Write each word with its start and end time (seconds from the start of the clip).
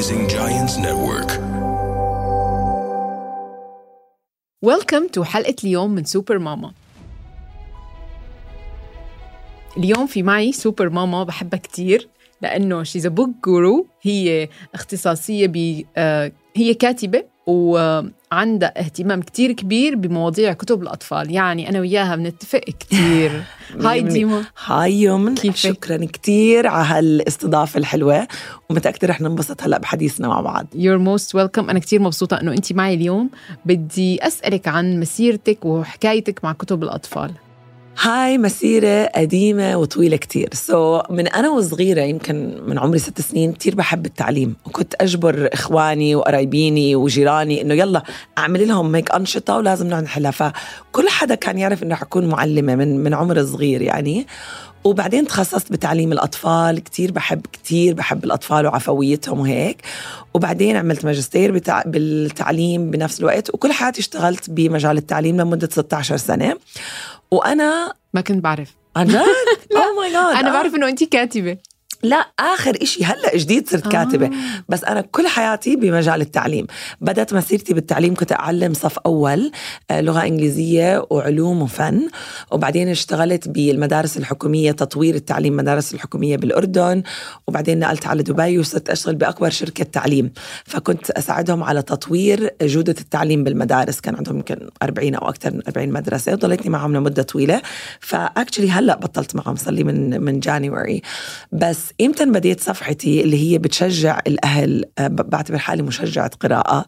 Rising 0.00 0.26
Giants 0.28 0.76
Network. 0.78 1.30
welcome 4.62 5.08
to 5.08 5.24
حلقة 5.24 5.54
اليوم 5.64 5.90
من 5.90 6.04
super 6.04 6.38
mama 6.38 6.72
اليوم 9.76 10.06
في 10.06 10.22
معي 10.22 10.52
super 10.52 10.88
mama 10.88 11.24
بحبها 11.24 11.58
كتير 11.58 12.08
لأنه 12.42 12.82
she's 12.82 13.06
book 13.06 13.30
guru 13.44 13.86
هي 14.02 14.48
اختصاصية 14.74 15.46
ب 15.46 15.84
آه، 15.96 16.32
هي 16.56 16.74
كاتبة 16.74 17.24
وعندها 17.50 18.80
اهتمام 18.80 19.22
كتير 19.22 19.52
كبير 19.52 19.96
بمواضيع 19.96 20.52
كتب 20.52 20.82
الأطفال. 20.82 21.30
يعني 21.30 21.68
أنا 21.68 21.80
وياها 21.80 22.16
بنتفق 22.16 22.60
كتير. 22.80 23.42
hi 23.84 24.02
ديما 24.02 24.44
hi 24.64 25.34
كيفك؟ 25.34 25.56
شكرا 25.56 25.96
كتير 25.96 26.66
على 26.66 26.86
هالاستضافة 26.86 27.78
الحلوة. 27.78 28.28
ومتأكدة 28.70 29.08
رح 29.08 29.20
ننبسط 29.20 29.62
هلأ 29.62 29.78
بحديثنا 29.78 30.28
مع 30.28 30.40
بعض. 30.40 30.66
You're 30.74 31.18
most 31.18 31.28
welcome. 31.40 31.68
أنا 31.70 31.78
كتير 31.78 32.00
مبسوطة 32.00 32.40
أنه 32.40 32.52
أنت 32.52 32.72
معي 32.72 32.94
اليوم. 32.94 33.30
بدي 33.64 34.26
أسألك 34.26 34.68
عن 34.68 35.00
مسيرتك 35.00 35.64
وحكايتك 35.64 36.44
مع 36.44 36.52
كتب 36.52 36.82
الأطفال. 36.82 37.30
هاي 37.98 38.38
مسيرة 38.38 39.06
قديمة 39.06 39.76
وطويلة 39.76 40.16
كتير. 40.16 40.48
سو 40.52 41.00
so, 41.00 41.10
من 41.10 41.28
أنا 41.28 41.50
وصغيرة 41.50 42.02
يمكن 42.02 42.60
من 42.66 42.78
عمري 42.78 42.98
ست 42.98 43.20
سنين 43.20 43.52
كتير 43.52 43.74
بحب 43.74 44.06
التعليم. 44.06 44.56
وكنت 44.66 44.94
أجبر 45.00 45.48
إخواني 45.52 46.14
وقرايبيني 46.14 46.96
وجيراني 46.96 47.62
إنه 47.62 47.74
يلا 47.74 48.02
أعمل 48.38 48.68
لهم 48.68 48.94
هيك 48.94 49.14
أنشطة 49.14 49.56
ولازم 49.56 49.88
نقعد 49.88 50.02
نحلها 50.02 50.30
فكل 50.30 51.08
حدا 51.08 51.34
كان 51.34 51.58
يعرف 51.58 51.82
إنه 51.82 51.94
حكون 51.94 52.26
معلمة 52.26 52.74
من 52.74 53.04
من 53.04 53.14
عمر 53.14 53.44
صغير 53.44 53.82
يعني. 53.82 54.26
وبعدين 54.84 55.26
تخصصت 55.26 55.72
بتعليم 55.72 56.12
الأطفال. 56.12 56.78
كتير 56.78 57.12
بحب 57.12 57.46
كتير 57.52 57.94
بحب 57.94 58.24
الأطفال 58.24 58.66
وعفويتهم 58.66 59.40
وهيك. 59.40 59.82
وبعدين 60.34 60.76
عملت 60.76 61.04
ماجستير 61.04 61.52
بتع... 61.52 61.82
بالتعليم 61.86 62.90
بنفس 62.90 63.20
الوقت. 63.20 63.54
وكل 63.54 63.72
حياتي 63.72 64.00
اشتغلت 64.00 64.50
بمجال 64.50 64.96
التعليم 64.96 65.40
لمدة 65.40 65.68
16 65.72 66.16
سنة. 66.16 66.56
وأنا 67.30 67.94
ما 68.14 68.20
كنت 68.20 68.44
بعرف. 68.44 68.76
عن 68.96 69.06
جد؟ 69.06 69.16
اوه 69.76 69.94
ماي 70.00 70.12
جاد 70.12 70.36
أنا 70.36 70.52
بعرف 70.52 70.74
أنه 70.74 70.88
أنت 70.88 71.04
كاتبة. 71.04 71.58
لا 72.02 72.26
آخر 72.38 72.78
إشي 72.82 73.04
هلأ 73.04 73.36
جديد 73.36 73.68
صرت 73.68 73.88
كاتبة. 73.88 74.26
آه. 74.26 74.30
بس 74.68 74.84
أنا 74.84 75.00
كل 75.00 75.26
حياتي 75.26 75.76
بمجال 75.76 76.20
التعليم. 76.20 76.66
بدأت 77.00 77.34
مسيرتي 77.34 77.74
بالتعليم 77.74 78.14
كنت 78.14 78.32
أعلم 78.32 78.74
صف 78.74 78.98
أول 78.98 79.52
آه، 79.90 80.00
لغة 80.00 80.22
إنجليزية 80.26 81.06
وعلوم 81.10 81.62
وفن. 81.62 82.08
وبعدين 82.50 82.88
اشتغلت 82.88 83.48
بالمدارس 83.48 84.16
الحكومية 84.16 84.72
تطوير 84.72 85.14
التعليم 85.14 85.52
المدارس 85.52 85.94
الحكومية 85.94 86.36
بالأردن. 86.36 87.02
وبعدين 87.46 87.78
نقلت 87.78 88.06
على 88.06 88.22
دبي 88.22 88.58
وصرت 88.58 88.90
أشتغل 88.90 89.14
بأكبر 89.14 89.50
شركة 89.50 89.84
تعليم. 89.84 90.32
فكنت 90.64 91.10
أساعدهم 91.10 91.62
على 91.62 91.82
تطوير 91.82 92.50
جودة 92.62 92.94
التعليم 93.00 93.44
بالمدارس. 93.44 94.00
كان 94.00 94.14
عندهم 94.16 94.36
يمكن 94.36 94.68
40 94.82 95.14
أو 95.14 95.28
أكثر 95.28 95.54
من 95.54 95.60
40 95.68 95.92
مدرسة 95.92 96.32
وضليتني 96.32 96.70
معهم 96.70 96.96
لمدة 96.96 97.22
طويلة. 97.22 97.62
فاكشلي 98.00 98.70
هلأ 98.70 98.96
بطلت 98.96 99.36
معهم 99.36 99.56
صار 99.56 99.74
لي 99.74 99.84
من 99.84 100.20
من 100.20 100.40
جانيوري 100.40 101.02
بس 101.52 101.89
إمتى 102.00 102.24
بديت 102.24 102.60
صفحتي 102.60 103.22
اللي 103.22 103.52
هي 103.52 103.58
بتشجع 103.58 104.20
الأهل 104.26 104.84
آه، 104.98 105.08
بعتبر 105.08 105.58
حالي 105.58 105.82
مشجعة 105.82 106.30
قراءة 106.40 106.86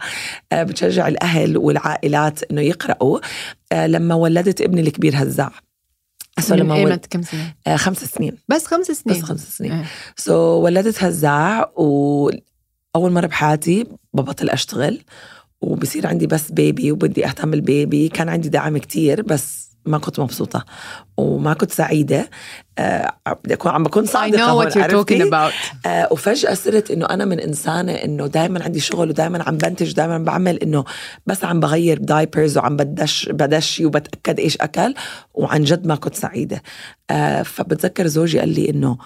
آه، 0.52 0.62
بتشجع 0.62 1.08
الأهل 1.08 1.56
والعائلات 1.56 2.42
إنه 2.50 2.60
يقرأوا 2.60 3.18
آه، 3.72 3.86
لما 3.86 4.14
ولدت 4.14 4.60
ابني 4.60 4.80
الكبير 4.80 5.22
هزاع. 5.22 5.52
so 6.40 6.54
لما 6.54 6.96
كم 6.96 7.22
سنة؟ 7.22 7.54
آه، 7.66 7.76
خمس 7.76 8.04
سنين. 8.04 8.36
بس 8.48 8.66
خمس 8.66 8.86
سنين. 8.86 9.16
بس 9.16 9.22
خمس 9.22 9.56
سنين. 9.58 9.72
إيه. 9.72 9.84
so 10.16 10.34
ولدت 10.34 11.04
هزاع 11.04 11.72
وأول 11.76 12.42
مرة 13.12 13.26
بحياتي 13.26 13.86
ببطل 14.14 14.50
أشتغل 14.50 15.00
وبصير 15.60 16.06
عندي 16.06 16.26
بس 16.26 16.52
baby 16.52 16.92
وبدي 16.92 17.26
أهتم 17.26 17.50
بال 17.50 17.69
baby 17.69 18.08
كان 18.08 18.28
عندي 18.28 18.48
دعم 18.48 18.78
كتير 18.78 19.22
بس 19.22 19.61
ما 19.86 19.98
كنت 19.98 20.20
مبسوطة. 20.20 20.64
وما 21.16 21.54
كنت 21.54 21.70
سعيدة. 21.70 22.30
آه 22.78 23.12
عم 23.64 23.82
بكون 23.82 24.06
I 24.06 24.10
صادقة 24.10 24.38
know 24.38 24.64
what 24.64 24.74
you're 24.74 24.90
talking 24.90 25.22
about. 25.28 25.86
آه 25.86 26.08
وفجأة 26.10 26.54
صرت 26.54 26.90
إنه 26.90 27.06
أنا 27.06 27.24
من 27.24 27.40
إنسانة 27.40 27.92
إنه 27.92 28.26
دائما 28.26 28.64
عندي 28.64 28.80
شغل 28.80 29.08
ودائما 29.08 29.42
عم 29.42 29.56
بنتج 29.56 29.92
دائما 29.92 30.18
بعمل 30.18 30.56
إنه 30.56 30.84
بس 31.26 31.44
عم 31.44 31.60
بغير 31.60 31.98
diapers 31.98 32.58
وعم 32.58 32.76
بدش 32.76 33.28
بدشي 33.28 33.86
وبتأكد 33.86 34.40
إيش 34.40 34.56
أكل. 34.56 34.94
وعن 35.34 35.64
جد 35.64 35.86
ما 35.86 35.94
كنت 35.94 36.14
سعيدة. 36.14 36.62
آه 37.10 37.42
فبتذكر 37.42 38.06
زوجي 38.06 38.38
قال 38.38 38.48
لي 38.48 38.70
إنه 38.70 38.98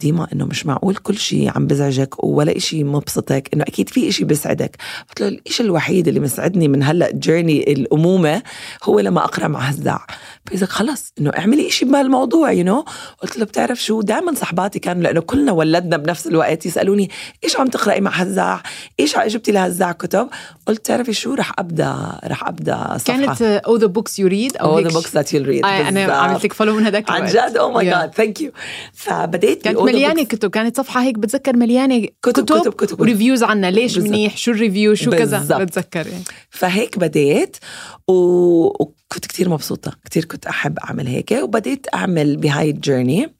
ديما 0.00 0.28
إنه 0.32 0.44
مش 0.44 0.66
معقول 0.66 0.96
كل 0.96 1.16
شيء 1.16 1.50
عم 1.56 1.66
بزعجك 1.66 2.24
ولا 2.24 2.56
إشي 2.56 2.84
مبسطك 2.84 3.48
إنه 3.54 3.62
أكيد 3.62 3.88
في 3.88 4.08
إشي 4.08 4.24
بيسعدك. 4.24 4.76
قلت 5.08 5.20
له 5.20 5.28
الإشي 5.28 5.62
الوحيد 5.62 6.08
اللي 6.08 6.20
مسعدني 6.20 6.68
من 6.68 6.82
هال 6.82 7.10
journey 7.12 7.72
الأمومة 7.72 8.42
هو 8.84 9.00
لما 9.00 9.24
أقرأ 9.24 9.48
مع 9.48 9.60
هزاع 9.60 10.06
فاذا 10.50 10.66
خلص 10.66 11.12
إنه 11.20 11.30
اعملي 11.38 11.66
إشي 11.68 11.84
بهالموضوع 11.84 12.52
you 12.52 12.64
you 12.64 12.68
know? 12.84 12.90
قلت 13.22 13.38
له 13.38 13.44
بتعرف 13.44 13.82
شو 13.82 14.00
دائما 14.00 14.34
صحباتي 14.34 14.78
كانوا 14.78 15.02
لأنه 15.02 15.20
كلنا 15.20 15.52
ولدنا 15.52 15.96
بنفس 15.96 16.26
الوقت 16.26 16.66
يسألوني 16.66 17.10
إيش 17.44 17.56
عم 17.56 17.66
تقرأي 17.66 18.00
مع 18.00 18.10
هزاع 18.10 18.62
إيش 19.00 19.18
جبتي 19.18 19.52
لهزاع 19.52 19.92
كتب 19.92 20.28
قلت 20.66 20.86
تعرفي 20.86 21.12
شو 21.12 21.34
رح 21.34 21.52
أبدأ 21.58 22.18
رح 22.24 22.48
أبدأ 22.48 22.96
صفحة 22.98 23.16
كانت 23.16 23.42
oh 23.42 23.76
the 23.76 24.82
books 24.88 24.94
you 24.94 24.97
read 24.97 25.02
oh 25.02 25.04
books 25.04 25.10
that 25.14 25.26
you'll 25.26 25.46
read 25.46 25.64
آه، 25.64 25.88
أنا. 25.88 26.12
عملت 26.12 26.44
لك 26.44 26.52
follow 26.52 26.74
من 26.76 26.84
هذاك 26.86 27.10
عن. 27.10 27.26
جد 27.26 27.56
oh 27.56 27.70
my. 27.70 27.84
God 27.90 28.14
thank 28.14 28.40
you 28.40 28.52
فبديت 28.92 29.62
كانت 29.62 29.78
مليانة. 29.78 30.24
كتب 30.24 30.50
كانت 30.50 30.76
صفحة 30.76 31.02
هيك 31.02 31.18
بتذكر 31.18 31.56
مليانة 31.56 32.06
كتب- 32.22 32.44
كتب, 32.44 32.56
كتب- 32.60 32.72
كتب. 32.72 33.00
و 33.00 33.05
reviews 33.05 33.42
عنها 33.42 33.70
ليش. 33.70 33.98
منيح 33.98 34.36
شو 34.36 34.50
ال 34.50 34.56
review 34.56 34.94
شو 34.94 35.10
كذا. 35.10 35.58
بتذكر 35.58 36.06
يعني 36.06 36.24
فهيك 36.50 36.98
بديت 36.98 37.56
و... 38.08 38.12
وكنت 39.10 39.26
كتير 39.26 39.48
مبسوطة 39.48 39.96
كتير 40.04 40.24
كنت 40.24 40.46
أحب 40.46 40.78
أعمل 40.78 41.06
هيك 41.06 41.32
وبديت 41.32 41.86
أعمل 41.94 42.36
بهاي 42.36 42.70
ال 42.70 42.79
journey 42.79 43.39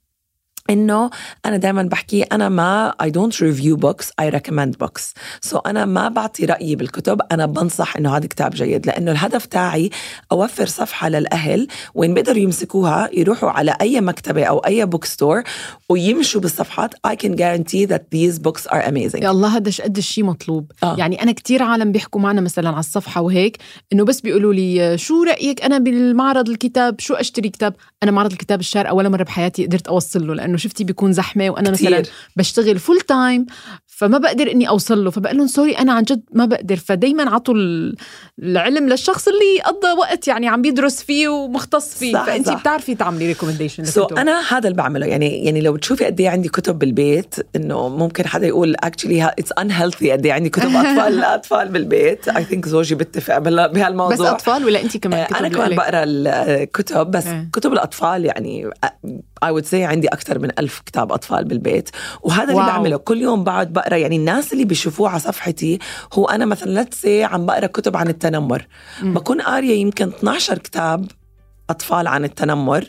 إنه 0.70 1.10
أنا 1.46 1.56
دائما 1.56 1.82
بحكي 1.82 2.22
أنا 2.22 2.48
ما 2.48 2.94
I 3.02 3.06
don't 3.06 3.34
review 3.34 3.76
books 3.76 4.06
I 4.22 4.30
recommend 4.30 4.78
books. 4.84 5.14
So 5.50 5.60
أنا 5.66 5.84
ما 5.84 6.08
بعطي 6.08 6.44
رأيي 6.44 6.76
بالكتب 6.76 7.20
أنا 7.32 7.46
بنصح 7.46 7.96
إنه 7.96 8.16
هذا 8.16 8.26
كتاب 8.26 8.50
جيد 8.54 8.86
لأنه 8.86 9.12
الهدف 9.12 9.46
تاعي 9.46 9.90
أوفر 10.32 10.66
صفحة 10.66 11.08
للأهل 11.08 11.66
وين 11.94 12.14
بيقدروا 12.14 12.38
يمسكوها 12.38 13.10
يروحوا 13.12 13.50
على 13.50 13.76
أي 13.80 14.00
مكتبة 14.00 14.44
أو 14.44 14.58
أي 14.58 14.86
book 14.86 15.04
store 15.04 15.42
ويمشوا 15.88 16.40
بالصفحات. 16.40 16.94
I 16.94 17.14
can 17.16 17.34
guarantee 17.36 17.84
that 17.86 18.02
these 18.10 18.38
books 18.38 18.66
are 18.66 18.82
amazing. 18.82 19.22
يا 19.22 19.30
الله 19.30 19.56
هذا 19.56 19.70
قد 19.84 19.96
الشيء 19.96 20.24
مطلوب. 20.24 20.72
آه. 20.82 20.96
يعني 20.96 21.22
أنا 21.22 21.32
كتير 21.32 21.62
عالم 21.62 21.92
بيحكوا 21.92 22.20
معنا 22.20 22.40
مثلا 22.40 22.68
على 22.68 22.78
الصفحة 22.78 23.20
وهيك 23.20 23.58
إنه 23.92 24.04
بس 24.04 24.20
بيقولوا 24.20 24.54
لي 24.54 24.98
شو 24.98 25.22
رأيك 25.22 25.62
أنا 25.64 25.78
بالمعرض 25.78 26.48
الكتاب؟ 26.48 27.00
شو 27.00 27.14
أشتري 27.14 27.48
كتاب؟ 27.48 27.74
أنا 28.02 28.10
معرض 28.10 28.32
الكتاب 28.32 28.60
الشارقه 28.60 28.94
ولا 28.94 29.08
مرة 29.08 29.22
بحياتي 29.22 29.66
قدرت 29.66 29.88
أوصل 29.88 30.26
له 30.26 30.34
لأنه 30.34 30.56
شفتي 30.60 30.84
بيكون 30.84 31.12
زحمة 31.12 31.50
وأنا 31.50 31.70
كتير. 31.70 31.90
مثلا 31.90 32.02
بشتغل 32.36 32.78
full 32.78 33.00
time 33.00 33.46
فما 34.00 34.18
بقدر 34.18 34.50
إني 34.50 34.68
أوصل 34.68 35.04
له 35.04 35.10
فبقول 35.10 35.36
لهم 35.36 35.46
sorry 35.46 35.72
أنا 35.72 35.92
عن 35.92 36.02
جد 36.02 36.22
ما 36.32 36.44
بقدر 36.44 36.76
فدايما 36.76 37.30
عطوا 37.30 37.54
ال- 37.54 37.96
العلم 38.42 38.88
للشخص 38.88 39.28
اللي 39.28 39.60
قضى 39.64 39.98
وقت 39.98 40.28
يعني 40.28 40.48
عم 40.48 40.62
بيدرس 40.62 41.02
فيه 41.02 41.28
ومختص 41.28 41.94
فيه 41.94 42.12
صح، 42.12 42.24
فانت 42.26 42.46
صح. 42.46 42.60
بتعرفي 42.60 42.94
تعملي 42.94 43.26
recommendation 43.26 44.06
so 44.06 44.18
أنا 44.18 44.40
هذا 44.40 44.68
اللي 44.68 44.76
بعمله 44.76 45.06
يعني 45.06 45.44
يعني 45.44 45.60
لو 45.60 45.72
بتشوفي 45.72 46.04
قد 46.04 46.20
إيه 46.20 46.28
عندي 46.28 46.48
كتب 46.48 46.78
بالبيت 46.78 47.34
إنه 47.56 47.88
ممكن 47.88 48.26
حدا 48.26 48.46
يقول 48.46 48.74
actually 48.80 49.24
it's 49.38 49.52
unhealthy 49.58 50.10
قد 50.12 50.26
إيه 50.26 50.32
عندي 50.32 50.48
كتب 50.50 50.70
أطفال 50.76 51.16
لاطفال 51.20 51.68
بالبيت 51.68 52.28
I 52.28 52.44
think 52.44 52.68
زوجي 52.68 52.94
بيتفق 52.94 53.38
بهال- 53.38 53.68
بهالموضوع 53.72 54.14
بس 54.16 54.20
أطفال 54.20 54.64
ولا 54.64 54.82
انت 54.82 54.96
كمان 54.96 55.20
آه، 55.34 55.38
أنا 55.40 55.48
كمان؟ 55.48 55.74
بقرأ 55.76 56.04
الكتب 56.06 57.10
بس 57.10 57.26
إيه. 57.26 57.48
كتب 57.52 57.72
الأطفال 57.72 58.24
يعني 58.24 58.70
I 59.44 59.50
would 59.50 59.64
say 59.64 59.84
عندي 59.84 60.08
أكثر 60.08 60.38
من 60.38 60.50
ألف 60.58 60.80
كتاب 60.86 61.12
أطفال 61.12 61.44
بالبيت 61.44 61.88
وهذا 62.22 62.42
اللي. 62.52 62.54
بعمله 62.62 62.96
كل 62.96 63.20
يوم 63.22 63.44
بقعد 63.44 63.72
بقرأ 63.72 63.89
يعني 63.96 64.16
الناس 64.16 64.52
اللي 64.52 64.64
بيشوفوه 64.64 65.08
على 65.08 65.20
صفحتي 65.20 65.78
هو 66.12 66.24
أنا 66.24 66.44
مثلا 66.46 66.86
say 67.02 67.06
عم 67.06 67.46
بقرا 67.46 67.66
كتب 67.66 67.96
عن 67.96 68.08
التنمر. 68.08 68.66
بكون 69.02 69.40
قارية 69.40 69.80
يمكن 69.80 70.08
12 70.08 70.58
كتاب 70.58 71.06
أطفال 71.70 72.06
عن 72.06 72.24
التنمر 72.24 72.84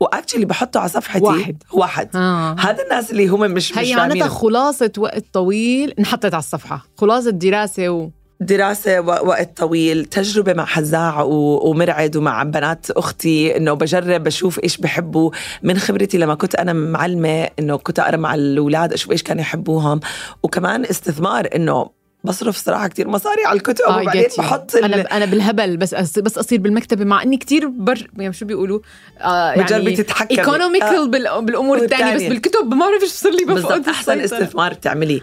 و 0.00 0.05
actually 0.05 0.44
بحطه 0.44 0.80
على 0.80 0.88
صفحتي 0.88 1.24
واحد. 1.24 1.62
واحد. 1.72 2.16
آه. 2.16 2.56
هذا 2.58 2.82
الناس 2.82 3.10
اللي 3.10 3.28
هم 3.28 3.40
مش 3.40 3.72
مش 3.72 3.78
هي 3.78 3.96
معناتها 3.96 4.28
خلاصة 4.28 4.92
وقت 4.98 5.24
طويل 5.32 5.94
انحطت 5.98 6.34
على 6.34 6.38
الصفحة. 6.38 6.86
خلاصة 6.96 7.30
دراسة 7.30 7.88
و... 7.88 8.10
دراسة 8.40 9.00
وقت 9.00 9.56
طويل 9.56 10.04
تجربة 10.04 10.52
مع 10.52 10.64
حزاع 10.64 11.22
ومرعد 11.22 12.16
ومع 12.16 12.42
بنات 12.42 12.90
أختي 12.90 13.56
إنه 13.56 13.72
بجرب 13.72 14.24
بشوف 14.24 14.64
إيش 14.64 14.76
بحبوا. 14.76 15.30
من 15.62 15.78
خبرتي 15.78 16.18
لما 16.18 16.34
كنت 16.34 16.54
أنا 16.54 16.72
معلمة 16.72 17.48
إنه 17.58 17.76
كنت 17.76 17.98
أقرأ 17.98 18.16
مع 18.16 18.34
الأولاد 18.34 18.92
أشوف 18.92 19.12
إيش 19.12 19.22
كانوا 19.22 19.42
يحبوهم. 19.42 20.00
وكمان 20.42 20.84
استثمار 20.84 21.48
إنه 21.54 21.95
بصرف 22.26 22.56
صراحة 22.56 22.88
كتير 22.88 23.08
مصاري 23.08 23.44
على 23.44 23.56
الكتب 23.56 23.84
آه، 23.84 24.02
وبعدين. 24.02 24.24
بحط 24.38 24.76
أنا 24.76 24.96
ال... 24.96 25.06
أنا 25.08 25.24
بالهبل 25.24 25.76
بس 25.76 25.94
أص- 25.94 26.20
بس 26.22 26.38
أصير 26.38 26.60
بالمكتبة 26.60 27.04
مع 27.04 27.22
إني 27.22 27.36
كتير 27.36 27.66
بر 27.68 28.10
يعني 28.16 28.32
شو 28.32 28.46
بيقولوا 28.46 28.80
آه 29.20 29.52
بتجربي 29.62 29.84
يعني 29.84 29.96
تتحكمي. 29.96 30.38
economical 30.38 31.10
بالأمور 31.10 31.78
الثانية 31.78 32.14
بس. 32.14 32.22
بالكتب 32.22 32.74
ما 32.74 32.76
بعرف 32.86 33.02
إيش 33.02 33.10
بصير 33.12 33.32
لي 33.32 33.44
بالضبط 33.44 33.88
أحسن. 33.88 34.20
استثمار 34.20 34.72
تعمليه 34.72 35.20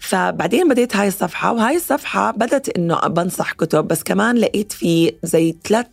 فبعدين 0.00 0.68
بديت 0.68 0.96
هاي 0.96 1.08
الصفحة 1.08 1.52
وهاي 1.52 1.76
الصفحة 1.76 2.30
بدت 2.30 2.76
إنه 2.76 3.00
بنصح 3.00 3.52
كتب 3.52 3.88
بس 3.88 4.02
كمان 4.02 4.36
لقيت 4.36 4.72
في 4.72 5.12
زي 5.22 5.56
ثلاث 5.68 5.86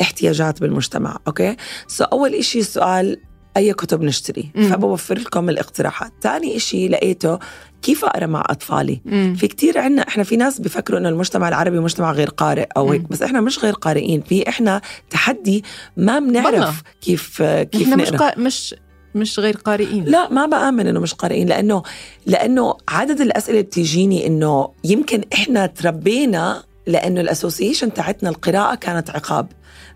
احتياجات 0.00 0.60
بالمجتمع 0.60 1.18
okay 1.26 1.56
so 1.88 2.04
أول 2.04 2.34
إشي 2.34 2.58
السؤال 2.58 3.20
أي 3.56 3.72
كتب 3.72 4.02
نشتري 4.02 4.50
مم. 4.54 4.68
فبوفر 4.68 5.18
لكم 5.18 5.48
الاقتراحات 5.48 6.12
ثاني 6.22 6.56
إشي 6.56 6.88
لقيته 6.88 7.38
كيف 7.82 8.04
أقرأ 8.04 8.26
مع 8.26 8.44
أطفالي 8.46 9.00
مم. 9.04 9.36
في 9.38 9.48
كتير 9.48 9.78
عنا 9.78 10.02
إحنا 10.08 10.22
في 10.22 10.36
ناس 10.36 10.60
بيفكروا 10.60 10.98
إنه 10.98 11.08
المجتمع 11.08 11.48
العربي 11.48 11.78
مجتمع 11.78 12.12
غير 12.12 12.30
قارئ 12.30 12.66
أو 12.76 12.90
هيك. 12.92 13.02
بس 13.10 13.22
إحنا 13.22 13.40
مش 13.40 13.58
غير 13.58 13.72
قارئين 13.74 14.20
في 14.20 14.48
إحنا 14.48 14.80
تحدي 15.10 15.64
ما. 15.96 16.18
بنعرف 16.18 16.82
كيف 17.00 17.42
كيف 17.42 17.82
إحنا 17.82 17.96
مش 17.96 18.08
نقرأ 18.12 18.30
قا... 18.30 18.38
مش 18.40 18.74
مش 19.14 19.38
غير 19.38 19.56
قارئين 19.56 20.04
لا 20.04 20.32
ما 20.32 20.46
بآمن 20.46 20.86
إنه 20.86 21.00
مش 21.00 21.14
قارئين 21.14 21.48
لأنه 21.48 21.82
لأنه 22.26 22.74
عدد 22.88 23.20
الأسئلة 23.20 23.58
اللي 23.58 23.62
بتجيني 23.66 24.26
إنه 24.26 24.68
يمكن 24.84 25.24
إحنا 25.34 25.66
تربينا 25.66 26.62
لأنه 26.88 27.20
الأسوسيشن 27.20 27.92
تاعتنا 27.92 28.28
القراءة 28.28 28.74
كانت 28.74 29.10
عقاب. 29.10 29.46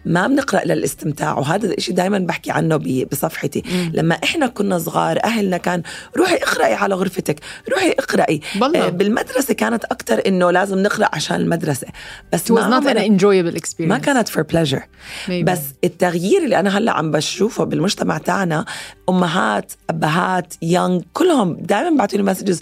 ما 0.05 0.27
بنقرأ 0.27 0.65
للاستمتاع 0.65 1.39
وهذا 1.39 1.67
الشيء 1.67 1.95
دائما 1.95 2.19
بحكي 2.19 2.51
عنه 2.51 2.77
بصفحتي. 3.13 3.63
مم. 3.73 3.93
لما 3.95 4.15
إحنا 4.15 4.47
كنا 4.47 4.79
صغار 4.79 5.19
أهلنا 5.25 5.57
كان 5.57 5.83
روحي 6.17 6.35
اقرأي 6.35 6.75
على 6.75 6.95
غرفتك 6.95 7.41
روحي 7.73 7.91
اقرأي. 7.91 8.41
والله 8.61 8.87
آه، 8.87 8.89
بالمدرسة 8.89 9.55
كانت 9.55 9.85
أكثر 9.85 10.23
إنه 10.27 10.51
لازم 10.51 10.79
نقرأ 10.79 11.09
عشان 11.13 11.37
المدرسة. 11.37 11.87
بس 12.33 12.53
it 12.53 12.55
was 12.55 12.61
ما 12.61 12.81
not 12.81 12.85
an 12.85 12.99
enjoyable 12.99 13.59
experience. 13.59 13.81
ما 13.81 13.99
كانت 13.99 14.29
pleasure. 14.29 14.83
Maybe. 15.27 15.45
بس 15.45 15.61
التغيير 15.85 16.45
اللي 16.45 16.61
أنا 16.61 16.79
هلأ 16.79 16.93
عم 16.93 17.11
بشوفه 17.11 17.65
بالمجتمع 17.65 18.19
تاعنا 18.19 18.65
أمهات 19.09 19.73
أبهات 19.91 20.55
يونغ 20.63 21.01
كلهم 21.13 21.57
دائما 21.61 21.97
بعثوا 21.97 22.19
لي 22.19 22.25
مسجز 22.25 22.61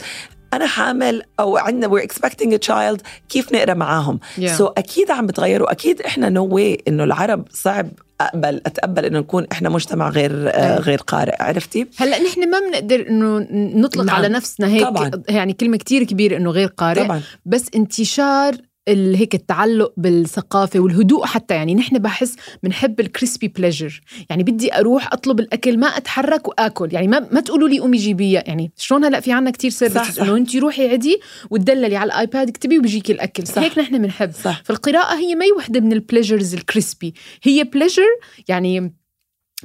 أنا 0.55 0.67
حامل 0.67 1.23
أو 1.41 1.57
عندنا 1.57 1.89
we're 1.89 2.05
expecting 2.05 2.49
a 2.53 2.59
child 2.69 3.01
كيف 3.29 3.53
نقرأ 3.53 3.75
معاهم 3.75 4.21
Yeah. 4.39 4.47
so 4.47 4.73
أكيد 4.77 5.11
عم 5.11 5.27
بتغيروا 5.27 5.73
أكيد 5.73 6.03
إحنا 6.03 6.29
no 6.29 6.53
way 6.53 6.83
إنه 6.89 7.05
العرب 7.05 7.45
صعب 7.53 7.89
اقبل 8.21 8.61
أتقبل 8.67 9.05
إنه 9.05 9.19
نكون 9.19 9.47
إحنا 9.53 9.69
مجتمع 9.69 10.09
غير 10.09 10.31
آه 10.49 10.75
إيه. 10.75 10.81
غير 10.81 10.99
قارئ 10.99 11.43
عرفتي 11.43 11.87
هلأ 11.97 12.23
نحن 12.23 12.51
ما 12.51 12.59
بنقدر 12.61 13.07
إنه 13.09 13.47
نطلق 13.81 14.05
نعم. 14.05 14.17
على 14.17 14.29
نفسنا 14.29 14.69
هيك 14.69 14.83
طبعاً. 14.87 15.11
يعني 15.29 15.53
كلمة 15.53 15.77
كتير 15.77 16.05
كبيرة 16.05 16.37
إنه 16.37 16.51
غير 16.51 16.69
قارئ 16.69 17.05
طبعا 17.05 17.21
بس 17.47 17.67
انتشار 17.75 18.55
هيك 18.89 19.35
التعلق 19.35 19.93
بالثقافة 19.97 20.81
والهدوء 20.81 21.25
حتى. 21.27 21.55
يعني 21.55 21.75
نحن 21.75 21.99
بحس 21.99 22.37
بنحب 22.63 23.01
ال 23.01 23.08
crispy 23.08 23.49
pleasure 23.49 24.01
يعني 24.31 24.43
بدي 24.43 24.75
أروح 24.75 25.13
أطلب 25.13 25.41
الأكل 25.41 25.79
ما 25.79 25.87
أتحرك 25.87 26.49
وآكل. 26.49 26.89
يعني 26.93 27.09
ما 27.09 27.29
ما 27.33 27.41
تقولوا 27.41 27.69
لي 27.69 27.79
قومي 27.79 27.99
جيبيها 27.99 28.45
يعني 28.47 28.73
شلون 28.77 29.05
هلأ 29.05 29.21
في 29.21 29.33
عنا 29.33 29.51
كتير 29.51 29.71
services 29.71 30.17
صح. 30.17 30.23
إنه 30.23 30.37
أنت 30.37 30.57
روحي 30.57 30.89
عدي 30.89 31.21
وتدللي 31.51 31.97
على 31.97 32.13
الآيباد 32.13 32.49
اكتبي 32.49 32.79
وبيجيكي 32.79 33.13
الأكل. 33.13 33.47
صح. 33.47 33.59
هيك 33.63 33.79
نحن 33.79 34.03
بنحب. 34.03 34.33
صح. 34.45 34.63
فالقراءة 34.65 35.17
هي 35.17 35.35
ما 35.35 35.45
هي 35.45 35.53
وحدة 35.53 35.81
من 35.81 35.93
ال 35.93 35.99
pleasures 35.99 36.55
ال 36.55 36.63
crispy 36.63 37.15
هي 37.43 37.65
pleasure 37.65 38.07
يعني 38.49 38.95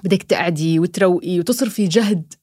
بدك 0.03 0.23
تقعدي 0.23 0.79
وتروقي 0.79 1.39
وتصرفي 1.39 1.87
جهد 1.87 2.33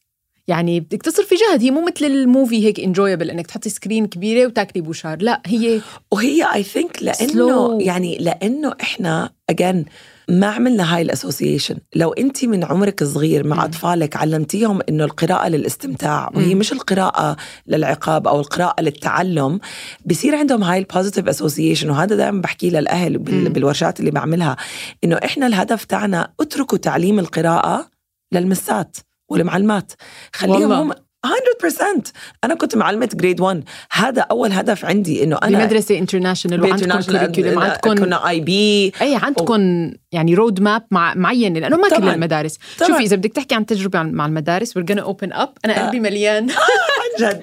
يعني 0.48 0.80
بدك 0.80 1.02
تصرفي 1.02 1.34
جهد 1.34 1.62
هي 1.62 1.70
مو 1.70 1.84
مثل 1.86 2.04
ال 2.04 2.14
movie 2.14 2.64
هيك 2.66 2.80
enjoyable 2.80 3.30
إنك 3.30 3.46
تحطي 3.46 3.68
screen 3.68 4.06
كبيرة 4.06 4.46
وتاكلي 4.46 4.82
بوشار 4.82 5.22
لا 5.22 5.42
هي 5.46 5.80
وهي 6.10 6.54
I 6.54 6.62
think 6.62 7.02
لأنه 7.02 7.78
Slow. 7.78 7.82
يعني 7.82 8.18
لأنه 8.18 8.74
إحنا 8.80 9.30
again 9.50 9.84
ما 10.28 10.46
عملنا 10.46 10.96
هاي 10.96 11.02
ال 11.02 11.08
association 11.08 11.76
لو 11.94 12.12
أنت 12.12 12.44
من 12.44 12.64
عمرك 12.64 13.04
صغير 13.04 13.46
مع 13.46 13.56
مم. 13.56 13.62
أطفالك 13.62 14.16
علمتيهم 14.16 14.80
إنه 14.88 15.04
القراءة 15.04 15.48
للاستمتاع 15.48 16.30
وهي 16.34 16.54
مم. 16.54 16.60
مش 16.60 16.72
القراءة 16.72 17.36
للعقاب 17.66 18.28
أو 18.28 18.40
القراءة 18.40 18.82
للتعلم 18.82 19.60
بصير 20.06 20.34
عندهم 20.36 20.64
هاي 20.64 20.78
ال 20.78 20.84
positive 20.84 21.28
association 21.28 21.90
وهذا 21.90 22.16
دائما 22.16 22.40
بحكي 22.40 22.70
للأهل 22.70 23.18
بال-. 23.18 23.48
بالورشات 23.48 24.00
اللي 24.00 24.10
بعملها 24.10 24.56
إنه 25.04 25.16
إحنا 25.24 25.46
الهدف 25.46 25.84
تاعنا 25.84 26.32
اتركوا 26.40 26.78
تعليم 26.78 27.18
القراءة 27.18 27.90
للمسات 28.32 28.96
والمعلمات 29.32 29.92
خليهم. 30.34 30.72
هم 30.72 30.92
100% 31.26 32.12
أنا 32.44 32.54
كنت 32.54 32.76
معلمه 32.76 33.08
grade 33.14 33.40
1 33.40 33.64
هذا 33.92 34.22
أول 34.22 34.52
هدف 34.52 34.84
عندي 34.84 35.24
إنه 35.24 35.38
أنا 35.42 35.58
بمدرسة 35.58 35.98
international 35.98 36.62
وعندكم 36.62 37.00
curriculum 37.00 37.58
عندكم 37.58 37.94
كنا 37.94 38.28
IB 38.28 39.16
عندكم 39.22 39.90
يعني 40.12 40.34
road 40.34 40.60
map 40.60 40.82
مع 40.90 41.14
معين 41.14 41.54
لأنه 41.56 41.76
ما 41.76 41.88
كل. 41.88 42.08
المدارس 42.08 42.58
طبعاً. 42.78 42.88
شوفي 42.88 43.02
إذا 43.02 43.16
بدك 43.16 43.32
تحكي 43.32 43.54
عن 43.54 43.66
تجربة 43.66 44.02
مع 44.02 44.26
المدارس 44.26 44.78
we're 44.78 44.82
gonna 44.92 45.04
open 45.04 45.32
up 45.36 45.48
أنا 45.64 45.80
آه. 45.80 45.84
قلبي 45.86 46.00
مليان 46.00 46.50
عن 46.50 47.01
جد. 47.20 47.40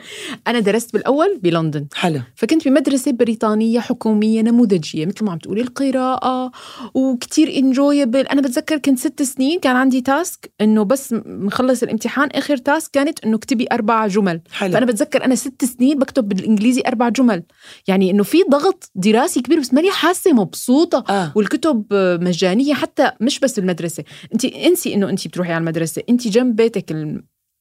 أنا 0.48 0.60
درست 0.60 0.94
بالأول 0.94 1.40
بلندن. 1.44 1.88
حلو. 1.94 2.22
فكنت 2.36 2.68
بمدرسة 2.68 3.12
بريطانية 3.12 3.80
حكومية 3.80 4.42
نموذجية 4.42 5.06
مثل 5.06 5.26
ما 5.26 5.32
عم 5.32 5.38
تقولي 5.38 5.62
القراءة 5.62 6.52
وكتير 6.94 7.58
enjoyable 7.58 8.20
أنا 8.20 8.42
بتذكر 8.42 8.78
كنت 8.78 9.00
ست 9.00 9.22
سنين 9.22 9.60
كان 9.60 9.76
عندي 9.76 10.02
task 10.02 10.52
إنه 10.62 10.84
بس 10.84 11.16
مخلص 11.26 11.84
الامتحان 11.84 12.30
آخر 12.30 12.58
task 12.58 12.92
كانت 12.92 13.24
إنه 13.26 13.36
اكتبي 13.36 13.68
أربع 13.72 14.08
جمل. 14.08 14.42
حلو. 14.52 14.74
فأنا 14.74 14.86
بتذكر 14.86 15.26
أنا 15.26 15.36
ست 15.36 15.66
سنين 15.66 16.00
بكتب 16.00 16.28
بالإنجليزي 16.28 16.84
أربع 16.88 17.10
جمل. 17.10 17.44
يعني 17.88 18.12
إنه 18.12 18.24
في 18.24 18.38
ضغط 18.50 18.92
دراسي 18.96 19.42
كبير 19.42 19.60
بس 19.60 19.74
ماني 19.74 19.92
حاسة 19.92 20.34
مبسوطة. 20.34 21.04
آه. 21.10 21.32
والكتب 21.36 21.86
مجانية 22.22 22.74
حتى 22.74 23.12
مش 23.22 23.40
بس 23.40 23.60
المدرسة. 23.60 24.04
أنت 24.34 24.46
انسي 24.46 24.94
إنه 24.94 25.10
أنت 25.10 25.28
بتروحي 25.28 25.52
على 25.52 25.62
المدرسة. 25.62 26.04
أنت 26.10 26.28
جنب 26.28 26.56
بيتك 26.56 26.92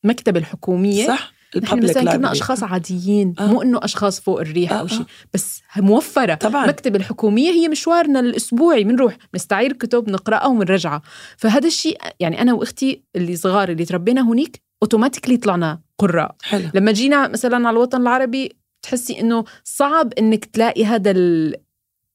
المكتبة 0.05 0.41
الحكومية. 0.41 1.07
صح. 1.07 1.38
نحن 1.57 1.75
ال 1.75 1.78
public 1.78 1.97
مثلا 1.97 2.17
كنا. 2.17 2.33
أشخاص 2.33 2.63
عاديين 2.63 3.35
آه. 3.39 3.47
مو 3.47 3.63
إنه 3.63 3.81
أشخاص 3.83 4.21
فوق 4.21 4.41
الريح 4.41 4.73
آه، 4.73 4.77
أو 4.77 4.87
شيء 4.87 5.01
آه. 5.01 5.07
بس 5.35 5.63
موفرة 5.77 6.35
طبعا 6.35 6.65
المكتبة 6.65 6.99
الحكومية 6.99 7.51
هي 7.51 7.69
مشوارنا 7.69 8.21
الأسبوعي 8.21 8.85
بنروح 8.85 9.17
نستعير 9.35 9.73
كتب 9.73 10.11
نقرأها 10.11 10.47
ومنرجعها 10.47 11.03
فهذا 11.37 11.67
الشيء 11.67 11.99
يعني 12.21 12.43
أنا 12.43 12.53
وأختي 12.53 13.03
اللي 13.17 13.37
صغار 13.37 13.69
اللي 13.69 13.85
تربينا 13.85 14.33
هنيك 14.33 14.63
automatically 14.83 15.37
طلعنا 15.37 15.81
قراء 15.99 16.37
حلو 16.43 16.71
لما 16.75 16.93
جينا 16.93 17.29
مثلا 17.29 17.57
على 17.57 17.71
الوطن 17.71 18.01
العربي 18.01 18.57
تحسي 18.83 19.21
إنه 19.21 19.45
صعب 19.65 20.13
إنك 20.19 20.45
تلاقي 20.45 20.85
هذا 20.85 21.11
ال... 21.11 21.55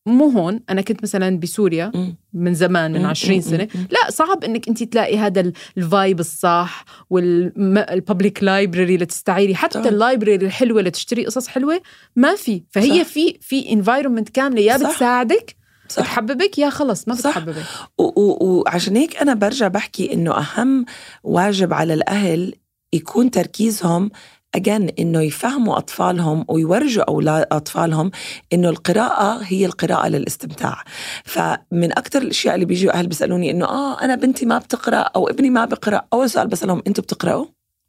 مو 0.05 0.29
هون 0.29 0.59
أنا 0.69 0.81
كنت 0.81 1.03
مثلا 1.03 1.39
بسوريا. 1.39 1.91
من 2.33 2.53
زمان 2.53 2.91
من 2.93 2.99
مم، 2.99 3.05
20 3.05 3.35
مم، 3.35 3.41
سنة. 3.41 3.67
لا 3.91 4.09
صعب 4.11 4.43
إنك 4.43 4.67
أنت 4.67 4.83
تلاقي 4.83 5.17
هذا 5.17 5.41
ال- 5.41 5.53
ال 5.77 5.86
vibe 5.86 6.19
الصح 6.19 6.85
وال 7.09 7.43
public 7.43 8.43
library 8.43 8.97
لتستعيري 8.97 9.55
حتى. 9.55 9.89
ال 9.89 9.95
library 9.95 10.35
الحلوة 10.35 10.81
لتشتري 10.81 11.25
قصص 11.25 11.47
حلوة 11.47 11.81
ما 12.15 12.35
في 12.35 12.63
فهي 12.69 13.03
صح. 13.03 13.09
في 13.09 13.37
في 13.41 13.71
انفايرمنت 13.73 14.29
كاملة 14.29 14.61
يا. 14.61 14.77
بتساعدك 14.77 15.55
صح 15.89 16.01
بتحببك 16.01 16.57
يا 16.59 16.69
خلص 16.69 17.07
ما. 17.07 17.13
بتحببك 17.15 17.63
وعشان 17.97 18.95
هيك 18.95 19.17
أنا 19.17 19.33
برجع 19.33 19.67
بحكي 19.67 20.13
إنه 20.13 20.31
أهم 20.37 20.85
واجب 21.23 21.73
على 21.73 21.93
الأهل 21.93 22.53
يكون 22.93 23.31
تركيزهم 23.31 24.11
أجن 24.55 24.89
إنه 24.99 25.21
يفهموا 25.21 25.77
أطفالهم 25.77 26.45
ويورجوا 26.47 27.03
أولاد 27.03 27.45
أطفالهم 27.51 28.11
إنه 28.53 28.69
القراءة 28.69 29.39
هي 29.43 29.65
القراءة 29.65 30.07
للاستمتاع 30.07 30.83
فمن 31.23 31.91
أكثر 31.91 32.21
الأشياء 32.21 32.55
اللي 32.55 32.65
بيجوا 32.65 32.93
أهل 32.93 33.07
بيسألوني 33.07 33.51
إنه 33.51 33.65
آه 33.65 34.01
أنا 34.01 34.15
بنتي 34.15 34.45
ما 34.45 34.57
بتقرأ 34.57 34.97
أو 34.97 35.27
ابني 35.29 35.49
ما 35.49 35.65
بقرأ 35.65 36.01
أول 36.13 36.29
سؤال 36.29 36.47
بسألهم 36.47 36.83
أنتوا 36.87 37.03
بتقرأوا؟ 37.03 37.45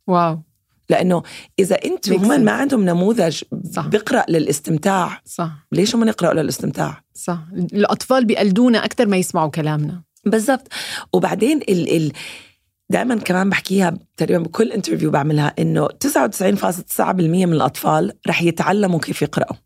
wow 0.07 0.38
لأنه 0.90 1.23
إذا 1.59 1.76
أنتوا 1.85 2.16
هم. 2.16 2.40
ما 2.40 2.52
عندهم 2.52 2.85
نموذج 2.85 3.42
صح. 3.73 3.87
بقرأ 3.87 4.25
للاستمتاع 4.28 5.21
صح 5.25 5.66
ليش 5.73 5.94
هم 5.94 6.09
يقرأوا 6.09 6.35
للاستمتاع؟ 6.35 7.02
صح 7.14 7.38
الأطفال 7.52 8.25
بيقلدونا 8.25 8.85
أكثر 8.85 9.06
ما 9.06 9.16
يسمعوا 9.16 9.50
كلامنا 9.50 10.02
بالضبط 10.26 10.68
وبعدين 11.12 11.56
ال 11.56 11.97
ال 11.97 12.12
دائما 12.91 13.14
كمان 13.17 13.50
بحكيها 13.50 13.99
تقريبا 14.17 14.43
بكل 14.43 14.73
interview 14.73 15.11
بعملها 15.11 15.55
إنه 15.59 15.88
99.9% 15.88 17.00
من 17.11 17.53
الأطفال 17.53 18.12
رح 18.29 18.43
يتعلموا 18.43 18.99
كيف 19.00 19.23
يقرأوا. 19.23 19.57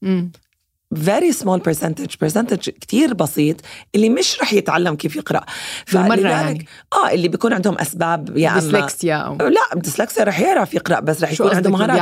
Very 0.94 1.32
small 1.32 1.60
percentage 1.68 2.16
percentage 2.24 2.70
كتير 2.70 3.14
بسيط 3.14 3.56
اللي 3.94 4.08
مش 4.08 4.40
رح 4.40 4.52
يتعلم 4.52 4.94
كيف 4.96 5.16
يقرأ. 5.16 5.44
فلذلك- 5.86 6.18
يعني؟ 6.30 6.66
آه 6.92 7.10
اللي 7.10 7.28
بيكون 7.28 7.52
عندهم 7.52 7.78
أسباب 7.78 8.36
يا 8.36 8.48
أما 8.50 8.60
ديسلكسيا 8.60 9.36
لا 9.40 9.80
ديسلكسيا 9.80 10.24
رح 10.24 10.40
يعرف 10.40 10.74
يقرأ 10.74 11.00
بس 11.00 11.22
رح 11.22 11.32
يكون 11.32 11.46
عنده 11.56 11.70
مهارات. 11.70 11.96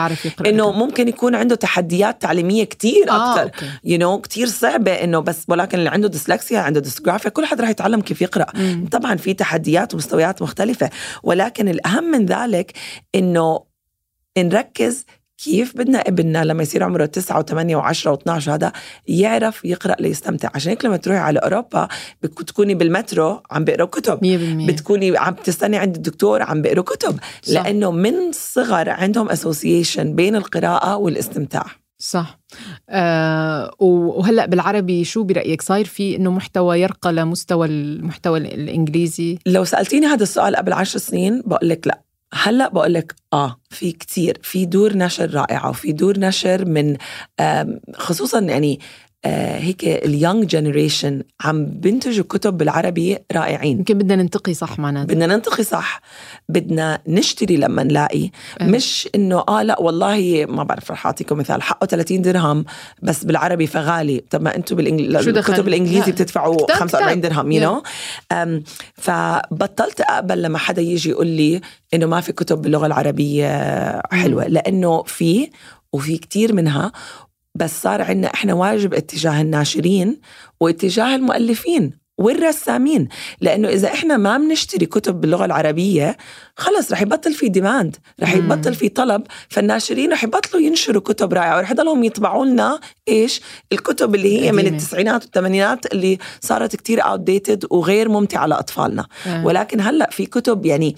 إنه 0.47 0.73
ممكن 0.73 1.09
يكون 1.09 1.35
عنده 1.35 1.55
تحديات 1.55 2.23
تعليمية 2.23 2.65
كتير 2.65 3.11
آه، 3.11 3.43
أكثر. 3.45 3.67
you 3.85 3.99
know 3.99 4.21
كثير 4.21 4.47
صعبة 4.47 4.93
إنه 4.93 5.19
بس 5.21 5.45
ولكن 5.49 5.79
اللي 5.79 5.91
عنده 5.91 6.09
ديسلكسيا 6.09 6.59
عنده 6.61 6.81
dysgraphia 6.81 7.31
كل 7.31 7.47
حد 7.47 7.61
رح 7.61 7.69
يتعلم 7.69 8.01
كيف 8.01 8.23
يقرأ. 8.23 8.47
مم. 8.55 8.89
طبعا 8.93 9.17
في 9.17 9.35
تحديات 9.35 9.95
ومستويات 9.95 10.43
مختلفة. 10.43 10.91
ولكن 11.23 11.69
الأهم 11.69 12.05
من 12.05 12.27
ذلك 12.27 12.73
إنه 13.15 13.61
نركز 14.39 15.05
كيف 15.45 15.77
بدنا 15.77 15.99
ابننا 15.99 16.45
لما 16.45 16.63
يصير 16.63 16.83
عمره 16.83 17.07
9 17.07 17.43
و8 17.43 17.95
و10 17.95 18.19
و12 18.19 18.49
هذا 18.49 18.73
يعرف 19.09 19.65
يقرأ 19.65 19.97
ليستمتع. 20.01 20.49
عشان 20.55 20.71
هيك 20.71 20.85
لما 20.85 20.97
تروحي 20.97 21.21
على 21.21 21.39
أوروبا 21.39 21.89
بتكوني 22.23 22.75
بالمترو 22.75 23.43
عم 23.51 23.65
بيقروا 23.65 23.87
كتب. 23.87 24.19
100% 24.19 24.69
بتكوني 24.69 25.19
عم 25.19 25.35
تستني 25.35 25.77
عند 25.77 25.97
الدكتور 25.97 26.43
عم 26.43 26.63
بيقروا 26.63 26.85
كتب. 26.85 27.19
صح. 27.43 27.53
لأنه 27.53 27.91
من 27.91 28.15
الصغر 28.29 28.91
عندهم 28.91 29.29
اسوسيشن 29.29 30.15
بين 30.15 30.37
القراءة 30.37 30.97
والاستمتاع. 30.97 31.67
صح. 31.99 32.39
آه 32.91 33.75
وهلأ 33.79 34.47
بالعربي 34.47 35.05
شو 35.05 35.23
برأيك؟ 35.23 35.63
صاير 35.63 35.85
في 35.85 36.17
إنه 36.17 36.31
محتوى 36.31 36.81
يرقى 36.81 37.13
لمستوى 37.13 37.67
المحتوى 37.67 38.39
الإنجليزي؟ 38.39 39.39
لو 39.47 39.65
سألتيني 39.65 40.07
هذا 40.07 40.23
السؤال 40.23 40.57
قبل 40.57 40.73
عشر 40.73 40.99
سنين 40.99 41.43
بقول 41.47 41.69
لك 41.69 41.87
لأ. 41.87 42.06
هلا 42.35 42.69
بقول 42.69 42.95
لك 42.95 43.15
آه 43.33 43.61
في 43.71 43.93
كتير 43.93 44.39
في 44.43 44.67
دور 44.67 44.97
نشر 44.97 45.35
رائعة 45.35 45.71
وفي 45.71 45.93
دور 45.93 46.19
نشر 46.19 46.65
من 46.65 46.97
خصوصا 47.95 48.41
يعني 48.41 48.81
هيك 49.25 49.85
ال 49.85 49.95
young 49.95 50.47
generation 50.47 51.23
عم 51.41 51.67
بينتجوا 51.67 52.25
كتب 52.29 52.59
بالعربي 52.59 53.19
رائعين 53.33 53.79
يمكن 53.79 53.99
بدنا 53.99 54.17
ننتقي 54.17 54.55
صح 54.55 54.79
معناتها 54.79 55.15
بدنا 55.15 55.27
ننتقي 55.27 55.65
صح 55.65 56.01
بدنا 56.49 56.99
نشتري 57.09 57.57
لما 57.57 57.83
نلاقي 57.83 58.31
أه. 58.61 58.65
مش 58.65 59.09
إنه 59.15 59.45
آه 59.49 59.63
لا 59.63 59.81
والله 59.81 60.47
ما 60.49 60.63
بعرف 60.63 60.91
رح 60.91 61.07
أعطيكم 61.07 61.39
مثال 61.39 61.63
حقه 61.63 61.87
30 61.87 62.23
درهم 62.23 62.65
بس 63.03 63.25
بالعربي 63.25 63.67
فغالي 63.67 64.25
طب 64.31 64.43
ما 64.43 64.57
أنتم 64.57 64.77
دخل؟ 64.77 65.29
الكتب 65.29 65.69
الإنجليزي 65.69 66.07
لا. 66.07 66.13
بتدفعوا 66.13 66.57
كتاب 66.57 66.77
45 66.77 67.21
كتاب. 67.21 67.33
درهم 67.33 67.53
you. 67.53 67.63
know 67.63 67.83
فبطلت 68.95 70.01
أقبل 70.01 70.43
لما 70.43 70.59
حدا 70.59 70.83
يجي 70.83 71.11
يقول 71.11 71.27
لي 71.27 71.61
إنه 71.95 72.07
ما 72.07 72.21
في 72.21 72.33
كتب 72.33 72.63
باللغة 72.63 72.87
العربية 72.87 74.03
حلوة 74.13 74.47
لأنه 74.47 75.03
في 75.03 75.51
وفي 75.93 76.19
كتير 76.19 76.55
منها 76.55 76.93
بس 77.57 77.83
صار 77.83 78.03
عندنا 78.03 78.35
إحنا 78.35 78.55
واجب 78.55 78.95
اتجاه 78.95 79.41
الناشرين 79.43 80.21
واتجاه 80.61 81.15
المؤلفين 81.17 82.07
والرسامين 82.19 83.09
لأنه 83.41 83.69
إذا 83.69 83.89
إحنا 83.89 84.17
ما 84.17 84.39
بنشتري 84.39 84.87
كتب 84.87 85.21
باللغة 85.21 85.45
العربية 85.45 86.17
خلص 86.57 86.93
رح 86.93 87.03
يبطل 87.03 87.35
في 87.35 87.49
demand 87.49 87.97
رح. 88.23 88.35
يبطل 88.35 88.75
في 88.75 88.89
طلب 88.89 89.23
فالناشرين 89.49 90.13
رح 90.13 90.25
يبطلوا 90.25 90.63
ينشروا 90.63 91.03
كتب 91.03 91.35
رائعة 91.35 91.57
ورح 91.57 91.71
يضلهم 91.71 92.05
يطبعوا 92.05 92.47
لنا 92.47 92.81
إيش 93.09 93.41
الكتب 93.73 94.15
اللي 94.15 94.41
هي 94.41 94.53
من. 94.53 94.67
التسعينات 94.67 95.23
والثمانينات 95.25 95.93
اللي 95.93 96.19
صارت 96.41 96.77
كتير 96.77 97.05
outdated 97.05 97.65
وغير 97.71 98.09
ممتعة 98.09 98.47
لأطفالنا 98.47 99.07
آه. 99.27 99.47
ولكن 99.47 99.81
هلأ 99.81 100.11
في 100.11 100.27
كتب 100.27 100.67
يعني 100.67 100.97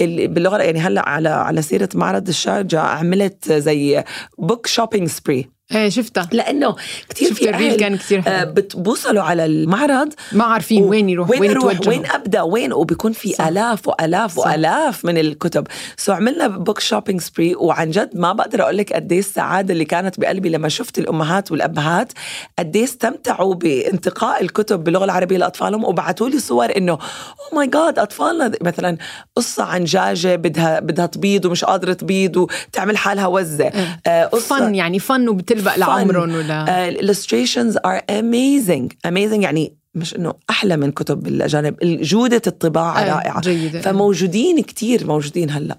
اللي 0.00 0.26
باللغة 0.26 0.56
يعني 0.56 0.80
هلأ 0.80 1.08
على 1.08 1.28
على 1.28 1.62
سيرة 1.62 1.88
معرض 1.94 2.28
الشارجة 2.28 2.80
عملت 2.80 3.52
زي 3.52 4.04
book 4.38 4.66
shopping 4.66 5.08
spree 5.08 5.57
إيه 5.74 5.88
شفتها 5.88 6.28
لأنه 6.32 6.76
كثير 7.08 7.28
شفت 7.28 7.38
في 7.38 7.50
ال 7.50 7.55
reel 7.55 7.74
كان 7.76 7.96
كثير 7.96 8.18
آه، 8.26 8.38
حلو 8.38 8.52
بتوصلوا 8.52 9.22
على 9.22 9.44
المعرض 9.46 10.12
ما 10.32 10.44
عارفين 10.44 10.82
و- 10.82 10.88
وين 10.88 11.08
يروح 11.08 11.30
وين, 11.30 11.40
وين 11.40 11.50
يتوجهوا 11.50 11.88
وين 11.88 12.06
أبدأ 12.06 12.42
وين 12.42 12.72
وبيكون 12.72 13.12
في 13.12 13.32
صح. 13.32 13.46
آلاف 13.46 13.88
وآلاف 13.88 14.36
صح. 14.36 14.46
وآلاف 14.46 15.04
من 15.04 15.18
الكتب 15.18 15.66
so 15.96 16.12
عملنا 16.12 16.46
book 16.48 16.80
shopping 16.80 17.20
spree 17.20 17.54
وعن 17.54 17.90
جد 17.90 18.10
ما 18.14 18.32
بقدر 18.32 18.62
أقول 18.62 18.76
لك 18.76 18.92
قد 18.92 19.12
إيه 19.12 19.18
السعادة 19.18 19.72
اللي 19.72 19.84
كانت 19.84 20.20
بقلبي 20.20 20.48
لما 20.48 20.68
شفت 20.68 20.98
الأمهات 20.98 21.52
والأبهات 21.52 22.12
قد 22.58 22.76
إيه 22.76 22.84
استمتعوا 22.84 23.54
بانتقاء 23.54 24.42
الكتب 24.42 24.84
باللغة 24.84 25.04
العربية 25.04 25.36
لأطفالهم 25.38 25.84
وبعثوا 25.84 26.28
لي 26.28 26.38
صور 26.38 26.76
إنه 26.76 26.92
oh 26.92 27.56
my 27.56 27.66
God 27.66 27.98
أطفالنا 27.98 28.52
مثلا 28.62 28.96
قصة 29.36 29.64
عن 29.64 29.84
دجاجه 29.84 30.36
بدها 30.36 30.80
بدها 30.80 31.06
تبيض 31.06 31.44
ومش 31.44 31.64
قادرة 31.64 31.92
تبيض 31.92 32.36
وتعمل 32.36 32.96
حالها 32.96 33.26
وزة 33.26 33.64
إيه. 33.64 34.00
آه، 34.06 34.24
قصة 34.26 34.58
fun 34.58 34.74
يعني 34.74 34.98
fun 34.98 35.28
وبتلبق 35.28 35.57
fun. 35.64 35.78
لعمرهم 35.78 36.34
ولا؟ 36.34 36.88
ال 36.88 36.94
illustrations 36.94 37.76
are 37.76 38.00
amazing 38.10 38.92
amazing 39.06 39.42
يعني 39.42 39.74
مش 39.94 40.16
إنه 40.16 40.34
أحلى 40.50 40.76
من 40.76 40.92
كتب 40.92 41.26
الأجانب. 41.26 41.76
جوده 41.82 42.42
الطباعة 42.46 43.04
إيه، 43.04 43.14
رائعة. 43.14 43.40
جيدة. 43.40 43.80
فموجودين 43.80 44.62
كتير 44.62 45.06
موجودين 45.06 45.50
هلأ. 45.50 45.78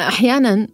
أحيانا 0.00 0.68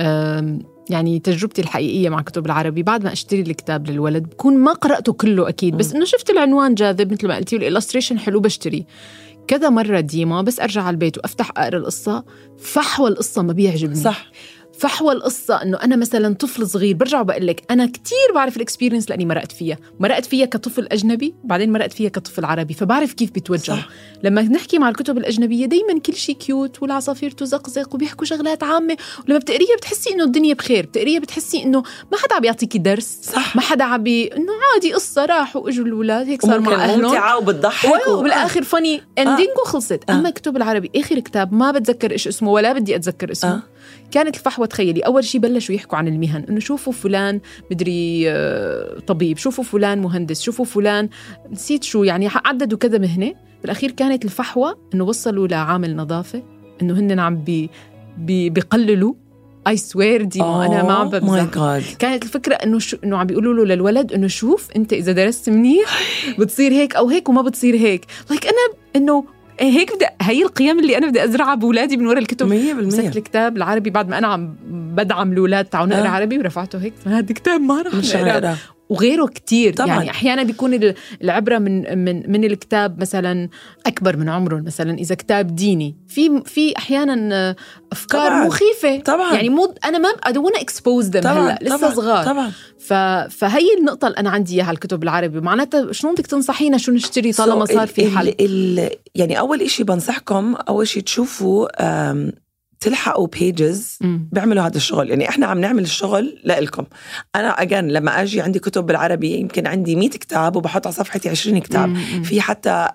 آم، 0.00 0.58
يعني 0.90 1.18
تجربتي 1.18 1.62
الحقيقية 1.62 2.08
مع 2.08 2.22
كتب 2.22 2.46
العربي 2.46 2.82
بعد 2.82 3.04
ما 3.04 3.12
أشتري 3.12 3.40
الكتاب 3.40 3.90
للولد 3.90 4.22
بكون 4.22 4.56
ما 4.56 4.72
قرأته 4.72 5.12
كله 5.12 5.48
أكيد. 5.48 5.76
بس 5.76 5.92
إنه 5.92 6.04
شفت 6.04 6.30
العنوان 6.30 6.74
جاذب 6.74 7.12
مثل 7.12 7.28
ما 7.28 7.36
قلتي 7.36 7.56
وال 7.56 7.65
illustration 7.65 8.18
حلو 8.18 8.40
بشتري. 8.40 8.86
كذا 9.48 9.68
مرة 9.68 10.00
ديما 10.00 10.42
بس 10.42 10.60
أرجع 10.60 10.82
على 10.82 10.94
البيت 10.94 11.18
وأفتح 11.18 11.50
أقرأ 11.56 11.76
القصة 11.76 12.24
فحوى 12.58 13.08
القصة 13.08 13.42
ما 13.42 13.52
بيعجبني. 13.52 13.94
صح. 13.94 14.26
فحوى 14.78 15.12
القصة 15.12 15.62
إنه 15.62 15.76
أنا 15.82 15.96
مثلا 15.96 16.34
طفل 16.34 16.68
صغير 16.68 16.96
برجع 16.96 17.20
وبقول 17.20 17.46
لك 17.46 17.62
أنا 17.70 17.86
كتير 17.86 18.32
بعرف 18.34 18.56
ال 18.56 18.61
experience 18.61 19.10
لأني 19.10 19.24
مرقت 19.24 19.52
فيها، 19.52 19.78
مرقت 20.00 20.26
فيها 20.26 20.46
كطفل 20.46 20.86
أجنبي، 20.92 21.34
بعدين 21.44 21.72
مرقت 21.72 21.92
فيها 21.92 22.08
كطفل 22.08 22.44
عربي، 22.44 22.74
فبعرف 22.74 23.12
كيف 23.12 23.30
بيتوجهوا. 23.30 23.78
صح. 23.78 23.88
لما 24.22 24.42
نحكي 24.42 24.78
مع 24.78 24.88
الكتب 24.88 25.18
الأجنبية 25.18 25.66
دائما 25.66 26.00
كل 26.00 26.14
شيء 26.14 26.34
cute 26.36 26.82
والعصافير 26.82 27.30
تزقزق 27.30 27.94
وبيحكوا 27.94 28.24
شغلات 28.26 28.62
عامة، 28.62 28.96
ولما 29.26 29.38
بتقريها 29.38 29.76
بتحسي 29.76 30.10
إنه 30.10 30.24
الدنيا 30.24 30.54
بخير، 30.54 30.86
بتقريها 30.86 31.20
بتحسي 31.20 31.62
إنه 31.62 31.82
ما 32.12 32.18
حدا 32.18 32.34
عم 32.34 32.44
يعطيكي 32.44 32.78
درس، 32.78 33.18
صح 33.22 33.56
ما 33.56 33.62
حدا 33.62 33.84
عم 33.84 34.06
إنه 34.06 34.52
عادي 34.74 34.92
قصة 34.94 35.24
راحوا 35.24 35.62
وإجوا 35.62 35.84
الأولاد 35.86 36.26
هيك 36.26 36.42
صار 36.46 36.60
مع 36.60 36.74
أهلهم 36.74 37.00
ممتعة 37.00 37.38
وبتضحك 37.38 38.06
و- 38.08 38.12
وبالاخر 38.12 38.62
funny 38.62 39.02
ending 39.18 39.48
وخلصت 39.62 40.00
آه. 40.08 40.12
أما 40.12 40.30
كتب 40.30 40.56
العربي 40.56 40.90
آخر 40.96 41.18
كتاب 41.18 41.52
ما 41.52 41.70
بتذكر 41.70 42.10
إيش 42.10 42.28
اسمه 42.28 42.50
ولا 42.50 42.72
بدي 42.72 42.96
أتذكر 42.96 43.32
اسمه 43.32 43.50
آه. 43.50 43.62
كانت 44.10 44.36
الفحوى 44.36 44.66
تخيلي. 44.66 45.00
أول 45.00 45.24
شيء 45.24 45.40
بلشوا 45.40 45.74
يحكوا 45.74 45.98
عن 45.98 46.08
المهن 46.08 46.44
إنه 46.48 46.60
شوفوا 46.60 46.92
فلان 46.92 47.40
مدري 47.70 48.30
آه، 48.30 48.98
طبيب 49.06 49.38
شوفوا 49.38 49.64
فلان 49.64 49.98
مهندس 49.98 50.42
شوفوا 50.42 50.64
فلان 50.64 51.08
نسيت 51.50 51.84
شو 51.84 52.04
يعني 52.04 52.28
عددوا 52.44 52.78
كذا 52.78 52.98
مهنة. 52.98 53.34
بالأخير 53.62 53.90
كانت 53.90 54.24
الفحوى 54.24 54.74
إنه 54.94 55.04
وصلوا 55.04 55.48
لعامل 55.48 55.96
نظافة 55.96 56.42
إنه 56.82 56.94
هن 56.94 57.20
عم 57.20 57.36
بي 57.36 57.70
بي 58.18 58.50
بيقللوا. 58.50 59.14
I 59.68 59.76
swear 59.76 60.22
ديما 60.22 60.66
أنا 60.66 60.82
ما 60.82 60.92
عم 60.92 61.10
ماي 61.10 61.20
بمزح 61.20 61.96
كانت 61.98 62.22
الفكرة 62.22 62.54
إنه 62.54 62.78
شو 62.78 62.96
إنه 63.04 63.16
عم 63.16 63.26
بيقولوا 63.26 63.54
له 63.54 63.74
للولد 63.74 64.12
إنه 64.12 64.26
شوف 64.26 64.68
أنت 64.76 64.92
إذا 64.92 65.12
درست 65.12 65.50
منيح 65.50 66.00
بتصير 66.38 66.72
هيك 66.72 66.96
أو 66.96 67.08
هيك 67.08 67.28
وما 67.28 67.42
بتصير 67.42 67.74
هيك، 67.74 68.06
like 68.30 68.46
أنا 68.46 68.78
إنه 68.96 69.24
هيك 69.60 69.94
بدي 69.96 70.06
هي 70.22 70.42
القيم 70.42 70.78
اللي 70.78 70.98
أنا 70.98 71.06
بدي 71.06 71.24
أزرعها 71.24 71.54
باولادي 71.54 71.96
من 71.96 72.06
وراء 72.06 72.18
الكتب. 72.18 72.48
100% 72.48 72.52
مسكت 72.74 73.16
الكتاب 73.16 73.56
العربي 73.56 73.90
بعد 73.90 74.08
ما 74.08 74.18
أنا 74.18 74.26
عم 74.26 74.56
بدعم 74.70 75.32
الأولاد 75.32 75.64
تعالوا 75.64 75.94
نقرأ 75.96 76.06
آه. 76.06 76.10
عربي 76.10 76.38
ورفعته 76.38 76.78
هيك. 76.78 76.92
هذا 77.06 77.34
كتاب 77.34 77.60
ما 77.60 77.82
رح 77.82 77.94
نقرأه. 77.94 78.22
هنقرا 78.22 78.56
وغيره 78.88 79.26
كتير. 79.26 79.72
طبعاً. 79.74 79.88
يعني 79.88 80.10
أحيانا 80.10 80.42
بيكون 80.42 80.74
ال- 80.74 80.94
العبرة 81.22 81.58
من 81.58 81.98
من 82.04 82.30
من 82.32 82.44
الكتاب 82.44 83.00
مثلا 83.00 83.48
أكبر 83.86 84.16
من 84.16 84.28
عمرهم 84.28 84.64
مثلا 84.64 84.98
إذا 84.98 85.14
كتاب 85.14 85.56
ديني. 85.56 85.96
في 86.08 86.42
في 86.46 86.76
أحيانا 86.76 87.54
أفكار 87.92 88.28
طبعاً. 88.28 88.46
مخيفة. 88.46 89.00
طبعا. 89.00 89.34
يعني 89.34 89.48
مو 89.48 89.74
أنا 89.84 89.98
ما 89.98 90.08
expose 90.58 91.04
them 91.06 91.20
طبعا 91.20 91.50
هلأ 91.50 91.58
لسه 91.62 91.76
طبعاً. 91.76 91.94
صغار. 91.94 92.24
طبعا. 92.26 92.52
ف... 92.78 92.92
فهي 93.38 93.74
النقطة 93.78 94.06
اللي 94.08 94.18
أنا 94.18 94.30
عندي 94.30 94.54
إياها 94.54 94.70
الكتب 94.70 95.02
العربي 95.02 95.40
معناتها 95.40 95.92
شلون 95.92 96.14
بدك 96.14 96.26
تنصحينا 96.26 96.78
شو 96.78 96.92
نشتري 96.92 97.32
طالما 97.32 97.64
صار 97.64 97.86
في 97.86 98.16
حل؟ 98.16 98.28
ال 98.28 98.34
ال 98.40 98.90
يعني 99.14 99.38
أول 99.38 99.62
إشي 99.62 99.84
بنصحكم 99.84 100.54
أول 100.54 100.88
شيء 100.88 101.02
تشوفوا 101.02 101.68
تلحقوا 102.80 103.26
pages. 103.26 103.98
بيعملوا 104.02 104.62
هذا 104.62 104.76
الشغل. 104.76 105.10
يعني 105.10 105.28
إحنا 105.28 105.46
عم 105.46 105.60
نعمل 105.60 105.82
الشغل 105.82 106.38
لإلكم. 106.44 106.84
أنا 107.34 107.62
again 107.62 107.88
لما 107.88 108.22
أجي 108.22 108.40
عندي 108.40 108.58
كتب 108.58 108.86
بالعربي 108.86 109.32
يمكن 109.32 109.66
عندي 109.66 109.96
100 109.96 110.08
كتاب 110.08 110.56
وبحط 110.56 110.86
على 110.86 110.94
صفحتي 110.94 111.28
20 111.28 111.58
كتاب. 111.58 111.88
مم. 111.88 112.22
في 112.22 112.40
حتى 112.40 112.88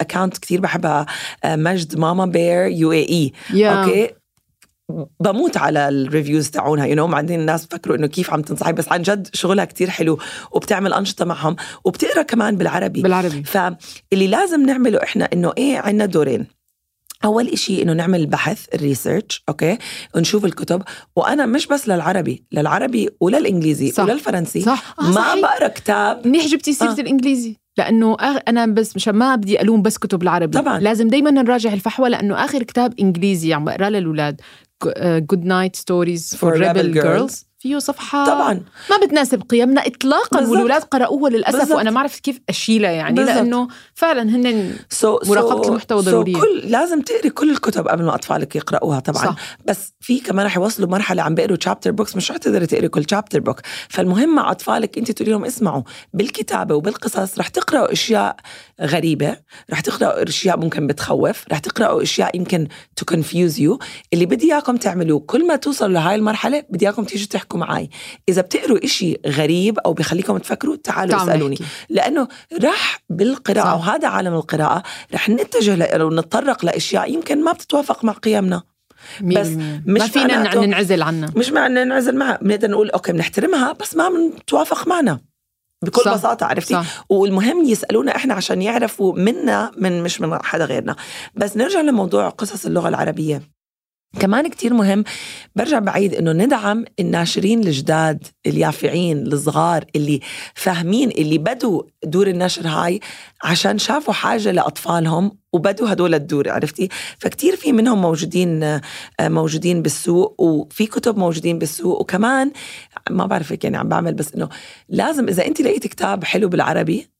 account 0.00 0.38
كتير 0.38 0.60
بحبها 0.60 1.06
آه، 1.44 1.56
مجد 1.56 1.98
ماما 1.98 2.26
بير 2.26 2.66
يو 2.66 2.92
إي 2.92 3.06
إي. 3.08 3.32
أوكي؟ 3.82 4.10
بموت 5.20 5.56
على 5.56 5.88
ال 5.88 5.96
reviews 5.96 6.50
تاعونها. 6.50 6.86
you 6.86 6.94
know 6.96 7.06
بعدين 7.06 7.40
الناس 7.40 7.66
بفكروا 7.66 7.96
إنه 7.96 8.06
كيف 8.06 8.32
عم 8.32 8.42
تنصحي 8.42 8.72
بس 8.72 8.92
عن 8.92 9.02
جد 9.02 9.28
شغلها 9.32 9.64
كتير 9.64 9.90
حلو 9.90 10.18
وبتعمل 10.52 10.92
أنشطة 10.92 11.24
معهم 11.24 11.56
وبتقرأ 11.84 12.22
كمان 12.22 12.56
بالعربي. 12.56 13.02
بالعربي. 13.02 13.42
فاللي 13.44 14.26
لازم 14.26 14.66
نعمله 14.66 15.02
إحنا 15.02 15.28
إنه 15.32 15.52
إيه 15.58 15.78
عندنا 15.78 16.06
دورين. 16.06 16.57
أول 17.24 17.48
إشي 17.48 17.82
إنه 17.82 17.92
نعمل 17.92 18.26
بحث 18.26 18.66
ال 18.74 18.82
research 18.82 19.42
أوكي؟ 19.48 19.78
ونشوف 20.14 20.44
الكتب. 20.44 20.82
وأنا 21.16 21.46
مش 21.46 21.66
بس 21.66 21.88
للعربي 21.88 22.44
للعربي 22.52 23.08
وللإنجليزي 23.20 23.90
صح. 23.90 24.04
وللفرنسي. 24.04 24.60
صح. 24.60 24.94
آه 25.00 25.02
ما 25.04 25.12
صحيح. 25.12 25.42
بقرأ 25.42 25.68
كتاب. 25.68 26.26
منيح 26.26 26.46
جبتي 26.46 26.72
سيرة 26.72 26.90
آه. 26.90 27.00
الإنجليزي. 27.00 27.56
لأنه 27.78 28.16
آخ- 28.16 28.40
أنا 28.48 28.66
بس 28.66 28.96
مشان 28.96 29.14
ما 29.14 29.34
بدي 29.36 29.60
ألوم 29.60 29.82
بس 29.82 29.98
كتب 29.98 30.22
العربي. 30.22 30.58
طبعاً. 30.58 30.78
لازم 30.80 31.08
دايما 31.08 31.30
نراجع 31.30 31.72
الفحوى 31.72 32.08
لأنه 32.08 32.44
آخر 32.44 32.62
كتاب 32.62 32.94
إنجليزي 33.00 33.52
عم 33.54 33.64
بقراه 33.64 33.88
للأولاد. 33.88 34.40
Good 35.32 35.44
Night 35.44 35.80
Stories 35.80 36.36
for, 36.36 36.38
For 36.40 36.52
Rebel 36.54 36.94
Rebel 36.94 37.02
Girls. 37.02 37.34
فيه 37.60 37.78
صفحة 37.78 38.24
طبعا 38.26 38.60
ما 38.90 38.96
بتناسب 39.06 39.42
قيمنا 39.50 39.86
اطلاقا 39.86 40.38
بالضبط. 40.38 40.56
والولاد 40.56 40.82
قرأوها 40.82 41.30
للأسف 41.30 41.58
بالضبط. 41.58 41.76
وأنا 41.76 41.90
ما 41.90 42.00
عرفت 42.00 42.20
كيف 42.24 42.40
اشيلها 42.48 42.90
يعني 42.90 43.14
بالضبط. 43.16 43.34
لأنه 43.36 43.68
فعلا 43.94 44.22
هن 44.22 44.76
so, 45.00 45.28
مراقبة 45.28 45.62
so- 45.62 45.66
المحتوى 45.66 46.02
so 46.02 46.04
ضرورية. 46.04 46.32
كل 46.34 46.60
لازم 46.64 47.00
تقري 47.00 47.30
كل 47.30 47.50
الكتب 47.50 47.88
قبل 47.88 48.04
ما 48.04 48.14
اطفالك 48.14 48.56
يقرأوها 48.56 49.00
طبعا 49.00 49.24
صح. 49.24 49.34
بس 49.66 49.92
في 50.00 50.20
كمان 50.20 50.46
رح 50.46 50.56
يوصلوا 50.56 50.88
مرحلة 50.88 51.22
عم 51.22 51.34
بيقروا 51.34 51.56
chapter 51.56 51.90
books 51.90 52.16
مش 52.16 52.30
رح 52.30 52.36
تقدري 52.36 52.66
تقري 52.66 52.88
كل 52.88 53.04
chapter 53.04 53.40
book 53.40 53.60
فالمهم 53.88 54.34
مع 54.34 54.50
أطفالك 54.50 54.98
أنت 54.98 55.10
تقولي 55.10 55.32
لهم 55.32 55.44
اسمعوا 55.44 55.82
بالكتابة 56.14 56.74
وبالقصص 56.74 57.38
رح 57.38 57.48
تقرأوا 57.48 57.92
أشياء 57.92 58.36
غريبة 58.80 59.36
رح 59.72 59.80
تقرأوا 59.80 60.22
أشياء 60.28 60.56
ممكن 60.58 60.86
بتخوف 60.86 61.44
رح 61.52 61.58
تقرأوا 61.58 62.02
أشياء 62.02 62.36
يمكن 62.36 62.68
to 62.96 63.04
confuse 63.04 63.60
you 63.60 63.78
اللي 64.12 64.26
بدي 64.26 64.52
إياكم 64.52 64.76
تعملوه 64.76 65.20
كل 65.20 65.46
ما 65.46 65.56
توصلوا 65.56 65.92
لهاي 65.92 66.14
المرحلة 66.14 66.64
بدي 66.70 66.84
إياكم 66.86 67.04
تيجوا 67.04 67.26
تحكوا 67.26 67.47
معي 67.56 67.90
إذا 68.28 68.42
بتقروا 68.42 68.84
إشي 68.84 69.16
غريب 69.26 69.78
أو 69.78 69.92
بخليكم 69.92 70.38
تفكروا 70.38 70.76
تعالوا 70.76 71.48
نحكي. 71.48 71.64
لأنه 71.88 72.28
رح 72.62 72.98
بالقراءة 73.10 73.64
صح. 73.78 73.88
وهذا 73.88 74.08
عالم 74.08 74.34
القراءة 74.34 74.82
رح 75.14 75.28
نتجه 75.28 75.74
ل- 75.96 76.02
ونتطرق 76.02 76.64
لأشياء 76.64 77.12
يمكن 77.12 77.44
ما 77.44 77.52
بتتوافق 77.52 78.04
مع 78.04 78.12
قيمنا 78.12 78.62
مية 79.20 79.38
بس 79.40 79.46
بالمية. 79.48 79.82
مش 79.86 80.00
ما 80.00 80.06
فينا 80.06 80.54
ننعزل 80.66 81.02
عنها 81.02 81.32
مش 81.36 81.50
معنى 81.50 81.84
ننعزل 81.84 82.16
معها 82.16 82.38
بنقدر 82.42 82.70
نقول 82.70 82.90
أوكي 82.90 83.12
بنحترمها 83.12 83.72
بس 83.72 83.96
ما 83.96 84.08
بنتوافق 84.08 84.88
معنا 84.88 85.20
بكل 85.84 86.02
صح. 86.02 86.14
بساطة 86.14 86.46
عرفتي 86.46 86.74
صح. 86.74 87.04
والمهم 87.08 87.64
يسألونا 87.64 88.16
إحنا 88.16 88.34
عشان 88.34 88.62
يعرفوا 88.62 89.12
منا 89.18 89.70
من 89.76 90.02
مش 90.02 90.20
من 90.20 90.38
حدا 90.42 90.64
غيرنا 90.64 90.96
بس 91.34 91.56
نرجع 91.56 91.80
لموضوع 91.80 92.28
قصص 92.28 92.66
اللغة 92.66 92.88
العربية 92.88 93.42
كمان 94.20 94.48
كتير 94.48 94.74
مهم 94.74 95.04
برجع 95.56 95.78
بعيد 95.78 96.14
إنه 96.14 96.32
ندعم 96.32 96.84
الناشرين 97.00 97.60
الجداد 97.60 98.26
اليافعين 98.46 99.26
الصغار 99.26 99.84
اللي 99.96 100.20
فاهمين 100.54 101.10
اللي 101.10 101.38
بدوا 101.38 101.82
دور 102.04 102.26
النشر 102.26 102.68
هاي 102.68 103.00
عشان 103.44 103.78
شافوا 103.78 104.14
حاجة 104.14 104.50
لأطفالهم 104.50 105.38
وبدوا 105.52 105.92
هدول 105.92 106.14
الدور 106.14 106.50
عرفتي؟ 106.50 106.88
فكتير 107.18 107.56
في 107.56 107.72
منهم 107.72 108.00
موجودين 108.00 108.62
آه، 108.62 108.80
موجودين 109.20 109.82
بالسوق 109.82 110.40
وفي 110.40 110.86
كتب 110.86 111.18
موجودين 111.18 111.58
بالسوق 111.58 112.00
وكمان 112.00 112.52
ما 113.10 113.26
بعرف 113.26 113.64
يعني 113.64 113.76
عم 113.76 113.88
بعمل 113.88 114.14
بس 114.14 114.34
إنه 114.34 114.48
لازم 114.88 115.28
إذا 115.28 115.46
أنت 115.46 115.60
لقيت 115.60 115.86
كتاب 115.86 116.24
حلو 116.24 116.48
بالعربي 116.48 117.10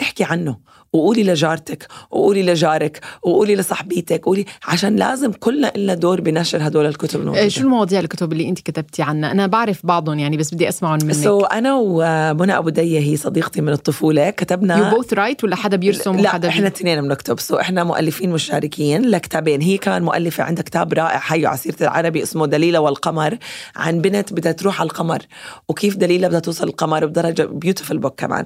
احكي 0.00 0.24
عنه 0.24 0.58
وقولي 0.92 1.24
لجارتك 1.24 1.86
وقولي 2.10 2.42
لجارك 2.42 3.00
وقولي 3.22 3.56
لصاحبيتك 3.56 4.24
قولي 4.24 4.44
عشان 4.64 4.96
لازم 4.96 5.32
كلنا 5.32 5.72
لنا 5.76 5.94
دور 5.94 6.20
بنشر 6.20 6.66
هدول 6.66 6.86
الكتب 6.86 7.20
الموجودة. 7.20 7.48
شو 7.48 7.60
المواضيع 7.60 8.00
الكتب 8.00 8.32
اللي 8.32 8.48
أنت 8.48 8.60
كتبتي 8.60 9.02
عنها؟ 9.02 9.32
أنا 9.32 9.46
بعرف 9.46 9.86
بعضهم 9.86 10.18
يعني 10.18 10.36
بس 10.36 10.54
بدي 10.54 10.68
أسمعهم 10.68 10.98
منك. 11.04 11.14
سو 11.14 11.40
so 11.40 11.52
أنا 11.52 11.74
ومنى 11.74 12.58
ابو 12.58 12.68
ديه 12.68 13.00
هي 13.00 13.16
صديقتي 13.16 13.60
من 13.60 13.72
الطفولة 13.72 14.30
كتبنا 14.30 14.78
you 14.78 14.96
both 14.96 15.12
write 15.12 15.44
ولا 15.44 15.56
حدا 15.56 15.76
بيرسم 15.76 16.16
لا 16.16 16.22
وحدا 16.22 16.48
إحنا 16.48 16.66
اثنين 16.66 17.02
بنكتب. 17.02 17.40
so 17.40 17.56
إحنا 17.60 17.84
مؤلفين 17.84 18.30
مشاركين 18.30 19.02
لكتابين. 19.02 19.62
هي 19.62 19.78
كمان 19.78 20.02
مؤلفة 20.02 20.44
عندها 20.44 20.62
كتاب 20.62 20.92
رائع 20.92 21.18
هي 21.18 21.46
عسيرة 21.46 21.76
العربي 21.80 22.22
اسمه 22.22 22.46
دليلة 22.46 22.80
والقمر 22.80 23.38
عن 23.76 24.00
بنت 24.00 24.32
بدها 24.32 24.52
تروح 24.52 24.80
على 24.80 24.86
القمر. 24.86 25.22
وكيف 25.68 25.96
دليلة 25.96 26.28
بدها 26.28 26.40
توصل 26.40 26.68
القمر؟ 26.68 27.06
بدرجة 27.06 27.42
beautiful 27.42 27.98
book 27.98 28.20
كمان. 28.20 28.44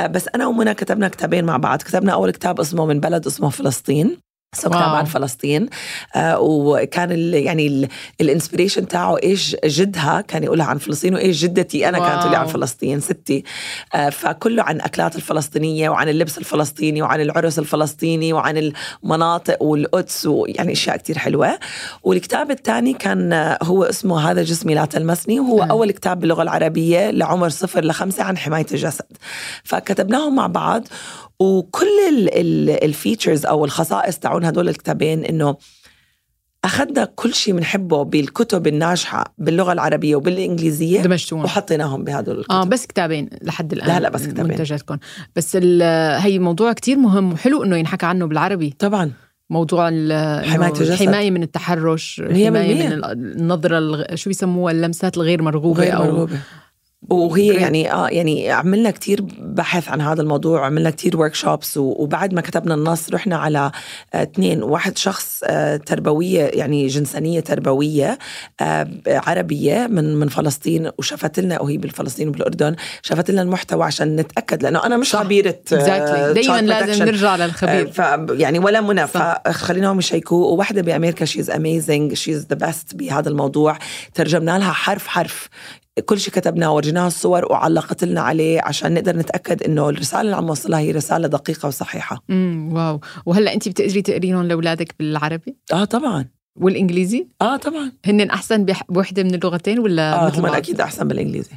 آه، 0.00 0.06
بس 0.06 0.28
أنا 0.34 0.46
ومنى 0.46 0.74
كتبنا 0.74 1.08
كتابين 1.08 1.44
مع 1.44 1.56
بعض. 1.56 1.81
كتبنا 1.82 2.12
أول 2.12 2.30
كتاب 2.30 2.60
اسمه 2.60 2.86
من 2.86 3.00
بلد 3.00 3.26
اسمه 3.26 3.50
فلسطين 3.50 4.16
so 4.54 4.70
كتاب 4.70 4.82
wow. 4.82 4.94
عن 4.94 5.04
فلسطين 5.04 5.68
آه 6.16 6.40
وكان 6.40 7.12
ال 7.12 7.34
يعني 7.34 7.88
ال 8.20 8.26
inspiration 8.26 8.88
تاعه 8.88 9.16
إيش 9.22 9.56
جدها 9.64 10.20
كان 10.20 10.44
يقولها 10.44 10.66
عن 10.66 10.78
فلسطين 10.78 11.14
وإيش 11.14 11.42
جدتي 11.42 11.88
أنا 11.88 11.98
كانت 11.98 12.20
تقولي 12.22 12.36
عن 12.36 12.44
واو. 12.44 12.52
فلسطين 12.52 13.00
ستي 13.00 13.44
آه 13.94 14.10
فكله 14.10 14.62
عن 14.62 14.80
أكلات 14.80 15.16
الفلسطينية 15.16 15.88
وعن 15.90 16.08
اللبس 16.08 16.38
الفلسطيني 16.38 17.02
وعن 17.02 17.20
العرس 17.20 17.58
الفلسطيني 17.58 18.32
وعن 18.32 18.72
المناطق 19.02 19.62
والقدس 19.62 20.26
ويعني 20.26 20.72
أشياء 20.72 20.96
كتير 20.96 21.18
حلوة 21.18 21.58
والكتاب 22.02 22.50
الثاني 22.50 22.92
كان 22.92 23.32
آه، 23.32 23.58
هو 23.62 23.84
اسمه 23.84 24.30
هذا 24.30 24.42
جسمي 24.42 24.74
لا 24.74 24.84
تلمسني 24.84 25.40
وهو 25.40 25.62
آه. 25.62 25.66
أول 25.66 25.90
كتاب 25.90 26.20
باللغة 26.20 26.42
العربية 26.42 27.10
لعمر 27.10 27.48
صفر 27.48 27.84
لخمسة 27.84 28.24
عن 28.24 28.38
حماية 28.38 28.66
الجسد 28.72 29.16
فكتبناهم 29.64 30.36
مع 30.36 30.46
بعض 30.46 30.88
وكل 31.42 32.28
ال 32.82 32.89
features 32.89 33.46
أو 33.46 33.64
الخصائص 33.64 34.18
تاعون 34.18 34.44
هدول 34.44 34.68
الكتابين 34.68 35.24
إنه 35.24 35.56
أخذنا 36.64 37.04
كل 37.04 37.34
شيء 37.34 37.54
بنحبه 37.54 38.02
بالكتب 38.04 38.66
الناجحة 38.66 39.34
باللغة 39.38 39.72
العربية 39.72 40.16
وبالإنجليزية 40.16 41.02
دمجتوهم 41.02 41.44
وحطيناهم 41.44 42.04
بهدول 42.04 42.38
الكتب 42.38 42.52
آه 42.52 42.64
بس 42.64 42.86
كتابين 42.86 43.28
لحد 43.42 43.72
الآن 43.72 43.88
لهلا 43.88 44.08
بس 44.08 44.22
كتابين. 44.26 44.46
منتجاتكم 44.52 44.96
بس 45.36 45.56
هي 45.56 46.38
موضوع 46.38 46.72
كتير 46.72 46.96
مهم 46.98 47.32
وحلو 47.32 47.64
إنه 47.64 47.76
ينحكى 47.76 48.06
عنه 48.06 48.26
بالعربي 48.26 48.74
طبعا 48.78 49.10
موضوع 49.50 49.86
حماية 50.42 50.68
الجسد. 50.72 50.90
الحماية 50.90 51.30
من 51.30 51.42
التحرش 51.42 52.20
الحماية 52.20 52.50
بالمية. 52.50 52.86
من 52.86 52.92
ال- 52.92 53.04
النظرة. 53.40 54.14
شو 54.14 54.30
بيسموها 54.30 54.72
اللمسات 54.72 55.16
الغير 55.16 55.42
مرغوبة 55.42 55.80
غير 55.80 55.96
أو 55.96 56.04
مرغوبة 56.04 56.38
وهي. 57.08 57.46
يعني 57.46 57.92
آه 57.92 58.08
يعني 58.08 58.50
عملنا 58.50 58.90
كتير 58.90 59.24
بحث 59.38 59.88
عن 59.88 60.00
هذا 60.00 60.22
الموضوع 60.22 60.66
عملنا 60.66 60.90
كتير 60.90 61.16
ورك 61.16 61.34
شوبس 61.34 61.76
وبعد 61.76 62.34
ما 62.34 62.40
كتبنا 62.40 62.74
النص 62.74 63.10
رحنا 63.10 63.36
على 63.36 63.70
آه، 64.14 64.22
اثنين 64.22 64.62
واحد 64.62 64.98
شخص 64.98 65.40
آه، 65.44 65.76
تربوية 65.76 66.44
يعني 66.44 66.86
جنسانية 66.86 67.40
تربوية 67.40 68.18
آه، 68.60 68.88
عربية 69.06 69.86
من 69.86 70.16
من 70.16 70.28
فلسطين 70.28 70.90
وشافت 70.98 71.40
لنا 71.40 71.62
وهي 71.62 71.76
بالفلسطين 71.76 72.28
وبالأردن 72.28 72.76
شافت 73.02 73.30
لنا 73.30 73.42
المحتوى 73.42 73.84
عشان 73.84 74.16
نتأكد 74.16 74.62
لأنه 74.62 74.86
أنا 74.86 74.96
مش 74.96 75.10
صح. 75.10 75.18
خبيرة 75.18 75.58
exactly. 75.70 76.44
child 76.46 76.50
لازم. 76.50 77.04
نرجع 77.04 77.36
للخبير 77.36 77.86
ف 77.92 77.98
يعني 78.30 78.58
ولا 78.58 78.80
منى. 78.80 79.06
فخليناهم 79.06 79.98
يشيكوا 79.98 80.46
وواحدة 80.46 80.82
بأمريكا 80.82 81.24
she's 81.24 81.50
amazing 81.50 82.14
she's 82.14 82.46
the 82.50 82.66
best 82.66 82.94
بهذا 82.94 83.28
الموضوع 83.28 83.78
ترجمنا 84.14 84.58
لها 84.58 84.72
حرف 84.72 85.06
حرف 85.06 85.48
كل 86.00 86.20
شيء 86.20 86.34
كتبناه 86.34 86.74
ورجيناها 86.74 87.06
الصور 87.06 87.52
وعلقت 87.52 88.04
لنا 88.04 88.20
عليه 88.20 88.60
عشان 88.62 88.94
نقدر 88.94 89.16
نتأكد 89.16 89.62
إنه 89.62 89.88
الرسالة 89.88 90.20
اللي 90.20 90.36
عم 90.36 90.46
نوصلها 90.46 90.78
هي 90.78 90.90
رسالة 90.90 91.28
دقيقة 91.28 91.66
وصحيحة. 91.66 92.22
امم 92.30 92.72
واو. 92.72 93.00
وهلأ 93.26 93.54
انت 93.54 93.68
بتقدري 93.68 94.02
تقريهم 94.02 94.42
لأولادك 94.42 94.94
بالعربي؟ 94.98 95.56
آه 95.72 95.84
طبعا. 95.84 96.24
والإنجليزي؟ 96.60 97.26
آه 97.42 97.56
طبعا. 97.56 97.92
هن 98.04 98.30
أحسن 98.30 98.66
بوحدة 98.88 99.22
من 99.22 99.34
اللغتين 99.34 99.78
ولا 99.78 100.22
آه 100.22 100.26
مثل 100.26 100.36
هم 100.36 100.42
بعض 100.42 100.54
أكيد 100.54 100.80
أحسن 100.80 101.08
بالإنجليزي. 101.08 101.50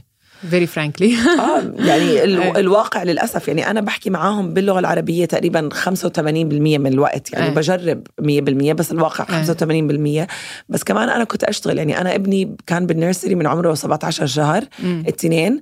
very 0.49 0.65
frankly 0.67 1.15
آه 1.39 1.63
يعني 1.85 2.05
ال-. 2.23 2.57
الواقع 2.57 3.03
للأسف 3.03 3.47
يعني 3.47 3.69
أنا 3.71 3.81
بحكي 3.81 4.09
معاهم 4.09 4.53
باللغة 4.53 4.79
العربية 4.79 5.25
تقريبا 5.25 5.69
85% 5.73 6.19
من 6.19 6.87
الوقت 6.87 7.33
يعني 7.33 7.45
إيه. 7.45 7.51
بجرب 7.53 8.07
100% 8.21 8.25
بس 8.73 8.91
الواقع 8.91 9.25
إيه. 9.39 10.23
85% 10.25 10.27
بس 10.69 10.83
كمان 10.83 11.09
أنا 11.09 11.23
كنت 11.23 11.43
أشتغل 11.43 11.77
يعني 11.77 12.01
أنا 12.01 12.15
ابني 12.15 12.55
كان 12.67 12.85
بال 12.85 12.96
nursery 12.96 13.35
من 13.35 13.47
عمره 13.47 13.73
17 13.73 14.25
شهر 14.25 14.63
التنين 14.83 15.59